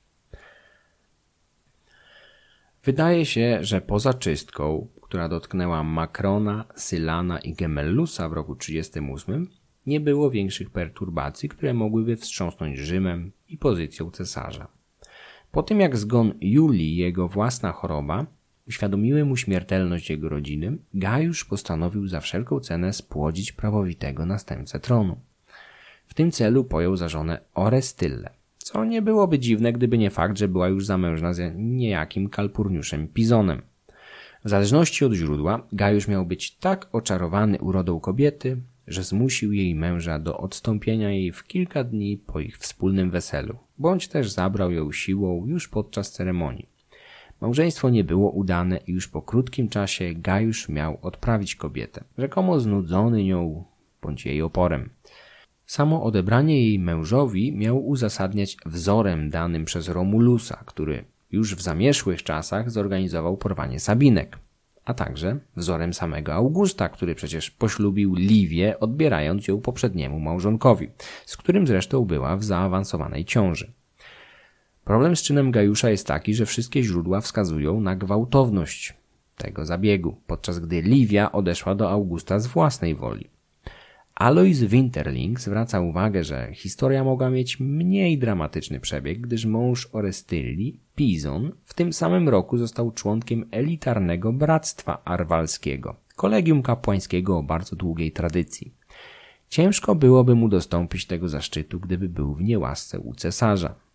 Wydaje 2.85 3.27
się, 3.27 3.59
że 3.61 3.81
poza 3.81 4.15
czystką, 4.15 4.89
która 5.03 5.29
dotknęła 5.29 5.83
Macrona, 5.83 6.65
Sylana 6.77 7.39
i 7.39 7.55
Gemellusa 7.55 8.29
w 8.29 8.33
roku 8.33 8.57
1938, 8.57 9.61
nie 9.87 10.01
było 10.01 10.31
większych 10.31 10.71
perturbacji, 10.71 11.49
które 11.49 11.75
mogłyby 11.75 12.17
wstrząsnąć 12.17 12.79
Rzymem 12.79 13.33
i 13.49 13.59
pozycją 13.59 14.11
cesarza. 14.11 14.69
Po 15.53 15.63
tym 15.63 15.81
jak 15.81 15.97
zgon 15.97 16.35
Julii 16.41 16.97
jego 16.97 17.29
własna 17.29 17.73
choroba 17.73 18.27
uświadomiły 18.71 19.25
mu 19.25 19.37
śmiertelność 19.37 20.11
jego 20.11 20.29
rodziny, 20.29 20.79
Gajusz 20.95 21.45
postanowił 21.45 22.07
za 22.09 22.21
wszelką 22.21 22.61
cenę 22.61 22.93
spłodzić 22.93 23.53
prawowitego 23.53 24.27
następcę 24.27 24.81
tronu. 24.81 25.17
W 26.07 26.15
tym 26.15 26.31
celu 26.31 26.65
pojął 26.65 26.97
za 26.97 27.09
żonę 27.09 27.41
Orestyllę, 27.55 28.31
co 28.59 28.85
nie 28.85 29.03
byłoby 29.03 29.39
dziwne, 29.39 29.73
gdyby 29.73 29.99
nie 29.99 30.11
fakt, 30.11 30.39
że 30.39 30.49
była 30.49 30.69
już 30.69 30.87
zamężna 30.87 31.33
z 31.33 31.55
niejakim 31.57 32.29
kalpurniuszem 32.29 33.09
Pizonem. 33.09 33.63
W 34.45 34.49
zależności 34.49 35.05
od 35.05 35.13
źródła, 35.13 35.67
Gajusz 35.73 36.09
miał 36.09 36.27
być 36.27 36.51
tak 36.51 36.89
oczarowany 36.93 37.59
urodą 37.59 38.01
kobiety, 38.01 38.57
że 38.87 39.03
zmusił 39.03 39.53
jej 39.53 39.75
męża 39.75 40.19
do 40.19 40.39
odstąpienia 40.39 41.11
jej 41.11 41.33
w 41.33 41.45
kilka 41.45 41.85
dni 41.85 42.19
po 42.27 42.41
ich 42.41 42.59
wspólnym 42.59 43.11
weselu, 43.11 43.59
bądź 43.79 44.09
też 44.09 44.31
zabrał 44.31 44.71
ją 44.71 44.93
siłą 44.93 45.47
już 45.47 45.69
podczas 45.69 46.13
ceremonii. 46.13 46.80
Małżeństwo 47.41 47.91
nie 47.91 48.05
było 48.05 48.31
udane 48.31 48.81
i 48.87 48.93
już 48.93 49.09
po 49.09 49.23
krótkim 49.23 49.69
czasie 49.69 50.15
Gajusz 50.15 50.69
miał 50.69 50.99
odprawić 51.03 51.55
kobietę, 51.55 52.05
rzekomo 52.19 52.61
znudzony 52.61 53.25
nią 53.25 53.65
bądź 54.03 54.27
jej 54.27 54.43
oporem. 54.43 54.91
Samo 55.67 56.03
odebranie 56.03 56.63
jej 56.63 56.79
mężowi 56.79 57.53
miał 57.53 57.87
uzasadniać 57.87 58.57
wzorem 58.67 59.31
danym 59.31 59.65
przez 59.65 59.89
Romulusa, 59.89 60.63
który 60.67 61.05
już 61.31 61.55
w 61.55 61.61
zamierzchłych 61.61 62.23
czasach 62.23 62.71
zorganizował 62.71 63.37
porwanie 63.37 63.81
Sabinek, 63.81 64.39
a 64.85 64.95
także 64.95 65.39
wzorem 65.57 65.95
samego 65.95 66.35
Augusta, 66.35 66.89
który 66.89 67.15
przecież 67.15 67.51
poślubił 67.51 68.15
Liwię, 68.15 68.81
odbierając 68.81 69.49
ją 69.49 69.61
poprzedniemu 69.61 70.21
małżonkowi, 70.21 70.91
z 71.27 71.37
którym 71.37 71.67
zresztą 71.67 72.05
była 72.05 72.37
w 72.37 72.45
zaawansowanej 72.45 73.25
ciąży. 73.25 73.73
Problem 74.91 75.17
z 75.17 75.23
czynem 75.23 75.51
Gajusza 75.51 75.91
jest 75.91 76.07
taki, 76.07 76.35
że 76.35 76.47
wszystkie 76.47 76.83
źródła 76.83 77.21
wskazują 77.21 77.81
na 77.81 77.97
gwałtowność 77.97 78.95
tego 79.37 79.67
zabiegu, 79.67 80.17
podczas 80.27 80.59
gdy 80.59 80.83
Liwia 80.83 81.33
odeszła 81.33 81.75
do 81.75 81.91
Augusta 81.91 82.39
z 82.39 82.47
własnej 82.47 82.95
woli. 82.95 83.29
Alois 84.15 84.61
Winterling 84.61 85.41
zwraca 85.41 85.81
uwagę, 85.81 86.25
że 86.25 86.49
historia 86.53 87.05
mogła 87.05 87.31
mieć 87.31 87.61
mniej 87.61 88.19
dramatyczny 88.19 88.81
przebieg, 88.81 89.21
gdyż 89.21 89.47
mąż 89.47 89.89
Orestylli, 89.93 90.81
Pizon, 90.95 91.53
w 91.65 91.75
tym 91.75 91.93
samym 91.93 92.29
roku 92.29 92.59
został 92.59 92.91
członkiem 92.91 93.45
elitarnego 93.51 94.33
Bractwa 94.33 95.05
Arwalskiego, 95.05 95.97
kolegium 96.17 96.63
kapłańskiego 96.63 97.39
o 97.39 97.43
bardzo 97.43 97.77
długiej 97.77 98.13
tradycji. 98.13 98.75
Ciężko 99.49 99.95
byłoby 99.95 100.35
mu 100.35 100.49
dostąpić 100.49 101.07
tego 101.07 101.29
zaszczytu, 101.29 101.81
gdyby 101.81 102.09
był 102.09 102.35
w 102.35 102.43
niełasce 102.43 103.01
u 103.01 103.15
cesarza. 103.15 103.90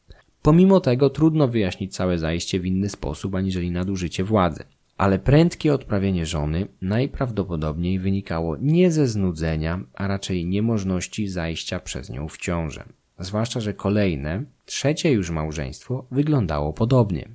Pomimo 0.45 0.79
tego 0.79 1.09
trudno 1.09 1.47
wyjaśnić 1.47 1.95
całe 1.95 2.17
zajście 2.17 2.59
w 2.59 2.65
inny 2.65 2.89
sposób 2.89 3.35
aniżeli 3.35 3.71
nadużycie 3.71 4.23
władzy. 4.23 4.63
Ale 4.97 5.19
prędkie 5.19 5.73
odprawienie 5.73 6.25
żony 6.25 6.67
najprawdopodobniej 6.81 7.99
wynikało 7.99 8.57
nie 8.61 8.91
ze 8.91 9.07
znudzenia, 9.07 9.81
a 9.93 10.07
raczej 10.07 10.45
niemożności 10.45 11.27
zajścia 11.27 11.79
przez 11.79 12.09
nią 12.09 12.27
w 12.27 12.37
ciążę. 12.37 12.83
Zwłaszcza, 13.19 13.59
że 13.59 13.73
kolejne, 13.73 14.43
trzecie 14.65 15.11
już 15.11 15.31
małżeństwo 15.31 16.05
wyglądało 16.11 16.73
podobnie. 16.73 17.29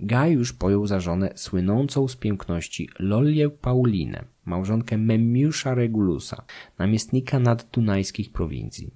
Gajusz 0.00 0.52
pojął 0.52 0.86
za 0.86 1.00
żonę 1.00 1.32
słynącą 1.34 2.08
z 2.08 2.16
piękności 2.16 2.88
Lollię 2.98 3.50
Paulinę, 3.50 4.24
małżonkę 4.44 4.98
Memmiusza 4.98 5.74
Regulusa, 5.74 6.44
namiestnika 6.78 7.38
naddunajskich 7.38 8.32
prowincji. 8.32 8.90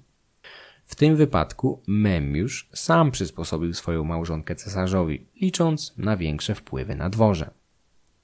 W 0.93 0.95
tym 0.95 1.15
wypadku 1.15 1.81
Memmiusz 1.87 2.69
sam 2.73 3.11
przysposobił 3.11 3.73
swoją 3.73 4.03
małżonkę 4.03 4.55
cesarzowi, 4.55 5.25
licząc 5.41 5.93
na 5.97 6.17
większe 6.17 6.55
wpływy 6.55 6.95
na 6.95 7.09
dworze. 7.09 7.51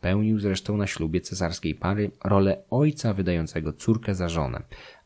Pełnił 0.02 0.40
zresztą 0.40 0.78
na 0.78 0.88
ślubie 0.88 1.22
cesarskiej 1.22 1.76
pary 1.76 2.12
rolę 2.24 2.64
ojca 2.70 3.14
wydającego 3.14 3.74
córkę 3.74 4.16
za 4.16 4.30
żonę, 4.30 4.62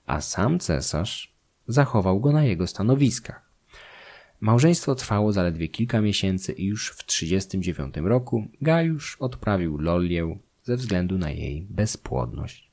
a 0.05 0.21
sam 0.21 0.59
cesarz 0.59 1.33
zachował 1.67 2.19
go 2.19 2.31
na 2.31 2.43
jego 2.43 2.67
stanowiskach. 2.67 3.49
Małżeństwo 4.39 4.95
trwało 4.95 5.31
zaledwie 5.31 5.67
kilka 5.67 6.01
miesięcy 6.01 6.51
i 6.53 6.65
już 6.65 6.89
w 6.89 7.03
1939 7.03 8.09
roku 8.09 8.47
Gajusz 8.61 9.17
odprawił 9.19 9.77
Lollię 9.77 10.37
ze 10.63 10.77
względu 10.77 11.17
na 11.17 11.31
jej 11.31 11.67
bezpłodność. 11.69 12.72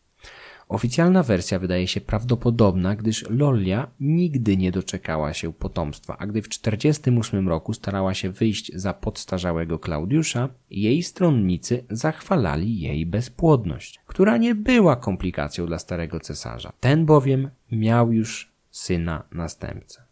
Oficjalna 0.70 1.22
wersja 1.22 1.58
wydaje 1.58 1.86
się 1.86 2.00
prawdopodobna, 2.00 2.96
gdyż 2.96 3.30
Lollia 3.30 3.90
nigdy 4.00 4.56
nie 4.56 4.72
doczekała 4.72 5.34
się 5.34 5.52
potomstwa, 5.52 6.16
a 6.18 6.26
gdy 6.26 6.42
w 6.42 6.48
1948 6.48 7.48
roku 7.48 7.74
starała 7.74 8.14
się 8.14 8.30
wyjść 8.30 8.72
za 8.74 8.94
podstarzałego 8.94 9.78
Klaudiusza, 9.78 10.48
jej 10.70 11.02
stronnicy 11.02 11.84
zachwalali 11.90 12.80
jej 12.80 13.06
bezpłodność, 13.06 14.00
która 14.06 14.36
nie 14.36 14.54
była 14.54 14.96
komplikacją 14.96 15.66
dla 15.66 15.78
starego 15.78 16.20
cesarza. 16.20 16.72
Ten 16.80 17.06
bowiem 17.06 17.50
miał 17.72 18.12
już 18.12 18.52
syna 18.70 19.22
następcę. 19.32 20.02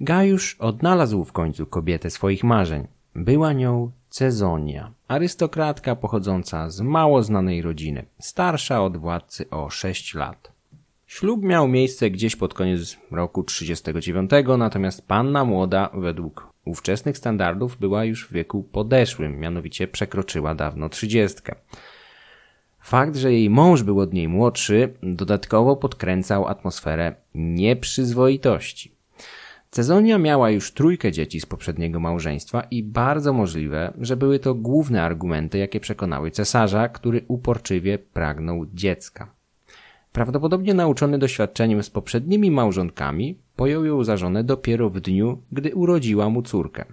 Gajusz 0.00 0.56
odnalazł 0.58 1.24
w 1.24 1.32
końcu 1.32 1.66
kobietę 1.66 2.10
swoich 2.10 2.44
marzeń. 2.44 2.86
Była 3.14 3.52
nią 3.52 3.90
Cezonia, 4.14 4.92
arystokratka 5.08 5.96
pochodząca 5.96 6.70
z 6.70 6.80
mało 6.80 7.22
znanej 7.22 7.62
rodziny, 7.62 8.06
starsza 8.18 8.84
od 8.84 8.96
władcy 8.96 9.50
o 9.50 9.70
6 9.70 10.14
lat. 10.14 10.52
Ślub 11.06 11.42
miał 11.42 11.68
miejsce 11.68 12.10
gdzieś 12.10 12.36
pod 12.36 12.54
koniec 12.54 12.96
roku 13.10 13.42
39, 13.42 14.30
natomiast 14.58 15.08
panna 15.08 15.44
młoda 15.44 15.90
według 15.94 16.48
ówczesnych 16.64 17.18
standardów 17.18 17.76
była 17.78 18.04
już 18.04 18.28
w 18.28 18.32
wieku 18.32 18.62
podeszłym, 18.62 19.38
mianowicie 19.38 19.88
przekroczyła 19.88 20.54
dawno 20.54 20.88
trzydziestkę. 20.88 21.54
Fakt, 22.80 23.16
że 23.16 23.32
jej 23.32 23.50
mąż 23.50 23.82
był 23.82 24.00
od 24.00 24.12
niej 24.12 24.28
młodszy, 24.28 24.94
dodatkowo 25.02 25.76
podkręcał 25.76 26.48
atmosferę 26.48 27.14
nieprzyzwoitości. 27.34 28.93
Cezonia 29.74 30.18
miała 30.18 30.50
już 30.50 30.72
trójkę 30.72 31.12
dzieci 31.12 31.40
z 31.40 31.46
poprzedniego 31.46 32.00
małżeństwa 32.00 32.62
i 32.70 32.82
bardzo 32.82 33.32
możliwe, 33.32 33.92
że 34.00 34.16
były 34.16 34.38
to 34.38 34.54
główne 34.54 35.02
argumenty, 35.02 35.58
jakie 35.58 35.80
przekonały 35.80 36.30
cesarza, 36.30 36.88
który 36.88 37.24
uporczywie 37.28 37.98
pragnął 37.98 38.66
dziecka. 38.74 39.34
Prawdopodobnie 40.12 40.74
nauczony 40.74 41.18
doświadczeniem 41.18 41.82
z 41.82 41.90
poprzednimi 41.90 42.50
małżonkami, 42.50 43.38
pojął 43.56 43.84
ją 43.84 44.04
za 44.04 44.16
żonę 44.16 44.44
dopiero 44.44 44.90
w 44.90 45.00
dniu, 45.00 45.42
gdy 45.52 45.74
urodziła 45.74 46.28
mu 46.30 46.42
córkę. 46.42 46.84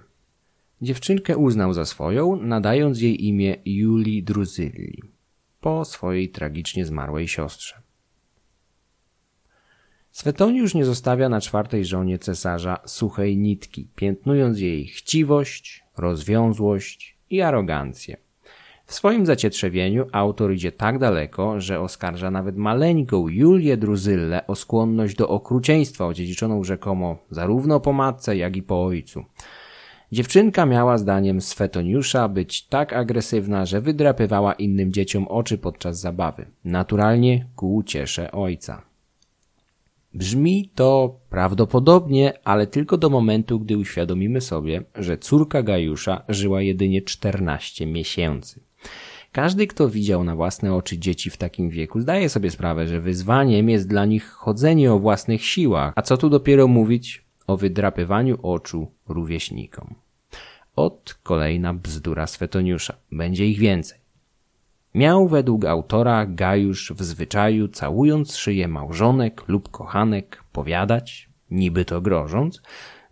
Dziewczynkę 0.81 1.37
uznał 1.37 1.73
za 1.73 1.85
swoją, 1.85 2.35
nadając 2.35 3.01
jej 3.01 3.25
imię 3.25 3.55
Julii 3.65 4.23
Druzylli, 4.23 5.01
po 5.59 5.85
swojej 5.85 6.29
tragicznie 6.29 6.85
zmarłej 6.85 7.27
siostrze. 7.27 7.80
Swetoniusz 10.11 10.75
nie 10.75 10.85
zostawia 10.85 11.29
na 11.29 11.41
czwartej 11.41 11.85
żonie 11.85 12.19
cesarza 12.19 12.77
suchej 12.85 13.37
nitki, 13.37 13.87
piętnując 13.95 14.59
jej 14.59 14.87
chciwość, 14.87 15.83
rozwiązłość 15.97 17.17
i 17.29 17.41
arogancję. 17.41 18.17
W 18.85 18.93
swoim 18.93 19.25
zacietrzewieniu 19.25 20.05
autor 20.11 20.53
idzie 20.53 20.71
tak 20.71 20.99
daleko, 20.99 21.61
że 21.61 21.79
oskarża 21.79 22.31
nawet 22.31 22.57
maleńką 22.57 23.27
Julię 23.27 23.77
Druzyllę 23.77 24.47
o 24.47 24.55
skłonność 24.55 25.15
do 25.15 25.29
okrucieństwa 25.29 26.07
odziedziczoną 26.07 26.63
rzekomo 26.63 27.17
zarówno 27.29 27.79
po 27.79 27.93
matce, 27.93 28.37
jak 28.37 28.55
i 28.55 28.63
po 28.63 28.85
ojcu. 28.85 29.25
Dziewczynka 30.11 30.65
miała 30.65 30.97
zdaniem 30.97 31.41
Swetoniusza 31.41 32.27
być 32.27 32.67
tak 32.67 32.93
agresywna, 32.93 33.65
że 33.65 33.81
wydrapywała 33.81 34.53
innym 34.53 34.93
dzieciom 34.93 35.27
oczy 35.27 35.57
podczas 35.57 35.99
zabawy. 35.99 36.45
Naturalnie 36.65 37.45
ku 37.55 37.75
uciesze 37.75 38.31
ojca. 38.31 38.90
Brzmi 40.13 40.69
to 40.75 41.19
prawdopodobnie, 41.29 42.33
ale 42.43 42.67
tylko 42.67 42.97
do 42.97 43.09
momentu, 43.09 43.59
gdy 43.59 43.77
uświadomimy 43.77 44.41
sobie, 44.41 44.83
że 44.95 45.17
córka 45.17 45.63
Gajusza 45.63 46.23
żyła 46.29 46.61
jedynie 46.61 47.01
14 47.01 47.85
miesięcy. 47.85 48.61
Każdy, 49.31 49.67
kto 49.67 49.89
widział 49.89 50.23
na 50.23 50.35
własne 50.35 50.75
oczy 50.75 50.97
dzieci 50.97 51.29
w 51.29 51.37
takim 51.37 51.69
wieku, 51.69 52.01
zdaje 52.01 52.29
sobie 52.29 52.51
sprawę, 52.51 52.87
że 52.87 53.01
wyzwaniem 53.01 53.69
jest 53.69 53.87
dla 53.87 54.05
nich 54.05 54.29
chodzenie 54.29 54.93
o 54.93 54.99
własnych 54.99 55.45
siłach, 55.45 55.93
a 55.95 56.01
co 56.01 56.17
tu 56.17 56.29
dopiero 56.29 56.67
mówić 56.67 57.25
o 57.47 57.57
wydrapywaniu 57.57 58.37
oczu 58.41 58.91
rówieśnikom. 59.07 59.95
Od 60.75 61.19
kolejna 61.23 61.73
bzdura 61.73 62.27
Swetoniusza. 62.27 62.95
Będzie 63.11 63.47
ich 63.47 63.59
więcej. 63.59 64.00
Miał 64.95 65.27
według 65.27 65.65
autora 65.65 66.25
Gajusz 66.25 66.93
w 66.93 67.03
zwyczaju, 67.03 67.67
całując 67.67 68.35
szyję 68.35 68.67
małżonek 68.67 69.43
lub 69.47 69.71
kochanek, 69.71 70.43
powiadać, 70.51 71.29
niby 71.51 71.85
to 71.85 72.01
grożąc, 72.01 72.61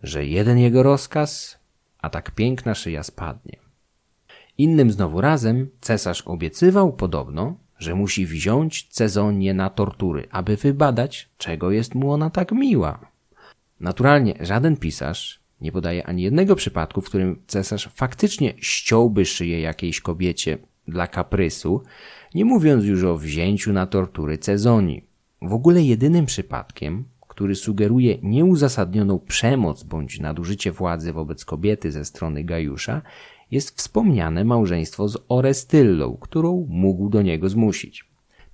że 0.03 0.25
jeden 0.25 0.57
jego 0.57 0.83
rozkaz, 0.83 1.59
a 1.99 2.09
tak 2.09 2.31
piękna 2.31 2.75
szyja 2.75 3.03
spadnie. 3.03 3.59
Innym 4.57 4.91
znowu 4.91 5.21
razem 5.21 5.69
cesarz 5.81 6.21
obiecywał 6.21 6.93
podobno, 6.93 7.55
że 7.77 7.95
musi 7.95 8.25
wziąć 8.25 8.87
Cezonię 8.87 9.53
na 9.53 9.69
tortury, 9.69 10.27
aby 10.31 10.57
wybadać, 10.57 11.29
czego 11.37 11.71
jest 11.71 11.95
mu 11.95 12.11
ona 12.11 12.29
tak 12.29 12.51
miła. 12.51 12.99
Naturalnie 13.79 14.35
żaden 14.39 14.77
pisarz 14.77 15.39
nie 15.61 15.71
podaje 15.71 16.07
ani 16.07 16.23
jednego 16.23 16.55
przypadku, 16.55 17.01
w 17.01 17.05
którym 17.05 17.41
cesarz 17.47 17.89
faktycznie 17.93 18.53
ściąłby 18.57 19.25
szyję 19.25 19.61
jakiejś 19.61 20.01
kobiecie 20.01 20.57
dla 20.89 21.07
kaprysu, 21.07 21.83
nie 22.35 22.45
mówiąc 22.45 22.85
już 22.85 23.03
o 23.03 23.17
wzięciu 23.17 23.73
na 23.73 23.85
tortury 23.85 24.37
Cezonii. 24.37 25.05
W 25.41 25.53
ogóle 25.53 25.83
jedynym 25.83 26.25
przypadkiem, 26.25 27.03
który 27.27 27.55
sugeruje 27.55 28.17
nieuzasadnioną 28.23 29.19
przemoc 29.19 29.83
bądź 29.83 30.19
nadużycie 30.19 30.71
władzy 30.71 31.13
wobec 31.13 31.45
kobiety 31.45 31.91
ze 31.91 32.05
strony 32.05 32.43
Gajusza, 32.43 33.01
jest 33.51 33.77
wspomniane 33.77 34.43
małżeństwo 34.43 35.07
z 35.07 35.17
Orestyllą, 35.29 36.17
którą 36.21 36.67
mógł 36.69 37.09
do 37.09 37.21
niego 37.21 37.49
zmusić. 37.49 38.05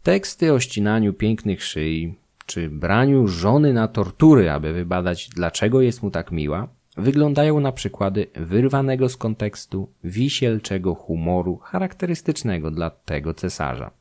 Teksty 0.04 0.54
o 0.54 0.60
ścinaniu 0.60 1.14
pięknych 1.14 1.64
szyi, 1.64 2.16
czy 2.46 2.70
braniu 2.70 3.28
żony 3.28 3.74
na 3.74 3.88
tortury, 3.88 4.52
aby 4.52 4.74
wybadać, 4.74 5.30
dlaczego 5.30 5.82
jest 5.82 6.04
mu 6.04 6.12
tak 6.12 6.32
miła, 6.32 6.68
wyglądają 6.98 7.60
na 7.60 7.72
przykłady 7.72 8.28
wyrwanego 8.36 9.10
z 9.10 9.18
kontekstu 9.18 9.90
wisielczego 10.04 10.96
humoru 10.96 11.58
charakterystycznego 11.58 12.72
dla 12.72 12.90
tego 12.90 13.34
cesarza. 13.34 13.92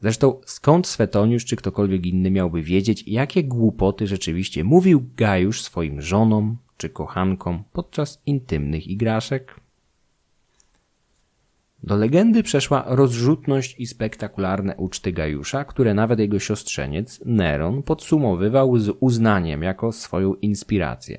Zresztą 0.00 0.40
skąd 0.46 0.86
Swetoniusz 0.86 1.44
czy 1.44 1.56
ktokolwiek 1.56 2.06
inny 2.06 2.30
miałby 2.30 2.62
wiedzieć, 2.62 3.04
jakie 3.06 3.44
głupoty 3.44 4.06
rzeczywiście 4.06 4.64
mówił 4.64 5.04
Gajusz 5.16 5.62
swoim 5.62 6.02
żonom 6.02 6.56
czy 6.76 6.88
kochankom 6.88 7.64
podczas 7.72 8.22
intymnych 8.26 8.86
igraszek? 8.86 9.60
Do 11.82 11.96
legendy 11.96 12.42
przeszła 12.42 12.84
rozrzutność 12.86 13.74
i 13.78 13.86
spektakularne 13.86 14.76
uczty 14.76 15.12
Gajusza, 15.12 15.64
które 15.64 15.94
nawet 15.94 16.18
jego 16.18 16.38
siostrzeniec, 16.38 17.20
Neron, 17.24 17.82
podsumowywał 17.82 18.78
z 18.78 18.90
uznaniem 19.00 19.62
jako 19.62 19.92
swoją 19.92 20.34
inspirację. 20.34 21.18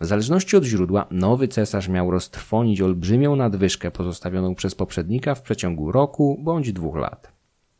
W 0.00 0.06
zależności 0.06 0.56
od 0.56 0.64
źródła, 0.64 1.06
nowy 1.10 1.48
cesarz 1.48 1.88
miał 1.88 2.10
roztrwonić 2.10 2.80
olbrzymią 2.80 3.36
nadwyżkę 3.36 3.90
pozostawioną 3.90 4.54
przez 4.54 4.74
poprzednika 4.74 5.34
w 5.34 5.42
przeciągu 5.42 5.92
roku 5.92 6.40
bądź 6.42 6.72
dwóch 6.72 6.96
lat. 6.96 7.32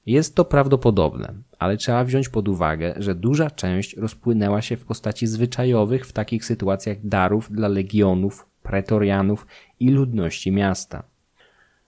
Jest 0.06 0.34
to 0.34 0.44
prawdopodobne, 0.44 1.34
ale 1.58 1.76
trzeba 1.76 2.04
wziąć 2.04 2.28
pod 2.28 2.48
uwagę, 2.48 2.94
że 2.96 3.14
duża 3.14 3.50
część 3.50 3.96
rozpłynęła 3.96 4.62
się 4.62 4.76
w 4.76 4.84
postaci 4.84 5.26
zwyczajowych 5.26 6.06
w 6.06 6.12
takich 6.12 6.44
sytuacjach 6.44 7.06
darów 7.06 7.52
dla 7.52 7.68
legionów, 7.68 8.46
pretorianów 8.62 9.46
i 9.80 9.90
ludności 9.90 10.52
miasta. 10.52 11.02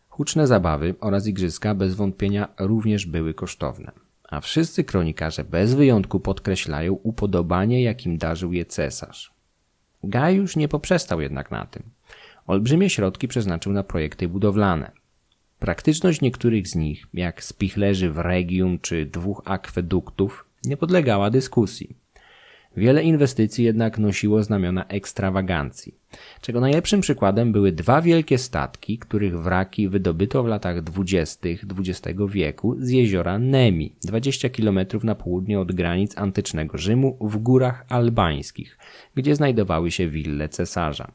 Huczne 0.08 0.46
zabawy 0.46 0.94
oraz 1.00 1.26
igrzyska 1.26 1.74
bez 1.74 1.94
wątpienia 1.94 2.48
również 2.58 3.06
były 3.06 3.34
kosztowne, 3.34 3.92
a 4.28 4.40
wszyscy 4.40 4.84
kronikarze 4.84 5.44
bez 5.44 5.74
wyjątku 5.74 6.20
podkreślają 6.20 6.92
upodobanie, 6.92 7.82
jakim 7.82 8.18
darzył 8.18 8.52
je 8.52 8.64
cesarz. 8.64 9.41
Gajusz 10.04 10.56
nie 10.56 10.68
poprzestał 10.68 11.20
jednak 11.20 11.50
na 11.50 11.66
tym. 11.66 11.82
Olbrzymie 12.46 12.90
środki 12.90 13.28
przeznaczył 13.28 13.72
na 13.72 13.82
projekty 13.82 14.28
budowlane. 14.28 14.92
Praktyczność 15.58 16.20
niektórych 16.20 16.68
z 16.68 16.74
nich, 16.74 17.06
jak 17.14 17.44
spichlerzy 17.44 18.10
w 18.10 18.18
Regium 18.18 18.78
czy 18.78 19.06
dwóch 19.06 19.42
akweduktów, 19.44 20.44
nie 20.64 20.76
podlegała 20.76 21.30
dyskusji. 21.30 22.01
Wiele 22.76 23.02
inwestycji 23.02 23.64
jednak 23.64 23.98
nosiło 23.98 24.42
znamiona 24.42 24.86
ekstrawagancji, 24.86 25.94
czego 26.40 26.60
najlepszym 26.60 27.00
przykładem 27.00 27.52
były 27.52 27.72
dwa 27.72 28.02
wielkie 28.02 28.38
statki, 28.38 28.98
których 28.98 29.40
wraki 29.40 29.88
wydobyto 29.88 30.42
w 30.42 30.46
latach 30.46 30.82
dwudziestych 30.82 31.64
XX 31.78 32.18
wieku 32.28 32.76
z 32.78 32.90
jeziora 32.90 33.38
Nemi, 33.38 33.94
20 34.04 34.48
km 34.48 34.78
na 35.02 35.14
południe 35.14 35.60
od 35.60 35.72
granic 35.72 36.18
antycznego 36.18 36.78
Rzymu 36.78 37.18
w 37.20 37.36
górach 37.36 37.84
albańskich, 37.88 38.78
gdzie 39.14 39.36
znajdowały 39.36 39.90
się 39.90 40.08
wille 40.08 40.48
cesarza. 40.48 41.12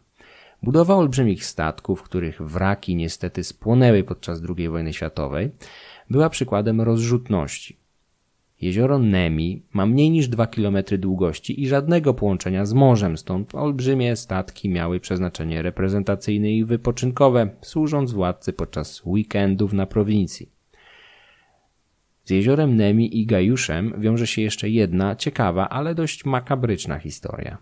Budowa 0.63 0.95
olbrzymich 0.95 1.45
statków, 1.45 2.03
których 2.03 2.41
wraki 2.41 2.95
niestety 2.95 3.43
spłonęły 3.43 4.03
podczas 4.03 4.41
II 4.57 4.69
wojny 4.69 4.93
światowej, 4.93 5.51
była 6.09 6.29
przykładem 6.29 6.81
rozrzutności. 6.81 7.77
Jezioro 8.61 8.99
Nemi 8.99 9.61
ma 9.73 9.85
mniej 9.85 10.11
niż 10.11 10.27
2 10.27 10.47
km 10.47 10.77
długości 10.97 11.61
i 11.61 11.67
żadnego 11.67 12.13
połączenia 12.13 12.65
z 12.65 12.73
morzem, 12.73 13.17
stąd 13.17 13.55
olbrzymie 13.55 14.15
statki 14.15 14.69
miały 14.69 14.99
przeznaczenie 14.99 15.61
reprezentacyjne 15.61 16.51
i 16.51 16.65
wypoczynkowe, 16.65 17.49
służąc 17.61 18.11
władcy 18.11 18.53
podczas 18.53 19.01
weekendów 19.05 19.73
na 19.73 19.85
prowincji. 19.85 20.49
Z 22.25 22.29
jeziorem 22.29 22.75
Nemi 22.75 23.19
i 23.19 23.25
Gajuszem 23.25 23.93
wiąże 23.97 24.27
się 24.27 24.41
jeszcze 24.41 24.69
jedna 24.69 25.15
ciekawa, 25.15 25.69
ale 25.69 25.95
dość 25.95 26.25
makabryczna 26.25 26.99
historia. 26.99 27.57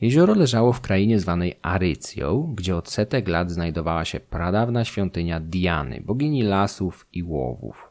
Jezioro 0.00 0.34
leżało 0.34 0.72
w 0.72 0.80
krainie 0.80 1.20
zwanej 1.20 1.54
Arycją, 1.62 2.52
gdzie 2.56 2.76
od 2.76 2.88
setek 2.90 3.28
lat 3.28 3.50
znajdowała 3.50 4.04
się 4.04 4.20
pradawna 4.20 4.84
świątynia 4.84 5.40
Diany, 5.40 6.02
bogini 6.04 6.42
lasów 6.42 7.06
i 7.12 7.22
łowów. 7.22 7.87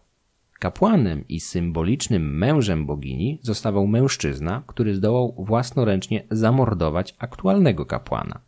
Kapłanem 0.60 1.28
i 1.30 1.39
symbolicznym 1.39 2.38
mężem 2.38 2.86
bogini 2.86 3.39
zostawał 3.41 3.88
mężczyzna, 3.88 4.64
który 4.68 4.95
zdołał 4.95 5.36
własnoręcznie 5.38 6.24
zamordować 6.32 7.16
aktualnego 7.20 7.86
kapłana. 7.86 8.39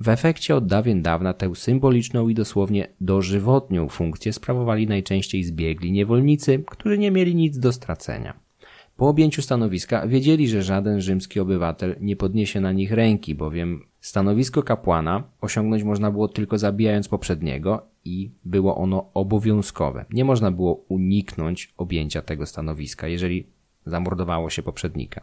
W 0.00 0.08
efekcie 0.08 0.56
od 0.56 0.66
dawien 0.66 1.02
dawna 1.02 1.34
tę 1.34 1.54
symboliczną 1.54 2.28
i 2.28 2.34
dosłownie 2.34 2.88
dożywotnią 3.00 3.88
funkcję 3.88 4.32
sprawowali 4.32 4.86
najczęściej 4.86 5.44
zbiegli 5.44 5.92
niewolnicy, 5.92 6.64
którzy 6.66 6.98
nie 6.98 7.10
mieli 7.10 7.34
nic 7.34 7.58
do 7.58 7.72
stracenia. 7.72 8.48
Po 8.96 9.08
objęciu 9.08 9.42
stanowiska 9.42 10.06
wiedzieli, 10.06 10.48
że 10.48 10.62
żaden 10.62 11.00
rzymski 11.00 11.40
obywatel 11.40 11.96
nie 12.00 12.16
podniesie 12.16 12.60
na 12.60 12.72
nich 12.72 12.92
ręki, 12.92 13.34
bowiem 13.34 13.82
stanowisko 14.00 14.62
kapłana 14.62 15.22
osiągnąć 15.40 15.82
można 15.82 16.10
było 16.10 16.28
tylko 16.28 16.58
zabijając 16.58 17.08
poprzedniego 17.08 17.86
i 18.04 18.30
było 18.44 18.76
ono 18.76 19.10
obowiązkowe. 19.14 20.04
Nie 20.10 20.24
można 20.24 20.50
było 20.50 20.74
uniknąć 20.88 21.74
objęcia 21.76 22.22
tego 22.22 22.46
stanowiska, 22.46 23.08
jeżeli 23.08 23.46
zamordowało 23.86 24.50
się 24.50 24.62
poprzednika. 24.62 25.22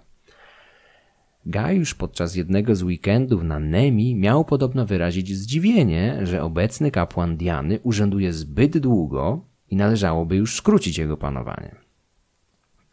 Gajusz 1.46 1.96
podczas 1.96 2.36
jednego 2.36 2.76
z 2.76 2.84
weekendów 2.84 3.44
na 3.44 3.60
Nemi 3.60 4.16
miał 4.16 4.46
podobno 4.46 4.86
wyrazić 4.86 5.36
zdziwienie, 5.36 6.20
że 6.24 6.44
obecny 6.44 6.92
kapłan 6.92 7.38
Diany 7.38 7.80
urzęduje 7.84 8.34
zbyt 8.34 8.78
długo 8.78 9.46
i 9.70 9.76
należałoby 9.76 10.36
już 10.36 10.56
skrócić 10.56 10.98
jego 10.98 11.18
panowanie. 11.18 11.85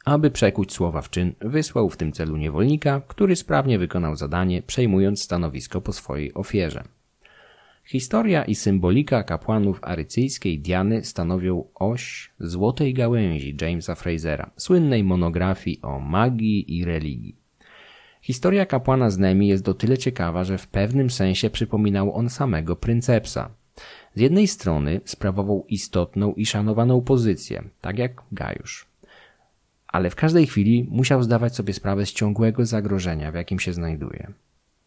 Aby 0.04 0.30
przekuć 0.30 0.72
słowa 0.72 1.02
w 1.02 1.10
czyn, 1.10 1.34
wysłał 1.40 1.88
w 1.88 1.96
tym 1.96 2.12
celu 2.12 2.36
niewolnika, 2.36 3.02
który 3.08 3.36
sprawnie 3.36 3.78
wykonał 3.78 4.16
zadanie, 4.16 4.62
przejmując 4.62 5.22
stanowisko 5.22 5.80
po 5.80 5.92
swojej 5.92 6.34
ofierze. 6.34 6.84
Historia 7.84 8.44
i 8.44 8.54
symbolika 8.54 9.22
kapłanów 9.22 9.78
arycyjskiej 9.82 10.58
Diany 10.58 11.04
stanowią 11.04 11.64
oś 11.74 12.30
złotej 12.40 12.94
gałęzi 12.94 13.56
Jamesa 13.60 13.94
Frasera, 13.94 14.50
słynnej 14.56 15.04
monografii 15.04 15.82
o 15.82 15.98
magii 15.98 16.76
i 16.78 16.84
religii. 16.84 17.36
Historia 18.22 18.66
kapłana 18.66 19.10
z 19.10 19.18
Nemi 19.18 19.48
jest 19.48 19.64
do 19.64 19.74
tyle 19.74 19.98
ciekawa, 19.98 20.44
że 20.44 20.58
w 20.58 20.68
pewnym 20.68 21.10
sensie 21.10 21.50
przypominał 21.50 22.14
on 22.14 22.30
samego 22.30 22.76
pryncepsa. 22.76 23.50
Z 24.14 24.20
jednej 24.20 24.48
strony 24.48 25.00
sprawował 25.04 25.66
istotną 25.68 26.34
i 26.34 26.46
szanowaną 26.46 27.00
pozycję, 27.00 27.64
tak 27.80 27.98
jak 27.98 28.22
Gajusz. 28.32 28.91
Ale 29.92 30.10
w 30.10 30.14
każdej 30.14 30.46
chwili 30.46 30.86
musiał 30.90 31.22
zdawać 31.22 31.54
sobie 31.54 31.74
sprawę 31.74 32.06
z 32.06 32.12
ciągłego 32.12 32.66
zagrożenia, 32.66 33.32
w 33.32 33.34
jakim 33.34 33.58
się 33.58 33.72
znajduje. 33.72 34.32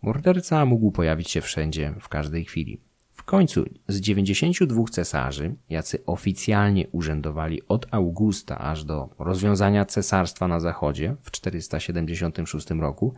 Morderca 0.02 0.66
mógł 0.66 0.92
pojawić 0.92 1.32
się 1.32 1.42
wszędzie, 1.42 1.94
w 2.00 2.10
każdej 2.10 2.46
chwili. 2.46 2.82
W 3.12 3.24
końcu 3.24 3.66
z 3.88 4.02
92 4.02 4.84
cesarzy, 4.92 5.56
jacy 5.70 6.06
oficjalnie 6.06 6.88
urzędowali 6.88 7.62
od 7.68 7.88
Augusta 7.92 8.58
aż 8.58 8.84
do 8.84 9.10
rozwiązania 9.20 9.86
cesarstwa 9.86 10.48
na 10.48 10.60
zachodzie 10.60 11.16
w 11.22 11.32
476 11.32 12.70
roku, 12.70 13.14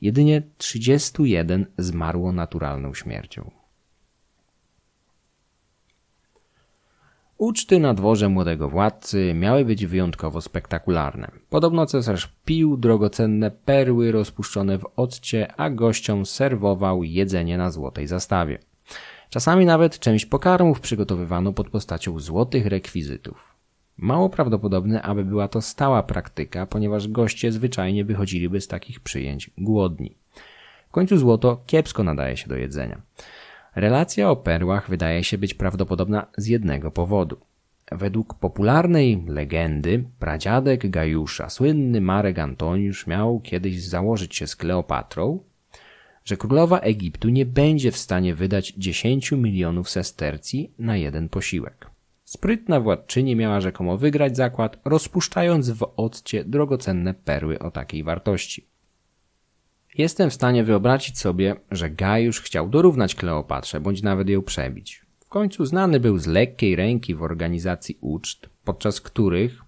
jedynie 0.00 0.42
31 0.58 1.66
zmarło 1.78 2.32
naturalną 2.32 2.94
śmiercią. 2.94 3.59
Uczty 7.40 7.78
na 7.78 7.94
dworze 7.94 8.28
młodego 8.28 8.68
władcy 8.68 9.34
miały 9.34 9.64
być 9.64 9.86
wyjątkowo 9.86 10.40
spektakularne. 10.40 11.30
Podobno 11.50 11.86
cesarz 11.86 12.28
pił 12.44 12.76
drogocenne 12.76 13.50
perły 13.50 14.12
rozpuszczone 14.12 14.78
w 14.78 14.86
occie, 14.96 15.52
a 15.56 15.70
gościom 15.70 16.26
serwował 16.26 17.04
jedzenie 17.04 17.58
na 17.58 17.70
złotej 17.70 18.06
zastawie. 18.06 18.58
Czasami 19.30 19.66
nawet 19.66 19.98
część 19.98 20.26
pokarmów 20.26 20.80
przygotowywano 20.80 21.52
pod 21.52 21.70
postacią 21.70 22.18
złotych 22.18 22.66
rekwizytów. 22.66 23.54
Mało 23.96 24.28
prawdopodobne, 24.30 25.02
aby 25.02 25.24
była 25.24 25.48
to 25.48 25.60
stała 25.60 26.02
praktyka, 26.02 26.66
ponieważ 26.66 27.08
goście 27.08 27.52
zwyczajnie 27.52 28.04
wychodziliby 28.04 28.60
z 28.60 28.68
takich 28.68 29.00
przyjęć 29.00 29.50
głodni. 29.58 30.16
W 30.88 30.92
końcu 30.92 31.18
złoto 31.18 31.62
kiepsko 31.66 32.04
nadaje 32.04 32.36
się 32.36 32.48
do 32.48 32.56
jedzenia. 32.56 33.00
Relacja 33.76 34.30
o 34.30 34.36
perłach 34.36 34.90
wydaje 34.90 35.24
się 35.24 35.38
być 35.38 35.54
prawdopodobna 35.54 36.26
z 36.36 36.46
jednego 36.46 36.90
powodu. 36.90 37.36
Według 37.92 38.34
popularnej 38.34 39.24
legendy 39.26 40.04
pradziadek 40.18 40.90
Gajusza, 40.90 41.50
słynny 41.50 42.00
Marek 42.00 42.38
Antoniusz, 42.38 43.06
miał 43.06 43.40
kiedyś 43.40 43.82
założyć 43.82 44.36
się 44.36 44.46
z 44.46 44.56
Kleopatrą, 44.56 45.38
że 46.24 46.36
królowa 46.36 46.78
Egiptu 46.78 47.28
nie 47.28 47.46
będzie 47.46 47.92
w 47.92 47.96
stanie 47.96 48.34
wydać 48.34 48.74
10 48.76 49.32
milionów 49.32 49.90
sestercji 49.90 50.74
na 50.78 50.96
jeden 50.96 51.28
posiłek. 51.28 51.90
Sprytna 52.24 52.80
władczyni 52.80 53.36
miała 53.36 53.60
rzekomo 53.60 53.98
wygrać 53.98 54.36
zakład, 54.36 54.80
rozpuszczając 54.84 55.70
w 55.70 55.92
occie 55.96 56.44
drogocenne 56.44 57.14
perły 57.14 57.58
o 57.58 57.70
takiej 57.70 58.04
wartości. 58.04 58.69
Jestem 60.00 60.30
w 60.30 60.34
stanie 60.34 60.64
wyobrazić 60.64 61.18
sobie, 61.18 61.56
że 61.70 61.90
Gajusz 61.90 62.40
chciał 62.40 62.68
dorównać 62.68 63.14
Kleopatrze, 63.14 63.80
bądź 63.80 64.02
nawet 64.02 64.28
ją 64.28 64.42
przebić. 64.42 65.02
W 65.20 65.28
końcu 65.28 65.66
znany 65.66 66.00
był 66.00 66.18
z 66.18 66.26
lekkiej 66.26 66.76
ręki 66.76 67.14
w 67.14 67.22
organizacji 67.22 67.98
uczt, 68.00 68.50
podczas 68.64 69.00
których 69.00 69.62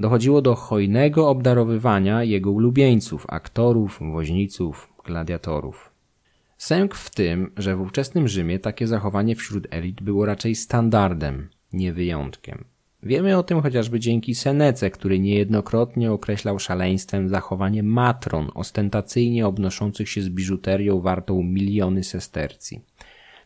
dochodziło 0.00 0.42
do 0.42 0.54
hojnego 0.54 1.28
obdarowywania 1.28 2.24
jego 2.24 2.50
ulubieńców, 2.50 3.26
aktorów, 3.28 3.98
woźniców, 4.12 4.92
gladiatorów. 5.04 5.92
Sęk 6.58 6.94
w 6.94 7.10
tym, 7.10 7.52
że 7.56 7.76
w 7.76 7.80
ówczesnym 7.80 8.28
Rzymie 8.28 8.58
takie 8.58 8.86
zachowanie 8.86 9.36
wśród 9.36 9.66
elit 9.70 10.02
było 10.02 10.26
raczej 10.26 10.54
standardem, 10.54 11.48
nie 11.72 11.92
wyjątkiem. 11.92 12.64
Wiemy 13.04 13.38
o 13.38 13.42
tym 13.42 13.62
chociażby 13.62 14.00
dzięki 14.00 14.34
Senece, 14.34 14.90
który 14.90 15.18
niejednokrotnie 15.18 16.12
określał 16.12 16.58
szaleństwem 16.58 17.28
zachowanie 17.28 17.82
matron 17.82 18.50
ostentacyjnie 18.54 19.46
obnoszących 19.46 20.08
się 20.08 20.22
z 20.22 20.28
biżuterią 20.28 21.00
wartą 21.00 21.42
miliony 21.42 22.04
sestercji. 22.04 22.80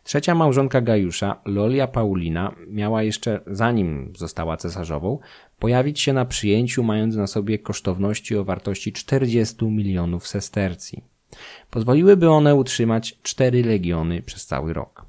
Trzecia 0.04 0.34
małżonka 0.34 0.80
Gajusza, 0.80 1.40
Lolia 1.44 1.86
Paulina, 1.86 2.54
miała 2.68 3.02
jeszcze, 3.02 3.40
zanim 3.46 4.12
została 4.16 4.56
cesarzową, 4.56 5.18
pojawić 5.58 6.00
się 6.00 6.12
na 6.12 6.24
przyjęciu 6.24 6.82
mając 6.82 7.16
na 7.16 7.26
sobie 7.26 7.58
kosztowności 7.58 8.36
o 8.36 8.44
wartości 8.44 8.92
40 8.92 9.64
milionów 9.64 10.28
sestercji. 10.28 11.04
Pozwoliłyby 11.70 12.30
one 12.30 12.54
utrzymać 12.54 13.18
cztery 13.22 13.62
legiony 13.62 14.22
przez 14.22 14.46
cały 14.46 14.72
rok. 14.72 15.07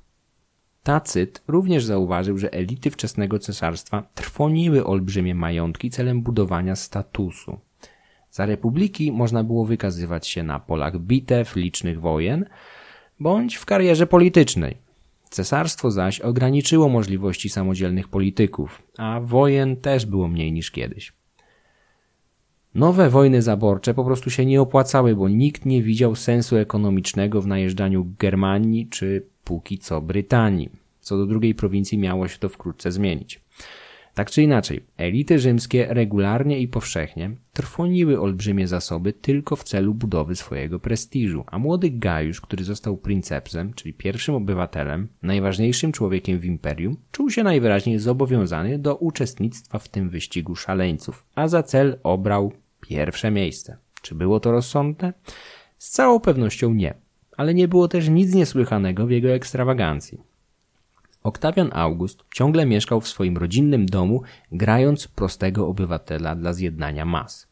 Tacyt 0.83 1.43
również 1.47 1.85
zauważył, 1.85 2.37
że 2.37 2.53
elity 2.53 2.91
wczesnego 2.91 3.39
cesarstwa 3.39 4.03
trwoniły 4.15 4.85
olbrzymie 4.85 5.35
majątki 5.35 5.89
celem 5.89 6.21
budowania 6.21 6.75
statusu. 6.75 7.59
Za 8.31 8.45
republiki 8.45 9.11
można 9.11 9.43
było 9.43 9.65
wykazywać 9.65 10.27
się 10.27 10.43
na 10.43 10.59
polach 10.59 10.99
bitew, 10.99 11.55
licznych 11.55 12.01
wojen, 12.01 12.45
bądź 13.19 13.55
w 13.55 13.65
karierze 13.65 14.07
politycznej. 14.07 14.77
Cesarstwo 15.29 15.91
zaś 15.91 16.19
ograniczyło 16.19 16.89
możliwości 16.89 17.49
samodzielnych 17.49 18.07
polityków, 18.07 18.81
a 18.97 19.19
wojen 19.23 19.77
też 19.77 20.05
było 20.05 20.27
mniej 20.27 20.51
niż 20.51 20.71
kiedyś. 20.71 21.13
Nowe 22.75 23.09
wojny 23.09 23.41
zaborcze 23.41 23.93
po 23.93 24.05
prostu 24.05 24.29
się 24.29 24.45
nie 24.45 24.61
opłacały, 24.61 25.15
bo 25.15 25.29
nikt 25.29 25.65
nie 25.65 25.83
widział 25.83 26.15
sensu 26.15 26.57
ekonomicznego 26.57 27.41
w 27.41 27.47
najeżdżaniu 27.47 28.13
Germanii 28.19 28.87
czy 28.87 29.28
póki 29.49 29.77
co 29.77 30.01
Brytanii. 30.01 30.69
Co 30.99 31.17
do 31.17 31.25
drugiej 31.25 31.55
prowincji 31.55 31.97
miało 31.97 32.27
się 32.27 32.37
to 32.37 32.49
wkrótce 32.49 32.91
zmienić. 32.91 33.41
Tak 34.13 34.31
czy 34.31 34.43
inaczej, 34.43 34.83
elity 34.97 35.39
rzymskie 35.39 35.87
regularnie 35.89 36.59
i 36.59 36.67
powszechnie 36.67 37.31
trwoniły 37.53 38.21
olbrzymie 38.21 38.67
zasoby 38.67 39.13
tylko 39.13 39.55
w 39.55 39.63
celu 39.63 39.93
budowy 39.93 40.35
swojego 40.35 40.79
prestiżu, 40.79 41.43
a 41.47 41.59
młody 41.59 41.89
Gajusz, 41.89 42.41
który 42.41 42.63
został 42.63 42.97
princepsem, 42.97 43.73
czyli 43.73 43.93
pierwszym 43.93 44.35
obywatelem, 44.35 45.07
najważniejszym 45.21 45.91
człowiekiem 45.91 46.39
w 46.39 46.45
imperium, 46.45 46.97
czuł 47.11 47.29
się 47.29 47.43
najwyraźniej 47.43 47.99
zobowiązany 47.99 48.79
do 48.79 48.95
uczestnictwa 48.95 49.79
w 49.79 49.89
tym 49.89 50.09
wyścigu 50.09 50.55
szaleńców, 50.55 51.25
a 51.35 51.47
za 51.47 51.63
cel 51.63 51.99
obrał 52.03 52.53
pierwsze 52.81 53.31
miejsce. 53.31 53.77
Czy 54.01 54.15
było 54.15 54.39
to 54.39 54.51
rozsądne? 54.51 55.13
Z 55.77 55.89
całą 55.89 56.19
pewnością 56.19 56.73
nie, 56.73 56.93
ale 57.39 57.53
nie 57.53 57.67
było 57.67 57.87
też 57.87 58.09
nic 58.09 58.33
niesłychanego 58.33 59.07
w 59.07 59.11
jego 59.11 59.29
ekstrawagancji. 59.29 60.21
Oktawian 61.23 61.69
August 61.73 62.23
ciągle 62.33 62.65
mieszkał 62.65 63.01
w 63.01 63.07
swoim 63.07 63.37
rodzinnym 63.37 63.85
domu, 63.85 64.21
grając 64.51 65.07
prostego 65.07 65.67
obywatela 65.67 66.35
dla 66.35 66.53
zjednania 66.53 67.05
mas. 67.05 67.47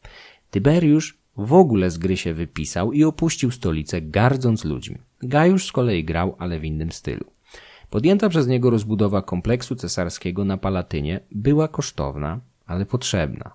Tyberiusz 0.50 1.18
w 1.36 1.52
ogóle 1.52 1.90
z 1.90 1.98
gry 1.98 2.16
się 2.16 2.34
wypisał 2.34 2.92
i 2.92 3.04
opuścił 3.04 3.50
stolicę, 3.50 4.02
gardząc 4.02 4.64
ludźmi. 4.64 4.98
Gajusz 5.22 5.66
z 5.66 5.72
kolei 5.72 6.04
grał, 6.04 6.36
ale 6.38 6.60
w 6.60 6.64
innym 6.64 6.92
stylu. 6.92 7.24
Podjęta 7.90 8.28
przez 8.28 8.46
niego 8.46 8.70
rozbudowa 8.70 9.22
kompleksu 9.22 9.74
cesarskiego 9.76 10.44
na 10.44 10.56
Palatynie 10.56 11.20
była 11.32 11.68
kosztowna, 11.68 12.40
ale 12.66 12.86
potrzebna. 12.86 13.52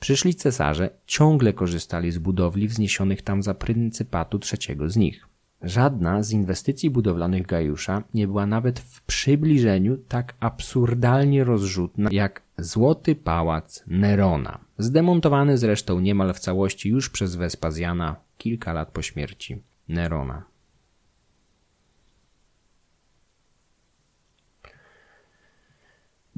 Przyszli 0.00 0.34
cesarze 0.34 0.90
ciągle 1.06 1.52
korzystali 1.52 2.10
z 2.10 2.18
budowli 2.18 2.68
wzniesionych 2.68 3.22
tam 3.22 3.42
za 3.42 3.54
pryncypatu 3.54 4.38
trzeciego 4.38 4.90
z 4.90 4.96
nich. 4.96 5.28
Żadna 5.62 6.22
z 6.22 6.32
inwestycji 6.32 6.90
budowlanych 6.90 7.46
Gajusza 7.46 8.02
nie 8.14 8.26
była 8.26 8.46
nawet 8.46 8.80
w 8.80 9.02
przybliżeniu 9.02 9.96
tak 10.08 10.34
absurdalnie 10.40 11.44
rozrzutna 11.44 12.08
jak 12.12 12.42
Złoty 12.58 13.14
Pałac 13.14 13.84
Nerona, 13.86 14.58
zdemontowany 14.78 15.58
zresztą 15.58 16.00
niemal 16.00 16.34
w 16.34 16.38
całości 16.38 16.88
już 16.88 17.10
przez 17.10 17.36
Wespazjana 17.36 18.16
kilka 18.38 18.72
lat 18.72 18.90
po 18.90 19.02
śmierci 19.02 19.62
Nerona. 19.88 20.42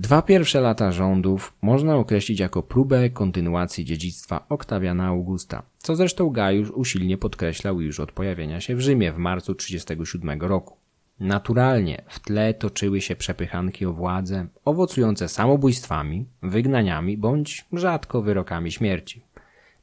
Dwa 0.00 0.22
pierwsze 0.22 0.60
lata 0.60 0.92
rządów 0.92 1.54
można 1.62 1.96
określić 1.96 2.40
jako 2.40 2.62
próbę 2.62 3.10
kontynuacji 3.10 3.84
dziedzictwa 3.84 4.46
Oktawiana 4.48 5.06
Augusta, 5.06 5.62
co 5.78 5.96
zresztą 5.96 6.30
Gajusz 6.30 6.70
usilnie 6.70 7.18
podkreślał 7.18 7.80
już 7.80 8.00
od 8.00 8.12
pojawienia 8.12 8.60
się 8.60 8.76
w 8.76 8.80
Rzymie 8.80 9.12
w 9.12 9.18
marcu 9.18 9.54
37 9.54 10.40
roku. 10.40 10.76
Naturalnie 11.18 12.02
w 12.08 12.20
tle 12.20 12.54
toczyły 12.54 13.00
się 13.00 13.16
przepychanki 13.16 13.86
o 13.86 13.92
władzę, 13.92 14.46
owocujące 14.64 15.28
samobójstwami, 15.28 16.26
wygnaniami 16.42 17.16
bądź 17.16 17.64
rzadko 17.72 18.22
wyrokami 18.22 18.72
śmierci. 18.72 19.22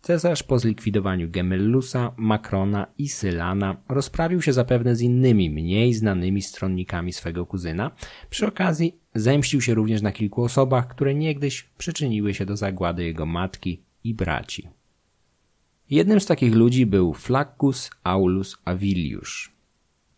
Cesarz 0.01 0.43
po 0.43 0.59
zlikwidowaniu 0.59 1.29
Gemellusa, 1.29 2.11
Macrona 2.17 2.87
i 2.97 3.09
Sylana 3.09 3.75
rozprawił 3.89 4.41
się 4.41 4.53
zapewne 4.53 4.95
z 4.95 5.01
innymi, 5.01 5.49
mniej 5.49 5.93
znanymi 5.93 6.41
stronnikami 6.41 7.13
swego 7.13 7.45
kuzyna. 7.45 7.91
Przy 8.29 8.47
okazji 8.47 8.99
zemścił 9.19 9.61
się 9.61 9.73
również 9.73 10.01
na 10.01 10.11
kilku 10.11 10.43
osobach, 10.43 10.87
które 10.87 11.15
niegdyś 11.15 11.63
przyczyniły 11.77 12.33
się 12.33 12.45
do 12.45 12.57
zagłady 12.57 13.03
jego 13.03 13.25
matki 13.25 13.81
i 14.03 14.13
braci. 14.13 14.67
Jednym 15.89 16.19
z 16.19 16.25
takich 16.25 16.55
ludzi 16.55 16.85
był 16.85 17.13
Flaccus 17.13 17.89
Aulus 18.03 18.57
Avilius, 18.65 19.49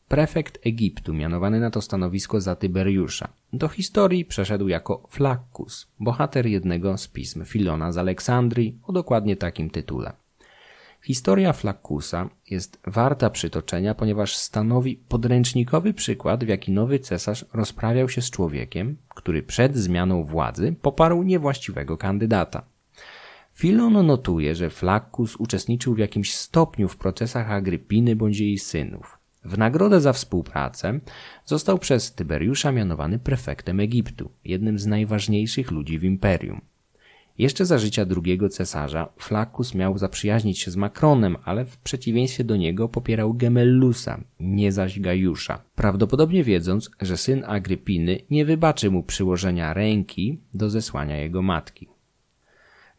prefekt 0.07 0.59
Egiptu, 0.65 1.13
mianowany 1.13 1.59
na 1.59 1.71
to 1.71 1.81
stanowisko 1.81 2.41
za 2.41 2.55
Tyberiusza. 2.55 3.27
Do 3.53 3.67
historii 3.67 4.25
przeszedł 4.25 4.67
jako 4.67 5.07
Flaccus, 5.09 5.87
bohater 5.99 6.45
jednego 6.45 6.97
z 6.97 7.07
pism 7.07 7.45
Filona 7.45 7.91
z 7.91 7.97
Aleksandrii 7.97 8.79
o 8.83 8.93
dokładnie 8.93 9.35
takim 9.35 9.69
tytule. 9.69 10.13
Historia 11.01 11.53
Flaccusa 11.53 12.29
jest 12.49 12.79
warta 12.87 13.29
przytoczenia, 13.29 13.95
ponieważ 13.95 14.35
stanowi 14.35 14.95
podręcznikowy 14.95 15.93
przykład, 15.93 16.43
w 16.43 16.47
jaki 16.47 16.71
nowy 16.71 16.99
cesarz 16.99 17.45
rozprawiał 17.53 18.09
się 18.09 18.21
z 18.21 18.29
człowiekiem, 18.29 18.97
który 19.15 19.43
przed 19.43 19.77
zmianą 19.77 20.23
władzy 20.23 20.75
poparł 20.81 21.23
niewłaściwego 21.23 21.97
kandydata. 21.97 22.65
Filon 23.53 24.05
notuje, 24.05 24.55
że 24.55 24.69
Flaccus 24.69 25.35
uczestniczył 25.35 25.93
w 25.93 25.97
jakimś 25.97 26.35
stopniu 26.35 26.87
w 26.87 26.97
procesach 26.97 27.51
Agrypiny 27.51 28.15
bądź 28.15 28.39
jej 28.39 28.59
synów. 28.59 29.19
W 29.45 29.57
nagrodę 29.57 30.01
za 30.01 30.13
współpracę 30.13 30.99
został 31.45 31.79
przez 31.79 32.13
Tyberiusza 32.13 32.71
mianowany 32.71 33.19
prefektem 33.19 33.79
Egiptu, 33.79 34.31
jednym 34.43 34.79
z 34.79 34.85
najważniejszych 34.85 35.71
ludzi 35.71 35.99
w 35.99 36.03
imperium. 36.03 36.61
Jeszcze 37.39 37.65
za 37.65 37.77
życia 37.77 38.05
drugiego 38.05 38.49
cesarza 38.49 39.09
Flaccus 39.17 39.75
miał 39.75 39.97
zaprzyjaźnić 39.97 40.59
się 40.59 40.71
z 40.71 40.75
Makronem, 40.75 41.37
ale 41.45 41.65
w 41.65 41.77
przeciwieństwie 41.77 42.43
do 42.43 42.55
niego 42.55 42.89
popierał 42.89 43.33
Gemellusa, 43.33 44.23
nie 44.39 44.71
zaś 44.71 44.99
Gajusza. 44.99 45.61
Prawdopodobnie 45.75 46.43
wiedząc, 46.43 46.91
że 47.01 47.17
syn 47.17 47.43
Agrypiny 47.47 48.19
nie 48.29 48.45
wybaczy 48.45 48.91
mu 48.91 49.03
przyłożenia 49.03 49.73
ręki 49.73 50.39
do 50.53 50.69
zesłania 50.69 51.17
jego 51.17 51.41
matki. 51.41 51.87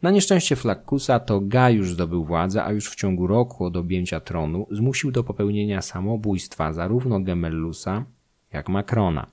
Na 0.01 0.11
nieszczęście 0.11 0.55
Flaccusa 0.55 1.19
to 1.19 1.39
Gajusz 1.41 1.91
zdobył 1.91 2.23
władzę, 2.23 2.63
a 2.63 2.71
już 2.71 2.89
w 2.89 2.95
ciągu 2.95 3.27
roku 3.27 3.65
od 3.65 3.77
objęcia 3.77 4.19
tronu 4.19 4.67
zmusił 4.71 5.11
do 5.11 5.23
popełnienia 5.23 5.81
samobójstwa 5.81 6.73
zarówno 6.73 7.19
Gemellusa, 7.19 8.05
jak 8.53 8.69
Makrona. 8.69 9.27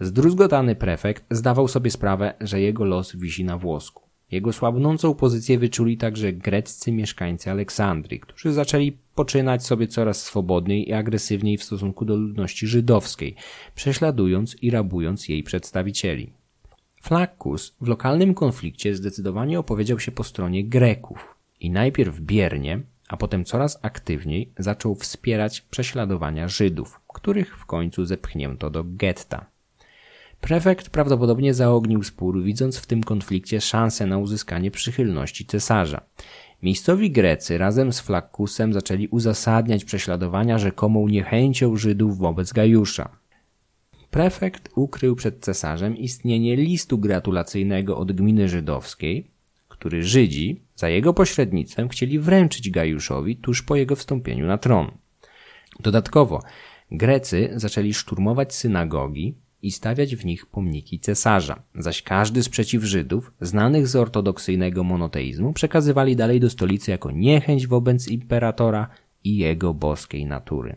Zdruzgotany 0.00 0.76
prefekt 0.76 1.24
zdawał 1.30 1.68
sobie 1.68 1.90
sprawę, 1.90 2.34
że 2.40 2.60
jego 2.60 2.84
los 2.84 3.16
wisi 3.16 3.44
na 3.44 3.58
włosku. 3.58 4.09
Jego 4.30 4.52
słabnącą 4.52 5.14
pozycję 5.14 5.58
wyczuli 5.58 5.96
także 5.96 6.32
greccy 6.32 6.92
mieszkańcy 6.92 7.50
Aleksandrii, 7.50 8.20
którzy 8.20 8.52
zaczęli 8.52 8.92
poczynać 9.14 9.66
sobie 9.66 9.86
coraz 9.86 10.22
swobodniej 10.22 10.88
i 10.88 10.92
agresywniej 10.92 11.56
w 11.56 11.64
stosunku 11.64 12.04
do 12.04 12.16
ludności 12.16 12.66
żydowskiej, 12.66 13.34
prześladując 13.74 14.62
i 14.62 14.70
rabując 14.70 15.28
jej 15.28 15.42
przedstawicieli. 15.42 16.32
Flaccus 17.02 17.76
w 17.80 17.88
lokalnym 17.88 18.34
konflikcie 18.34 18.94
zdecydowanie 18.94 19.58
opowiedział 19.58 19.98
się 19.98 20.12
po 20.12 20.24
stronie 20.24 20.64
Greków 20.64 21.34
i 21.60 21.70
najpierw 21.70 22.20
biernie, 22.20 22.80
a 23.08 23.16
potem 23.16 23.44
coraz 23.44 23.78
aktywniej 23.82 24.52
zaczął 24.58 24.94
wspierać 24.94 25.60
prześladowania 25.60 26.48
Żydów, 26.48 27.00
których 27.14 27.58
w 27.58 27.66
końcu 27.66 28.04
zepchnięto 28.04 28.70
do 28.70 28.84
getta. 28.84 29.49
Prefekt 30.40 30.90
prawdopodobnie 30.90 31.54
zaognił 31.54 32.02
spór, 32.02 32.42
widząc 32.42 32.78
w 32.78 32.86
tym 32.86 33.02
konflikcie 33.02 33.60
szansę 33.60 34.06
na 34.06 34.18
uzyskanie 34.18 34.70
przychylności 34.70 35.46
cesarza. 35.46 36.00
Miejscowi 36.62 37.10
Grecy 37.10 37.58
razem 37.58 37.92
z 37.92 38.00
Flaccusem 38.00 38.72
zaczęli 38.72 39.08
uzasadniać 39.08 39.84
prześladowania 39.84 40.58
rzekomą 40.58 41.08
niechęcią 41.08 41.76
Żydów 41.76 42.18
wobec 42.18 42.52
Gajusza. 42.52 43.16
Prefekt 44.10 44.68
ukrył 44.74 45.16
przed 45.16 45.40
cesarzem 45.40 45.96
istnienie 45.96 46.56
listu 46.56 46.98
gratulacyjnego 46.98 47.98
od 47.98 48.12
gminy 48.12 48.48
żydowskiej, 48.48 49.30
który 49.68 50.02
Żydzi 50.02 50.60
za 50.76 50.88
jego 50.88 51.14
pośrednictwem 51.14 51.88
chcieli 51.88 52.18
wręczyć 52.18 52.70
Gajuszowi 52.70 53.36
tuż 53.36 53.62
po 53.62 53.76
jego 53.76 53.96
wstąpieniu 53.96 54.46
na 54.46 54.58
tron. 54.58 54.90
Dodatkowo 55.80 56.42
Grecy 56.90 57.50
zaczęli 57.56 57.94
szturmować 57.94 58.54
synagogi, 58.54 59.34
i 59.62 59.70
stawiać 59.70 60.16
w 60.16 60.24
nich 60.24 60.46
pomniki 60.46 61.00
cesarza, 61.00 61.62
zaś 61.74 62.02
każdy 62.02 62.42
sprzeciw 62.42 62.84
Żydów, 62.84 63.32
znanych 63.40 63.88
z 63.88 63.96
ortodoksyjnego 63.96 64.84
monoteizmu, 64.84 65.52
przekazywali 65.52 66.16
dalej 66.16 66.40
do 66.40 66.50
stolicy 66.50 66.90
jako 66.90 67.10
niechęć 67.10 67.66
wobec 67.66 68.08
imperatora 68.08 68.88
i 69.24 69.36
jego 69.36 69.74
boskiej 69.74 70.26
natury. 70.26 70.76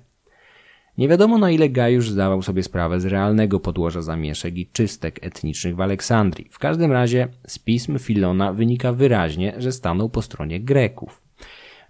Nie 0.98 1.08
wiadomo 1.08 1.38
na 1.38 1.52
ile 1.52 1.70
Gajusz 1.70 2.10
zdawał 2.10 2.42
sobie 2.42 2.64
sprawę 2.64 3.00
z 3.00 3.06
realnego 3.06 3.60
podłoża 3.60 4.02
zamieszek 4.02 4.58
i 4.58 4.68
czystek 4.68 5.20
etnicznych 5.26 5.76
w 5.76 5.82
Aleksandrii. 5.82 6.48
W 6.52 6.60
każdym 6.60 6.92
razie 6.92 7.28
z 7.48 7.60
pism 7.60 8.00
Filona 8.00 8.54
wynika 8.54 8.94
wyraźnie, 8.94 9.54
że 9.58 9.72
stanął 9.72 10.10
po 10.10 10.22
stronie 10.22 10.60
Greków. 10.60 11.23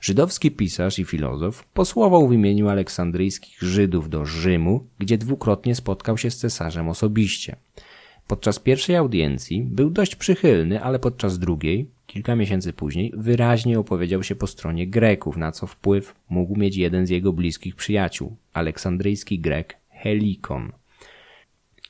Żydowski 0.03 0.51
pisarz 0.51 0.99
i 0.99 1.05
filozof 1.05 1.65
posłował 1.65 2.27
w 2.27 2.33
imieniu 2.33 2.69
aleksandryjskich 2.69 3.61
Żydów 3.61 4.09
do 4.09 4.25
Rzymu, 4.25 4.87
gdzie 4.99 5.17
dwukrotnie 5.17 5.75
spotkał 5.75 6.17
się 6.17 6.31
z 6.31 6.37
cesarzem 6.37 6.89
osobiście. 6.89 7.55
Podczas 8.27 8.59
pierwszej 8.59 8.95
audiencji 8.95 9.61
był 9.61 9.89
dość 9.89 10.15
przychylny, 10.15 10.83
ale 10.83 10.99
podczas 10.99 11.39
drugiej, 11.39 11.89
kilka 12.07 12.35
miesięcy 12.35 12.73
później, 12.73 13.13
wyraźnie 13.17 13.79
opowiedział 13.79 14.23
się 14.23 14.35
po 14.35 14.47
stronie 14.47 14.87
Greków, 14.87 15.37
na 15.37 15.51
co 15.51 15.67
wpływ 15.67 16.15
mógł 16.29 16.59
mieć 16.59 16.75
jeden 16.75 17.07
z 17.07 17.09
jego 17.09 17.33
bliskich 17.33 17.75
przyjaciół, 17.75 18.35
aleksandryjski 18.53 19.39
Grek 19.39 19.77
Helikon. 19.89 20.71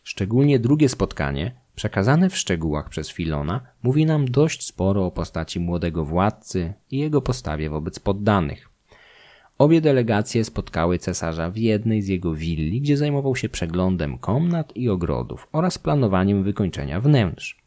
Szczególnie 0.03 0.59
drugie 0.59 0.89
spotkanie 0.89 1.62
przekazane 1.75 2.29
w 2.29 2.37
szczegółach 2.37 2.89
przez 2.89 3.09
Filona, 3.09 3.61
mówi 3.83 4.05
nam 4.05 4.25
dość 4.25 4.65
sporo 4.65 5.05
o 5.05 5.11
postaci 5.11 5.59
młodego 5.59 6.05
władcy 6.05 6.73
i 6.91 6.97
jego 6.97 7.21
postawie 7.21 7.69
wobec 7.69 7.99
poddanych. 7.99 8.69
Obie 9.57 9.81
delegacje 9.81 10.45
spotkały 10.45 10.97
cesarza 10.97 11.49
w 11.49 11.57
jednej 11.57 12.01
z 12.01 12.07
jego 12.07 12.33
willi, 12.33 12.81
gdzie 12.81 12.97
zajmował 12.97 13.35
się 13.35 13.49
przeglądem 13.49 14.17
komnat 14.17 14.77
i 14.77 14.89
ogrodów 14.89 15.47
oraz 15.51 15.77
planowaniem 15.77 16.43
wykończenia 16.43 17.01
wnętrz. 17.01 17.57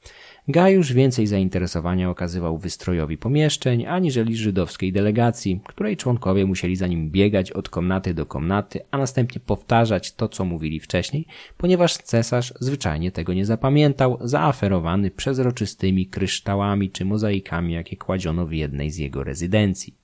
Gajusz 0.48 0.92
więcej 0.92 1.26
zainteresowania 1.26 2.10
okazywał 2.10 2.58
wystrojowi 2.58 3.18
pomieszczeń, 3.18 3.86
aniżeli 3.86 4.36
żydowskiej 4.36 4.92
delegacji, 4.92 5.60
której 5.64 5.96
członkowie 5.96 6.46
musieli 6.46 6.76
za 6.76 6.86
nim 6.86 7.10
biegać 7.10 7.52
od 7.52 7.68
komnaty 7.68 8.14
do 8.14 8.26
komnaty, 8.26 8.80
a 8.90 8.98
następnie 8.98 9.40
powtarzać 9.40 10.12
to, 10.12 10.28
co 10.28 10.44
mówili 10.44 10.80
wcześniej, 10.80 11.26
ponieważ 11.56 11.96
cesarz 11.96 12.54
zwyczajnie 12.60 13.12
tego 13.12 13.32
nie 13.32 13.46
zapamiętał, 13.46 14.18
zaaferowany 14.20 15.10
przezroczystymi 15.10 16.06
kryształami 16.06 16.90
czy 16.90 17.04
mozaikami, 17.04 17.72
jakie 17.72 17.96
kładziono 17.96 18.46
w 18.46 18.52
jednej 18.52 18.90
z 18.90 18.96
jego 18.98 19.24
rezydencji. 19.24 19.94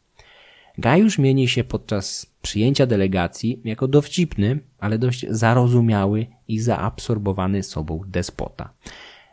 Gajusz 0.79 1.19
mieni 1.19 1.49
się 1.49 1.65
podczas 1.65 2.27
przyjęcia 2.43 2.87
delegacji 2.87 3.61
jako 3.65 3.89
dowcipny, 3.89 4.59
ale 4.79 4.99
dość 4.99 5.27
zarozumiały 5.29 6.27
i 6.49 6.59
zaabsorbowany 6.59 7.63
sobą 7.63 8.01
despota. 8.07 8.73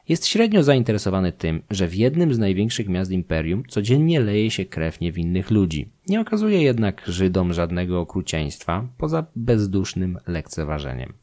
Jest 0.10 0.28
średnio 0.28 0.64
zainteresowany 0.64 1.32
tym, 1.32 1.64
że 1.70 1.88
w 1.88 1.96
jednym 1.96 2.34
z 2.34 2.38
największych 2.38 2.90
miast 2.90 3.12
imperium 3.12 3.64
codziennie 3.68 4.20
leje 4.20 4.52
się 4.52 4.66
krew 4.66 5.02
niewinnych 5.02 5.52
ludzi. 5.52 5.90
Nie 6.08 6.22
okazuje 6.22 6.62
jednak 6.64 7.04
Żydom 7.08 7.54
żadnego 7.54 8.00
okrucieństwa, 8.00 8.88
poza 8.98 9.26
bezdusznym 9.36 10.20
lekceważeniem. 10.28 11.14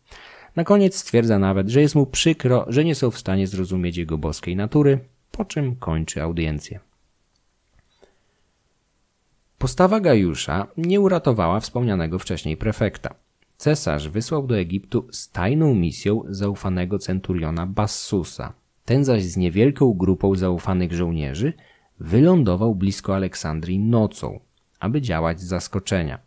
Na 0.57 0.64
koniec 0.64 0.97
stwierdza 0.97 1.39
nawet, 1.39 1.68
że 1.68 1.80
jest 1.80 1.95
mu 1.95 2.07
przykro, 2.07 2.66
że 2.68 2.84
nie 2.84 2.95
są 2.95 3.11
w 3.11 3.18
stanie 3.18 3.47
zrozumieć 3.47 3.97
jego 3.97 4.18
boskiej 4.18 4.57
natury, 4.57 4.99
po 5.30 5.45
czym 5.45 5.76
kończy 5.76 6.22
audiencję. 6.22 6.80
Postawa 9.59 10.01
Gajusza 10.01 10.66
nie 10.76 11.01
uratowała 11.01 11.61
wspomnianego 11.61 12.18
wcześniej 12.18 12.57
prefekta. 12.57 13.14
Cesarz 13.57 14.09
wysłał 14.09 14.47
do 14.47 14.59
Egiptu 14.59 15.09
z 15.11 15.30
tajną 15.30 15.74
misją 15.74 16.22
zaufanego 16.28 16.99
centuriona 16.99 17.66
Bassusa, 17.66 18.53
ten 18.87 19.05
zaś 19.05 19.24
z 19.24 19.37
niewielką 19.37 19.93
grupą 19.93 20.34
zaufanych 20.34 20.93
żołnierzy 20.93 21.53
wylądował 22.01 22.74
blisko 22.74 23.14
Aleksandrii 23.14 23.78
nocą, 23.78 24.41
aby 24.80 25.03
działać 25.03 25.41
z 25.41 25.45
zaskoczenia. 25.45 26.18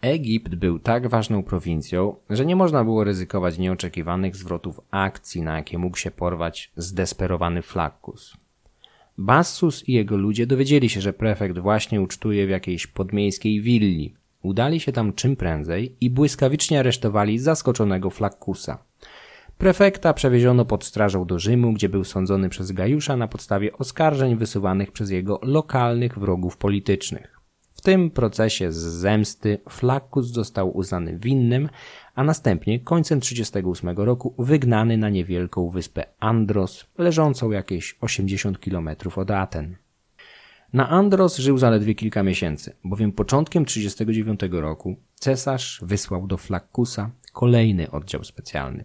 Egipt 0.00 0.54
był 0.54 0.78
tak 0.78 1.08
ważną 1.08 1.42
prowincją, 1.42 2.16
że 2.30 2.46
nie 2.46 2.56
można 2.56 2.84
było 2.84 3.04
ryzykować 3.04 3.58
nieoczekiwanych 3.58 4.36
zwrotów 4.36 4.80
akcji, 4.90 5.42
na 5.42 5.56
jakie 5.56 5.78
mógł 5.78 5.96
się 5.96 6.10
porwać 6.10 6.72
zdesperowany 6.76 7.62
Flaccus. 7.62 8.36
Bassus 9.18 9.88
i 9.88 9.92
jego 9.92 10.16
ludzie 10.16 10.46
dowiedzieli 10.46 10.88
się, 10.88 11.00
że 11.00 11.12
prefekt 11.12 11.58
właśnie 11.58 12.00
ucztuje 12.00 12.46
w 12.46 12.50
jakiejś 12.50 12.86
podmiejskiej 12.86 13.60
willi. 13.60 14.14
Udali 14.42 14.80
się 14.80 14.92
tam 14.92 15.12
czym 15.12 15.36
prędzej 15.36 15.96
i 16.00 16.10
błyskawicznie 16.10 16.80
aresztowali 16.80 17.38
zaskoczonego 17.38 18.10
Flaccusa. 18.10 18.78
Prefekta 19.64 20.14
przewieziono 20.14 20.64
pod 20.64 20.84
strażą 20.84 21.24
do 21.24 21.38
Rzymu, 21.38 21.72
gdzie 21.72 21.88
był 21.88 22.04
sądzony 22.04 22.48
przez 22.48 22.72
Gajusza 22.72 23.16
na 23.16 23.28
podstawie 23.28 23.72
oskarżeń 23.72 24.36
wysuwanych 24.36 24.92
przez 24.92 25.10
jego 25.10 25.40
lokalnych 25.42 26.18
wrogów 26.18 26.56
politycznych. 26.56 27.40
W 27.74 27.80
tym 27.80 28.10
procesie 28.10 28.72
z 28.72 28.76
zemsty 28.76 29.58
Flaccus 29.70 30.26
został 30.26 30.76
uznany 30.76 31.18
winnym, 31.18 31.68
a 32.14 32.24
następnie 32.24 32.80
końcem 32.80 33.20
1938 33.20 34.06
roku 34.06 34.34
wygnany 34.38 34.96
na 34.96 35.08
niewielką 35.08 35.70
wyspę 35.70 36.06
Andros, 36.20 36.86
leżącą 36.98 37.50
jakieś 37.50 37.98
80 38.00 38.58
km 38.58 38.88
od 39.16 39.30
Aten. 39.30 39.76
Na 40.72 40.88
Andros 40.88 41.38
żył 41.38 41.58
zaledwie 41.58 41.94
kilka 41.94 42.22
miesięcy, 42.22 42.76
bowiem 42.84 43.12
początkiem 43.12 43.64
1939 43.64 44.62
roku 44.62 44.96
cesarz 45.14 45.80
wysłał 45.82 46.26
do 46.26 46.36
Flaccusa 46.36 47.10
kolejny 47.34 47.90
oddział 47.90 48.24
specjalny. 48.24 48.84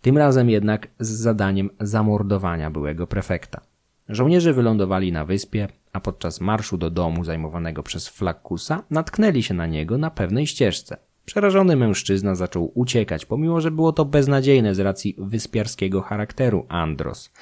Tym 0.00 0.18
razem 0.18 0.50
jednak 0.50 0.88
z 1.00 1.08
zadaniem 1.08 1.70
zamordowania 1.80 2.70
byłego 2.70 3.06
prefekta. 3.06 3.60
Żołnierze 4.08 4.52
wylądowali 4.52 5.12
na 5.12 5.24
wyspie, 5.24 5.68
a 5.92 6.00
podczas 6.00 6.40
marszu 6.40 6.78
do 6.78 6.90
domu 6.90 7.24
zajmowanego 7.24 7.82
przez 7.82 8.08
Flaccusa 8.08 8.82
natknęli 8.90 9.42
się 9.42 9.54
na 9.54 9.66
niego 9.66 9.98
na 9.98 10.10
pewnej 10.10 10.46
ścieżce. 10.46 10.96
Przerażony 11.24 11.76
mężczyzna 11.76 12.34
zaczął 12.34 12.72
uciekać, 12.74 13.26
pomimo 13.26 13.60
że 13.60 13.70
było 13.70 13.92
to 13.92 14.04
beznadziejne 14.04 14.74
z 14.74 14.78
racji 14.78 15.16
wyspiarskiego 15.18 16.00
charakteru 16.00 16.66
Andros. 16.68 17.32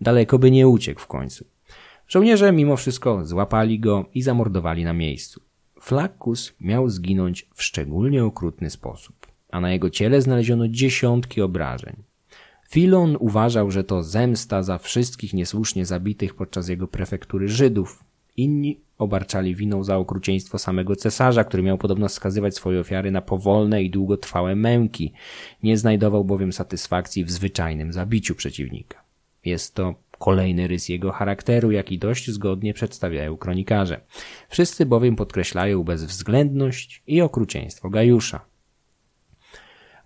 Daleko 0.00 0.38
by 0.38 0.50
nie 0.50 0.68
uciekł 0.68 1.00
w 1.00 1.06
końcu. 1.06 1.44
Żołnierze 2.08 2.52
mimo 2.52 2.76
wszystko 2.76 3.24
złapali 3.24 3.80
go 3.80 4.04
i 4.14 4.22
zamordowali 4.22 4.84
na 4.84 4.92
miejscu. 4.92 5.40
Flaccus 5.80 6.54
miał 6.60 6.88
zginąć 6.88 7.48
w 7.54 7.62
szczególnie 7.62 8.24
okrutny 8.24 8.70
sposób 8.70 9.19
a 9.52 9.60
na 9.60 9.72
jego 9.72 9.90
ciele 9.90 10.22
znaleziono 10.22 10.68
dziesiątki 10.68 11.42
obrażeń. 11.42 11.96
Filon 12.70 13.16
uważał, 13.20 13.70
że 13.70 13.84
to 13.84 14.02
zemsta 14.02 14.62
za 14.62 14.78
wszystkich 14.78 15.34
niesłusznie 15.34 15.86
zabitych 15.86 16.34
podczas 16.34 16.68
jego 16.68 16.88
prefektury 16.88 17.48
Żydów. 17.48 18.04
Inni 18.36 18.80
obarczali 18.98 19.54
winą 19.54 19.84
za 19.84 19.96
okrucieństwo 19.96 20.58
samego 20.58 20.96
cesarza, 20.96 21.44
który 21.44 21.62
miał 21.62 21.78
podobno 21.78 22.08
skazywać 22.08 22.54
swoje 22.54 22.80
ofiary 22.80 23.10
na 23.10 23.20
powolne 23.20 23.82
i 23.82 23.90
długotrwałe 23.90 24.56
męki. 24.56 25.12
Nie 25.62 25.76
znajdował 25.76 26.24
bowiem 26.24 26.52
satysfakcji 26.52 27.24
w 27.24 27.30
zwyczajnym 27.30 27.92
zabiciu 27.92 28.34
przeciwnika. 28.34 29.02
Jest 29.44 29.74
to 29.74 29.94
kolejny 30.18 30.68
rys 30.68 30.88
jego 30.88 31.12
charakteru, 31.12 31.70
jaki 31.70 31.98
dość 31.98 32.30
zgodnie 32.30 32.74
przedstawiają 32.74 33.36
kronikarze. 33.36 34.00
Wszyscy 34.48 34.86
bowiem 34.86 35.16
podkreślają 35.16 35.82
bezwzględność 35.82 37.02
i 37.06 37.20
okrucieństwo 37.20 37.90
Gajusza. 37.90 38.49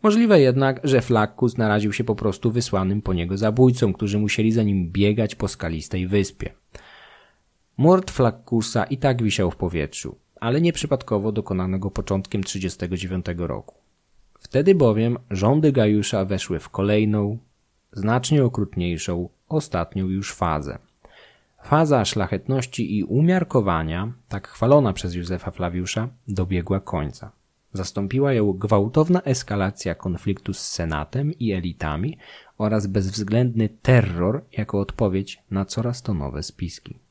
Możliwe 0.05 0.41
jednak, 0.41 0.81
że 0.85 1.01
Flakkus 1.01 1.59
naraził 1.59 1.93
się 1.93 2.05
po 2.05 2.15
prostu 2.15 2.51
wysłanym 2.51 3.03
po 3.03 3.13
niego 3.13 3.37
zabójcom, 3.39 3.93
którzy 3.93 4.19
musieli 4.19 4.53
za 4.53 4.63
nim 4.63 4.91
biegać 4.93 5.35
po 5.35 5.49
skalistej 5.49 6.07
wyspie. 6.07 6.53
Mord 7.77 8.11
Flakkusa 8.11 8.85
i 8.85 8.99
tak 8.99 9.23
wisiał 9.23 9.51
w 9.51 9.57
powietrzu, 9.57 10.17
ale 10.41 10.61
nieprzypadkowo 10.61 11.33
dokonano 11.33 11.79
go 11.79 11.91
początkiem 11.91 12.43
39 12.45 13.27
roku. 13.37 13.75
Wtedy 14.39 14.75
bowiem 14.75 15.19
rządy 15.31 15.73
Gajusza 15.73 16.25
weszły 16.25 16.59
w 16.59 16.69
kolejną, 16.69 17.39
znacznie 17.93 18.45
okrutniejszą, 18.45 19.29
ostatnią 19.49 20.09
już 20.09 20.33
fazę. 20.33 20.79
Faza 21.63 22.05
szlachetności 22.05 22.99
i 22.99 23.05
umiarkowania, 23.05 24.13
tak 24.29 24.49
chwalona 24.49 24.93
przez 24.93 25.15
Józefa 25.15 25.51
Flawiusza, 25.51 26.09
dobiegła 26.29 26.81
końca. 26.81 27.44
Zastąpiła 27.75 28.33
ją 28.33 28.53
gwałtowna 28.53 29.23
eskalacja 29.23 29.95
konfliktu 29.95 30.53
z 30.53 30.59
Senatem 30.59 31.33
i 31.33 31.53
elitami 31.53 32.19
oraz 32.59 32.87
bezwzględny 32.87 33.69
terror 33.69 34.45
jako 34.53 34.81
odpowiedź 34.81 35.43
na 35.51 35.65
coraz 35.65 36.03
to 36.03 36.15
nowe 36.15 36.43
spiski. 36.43 37.04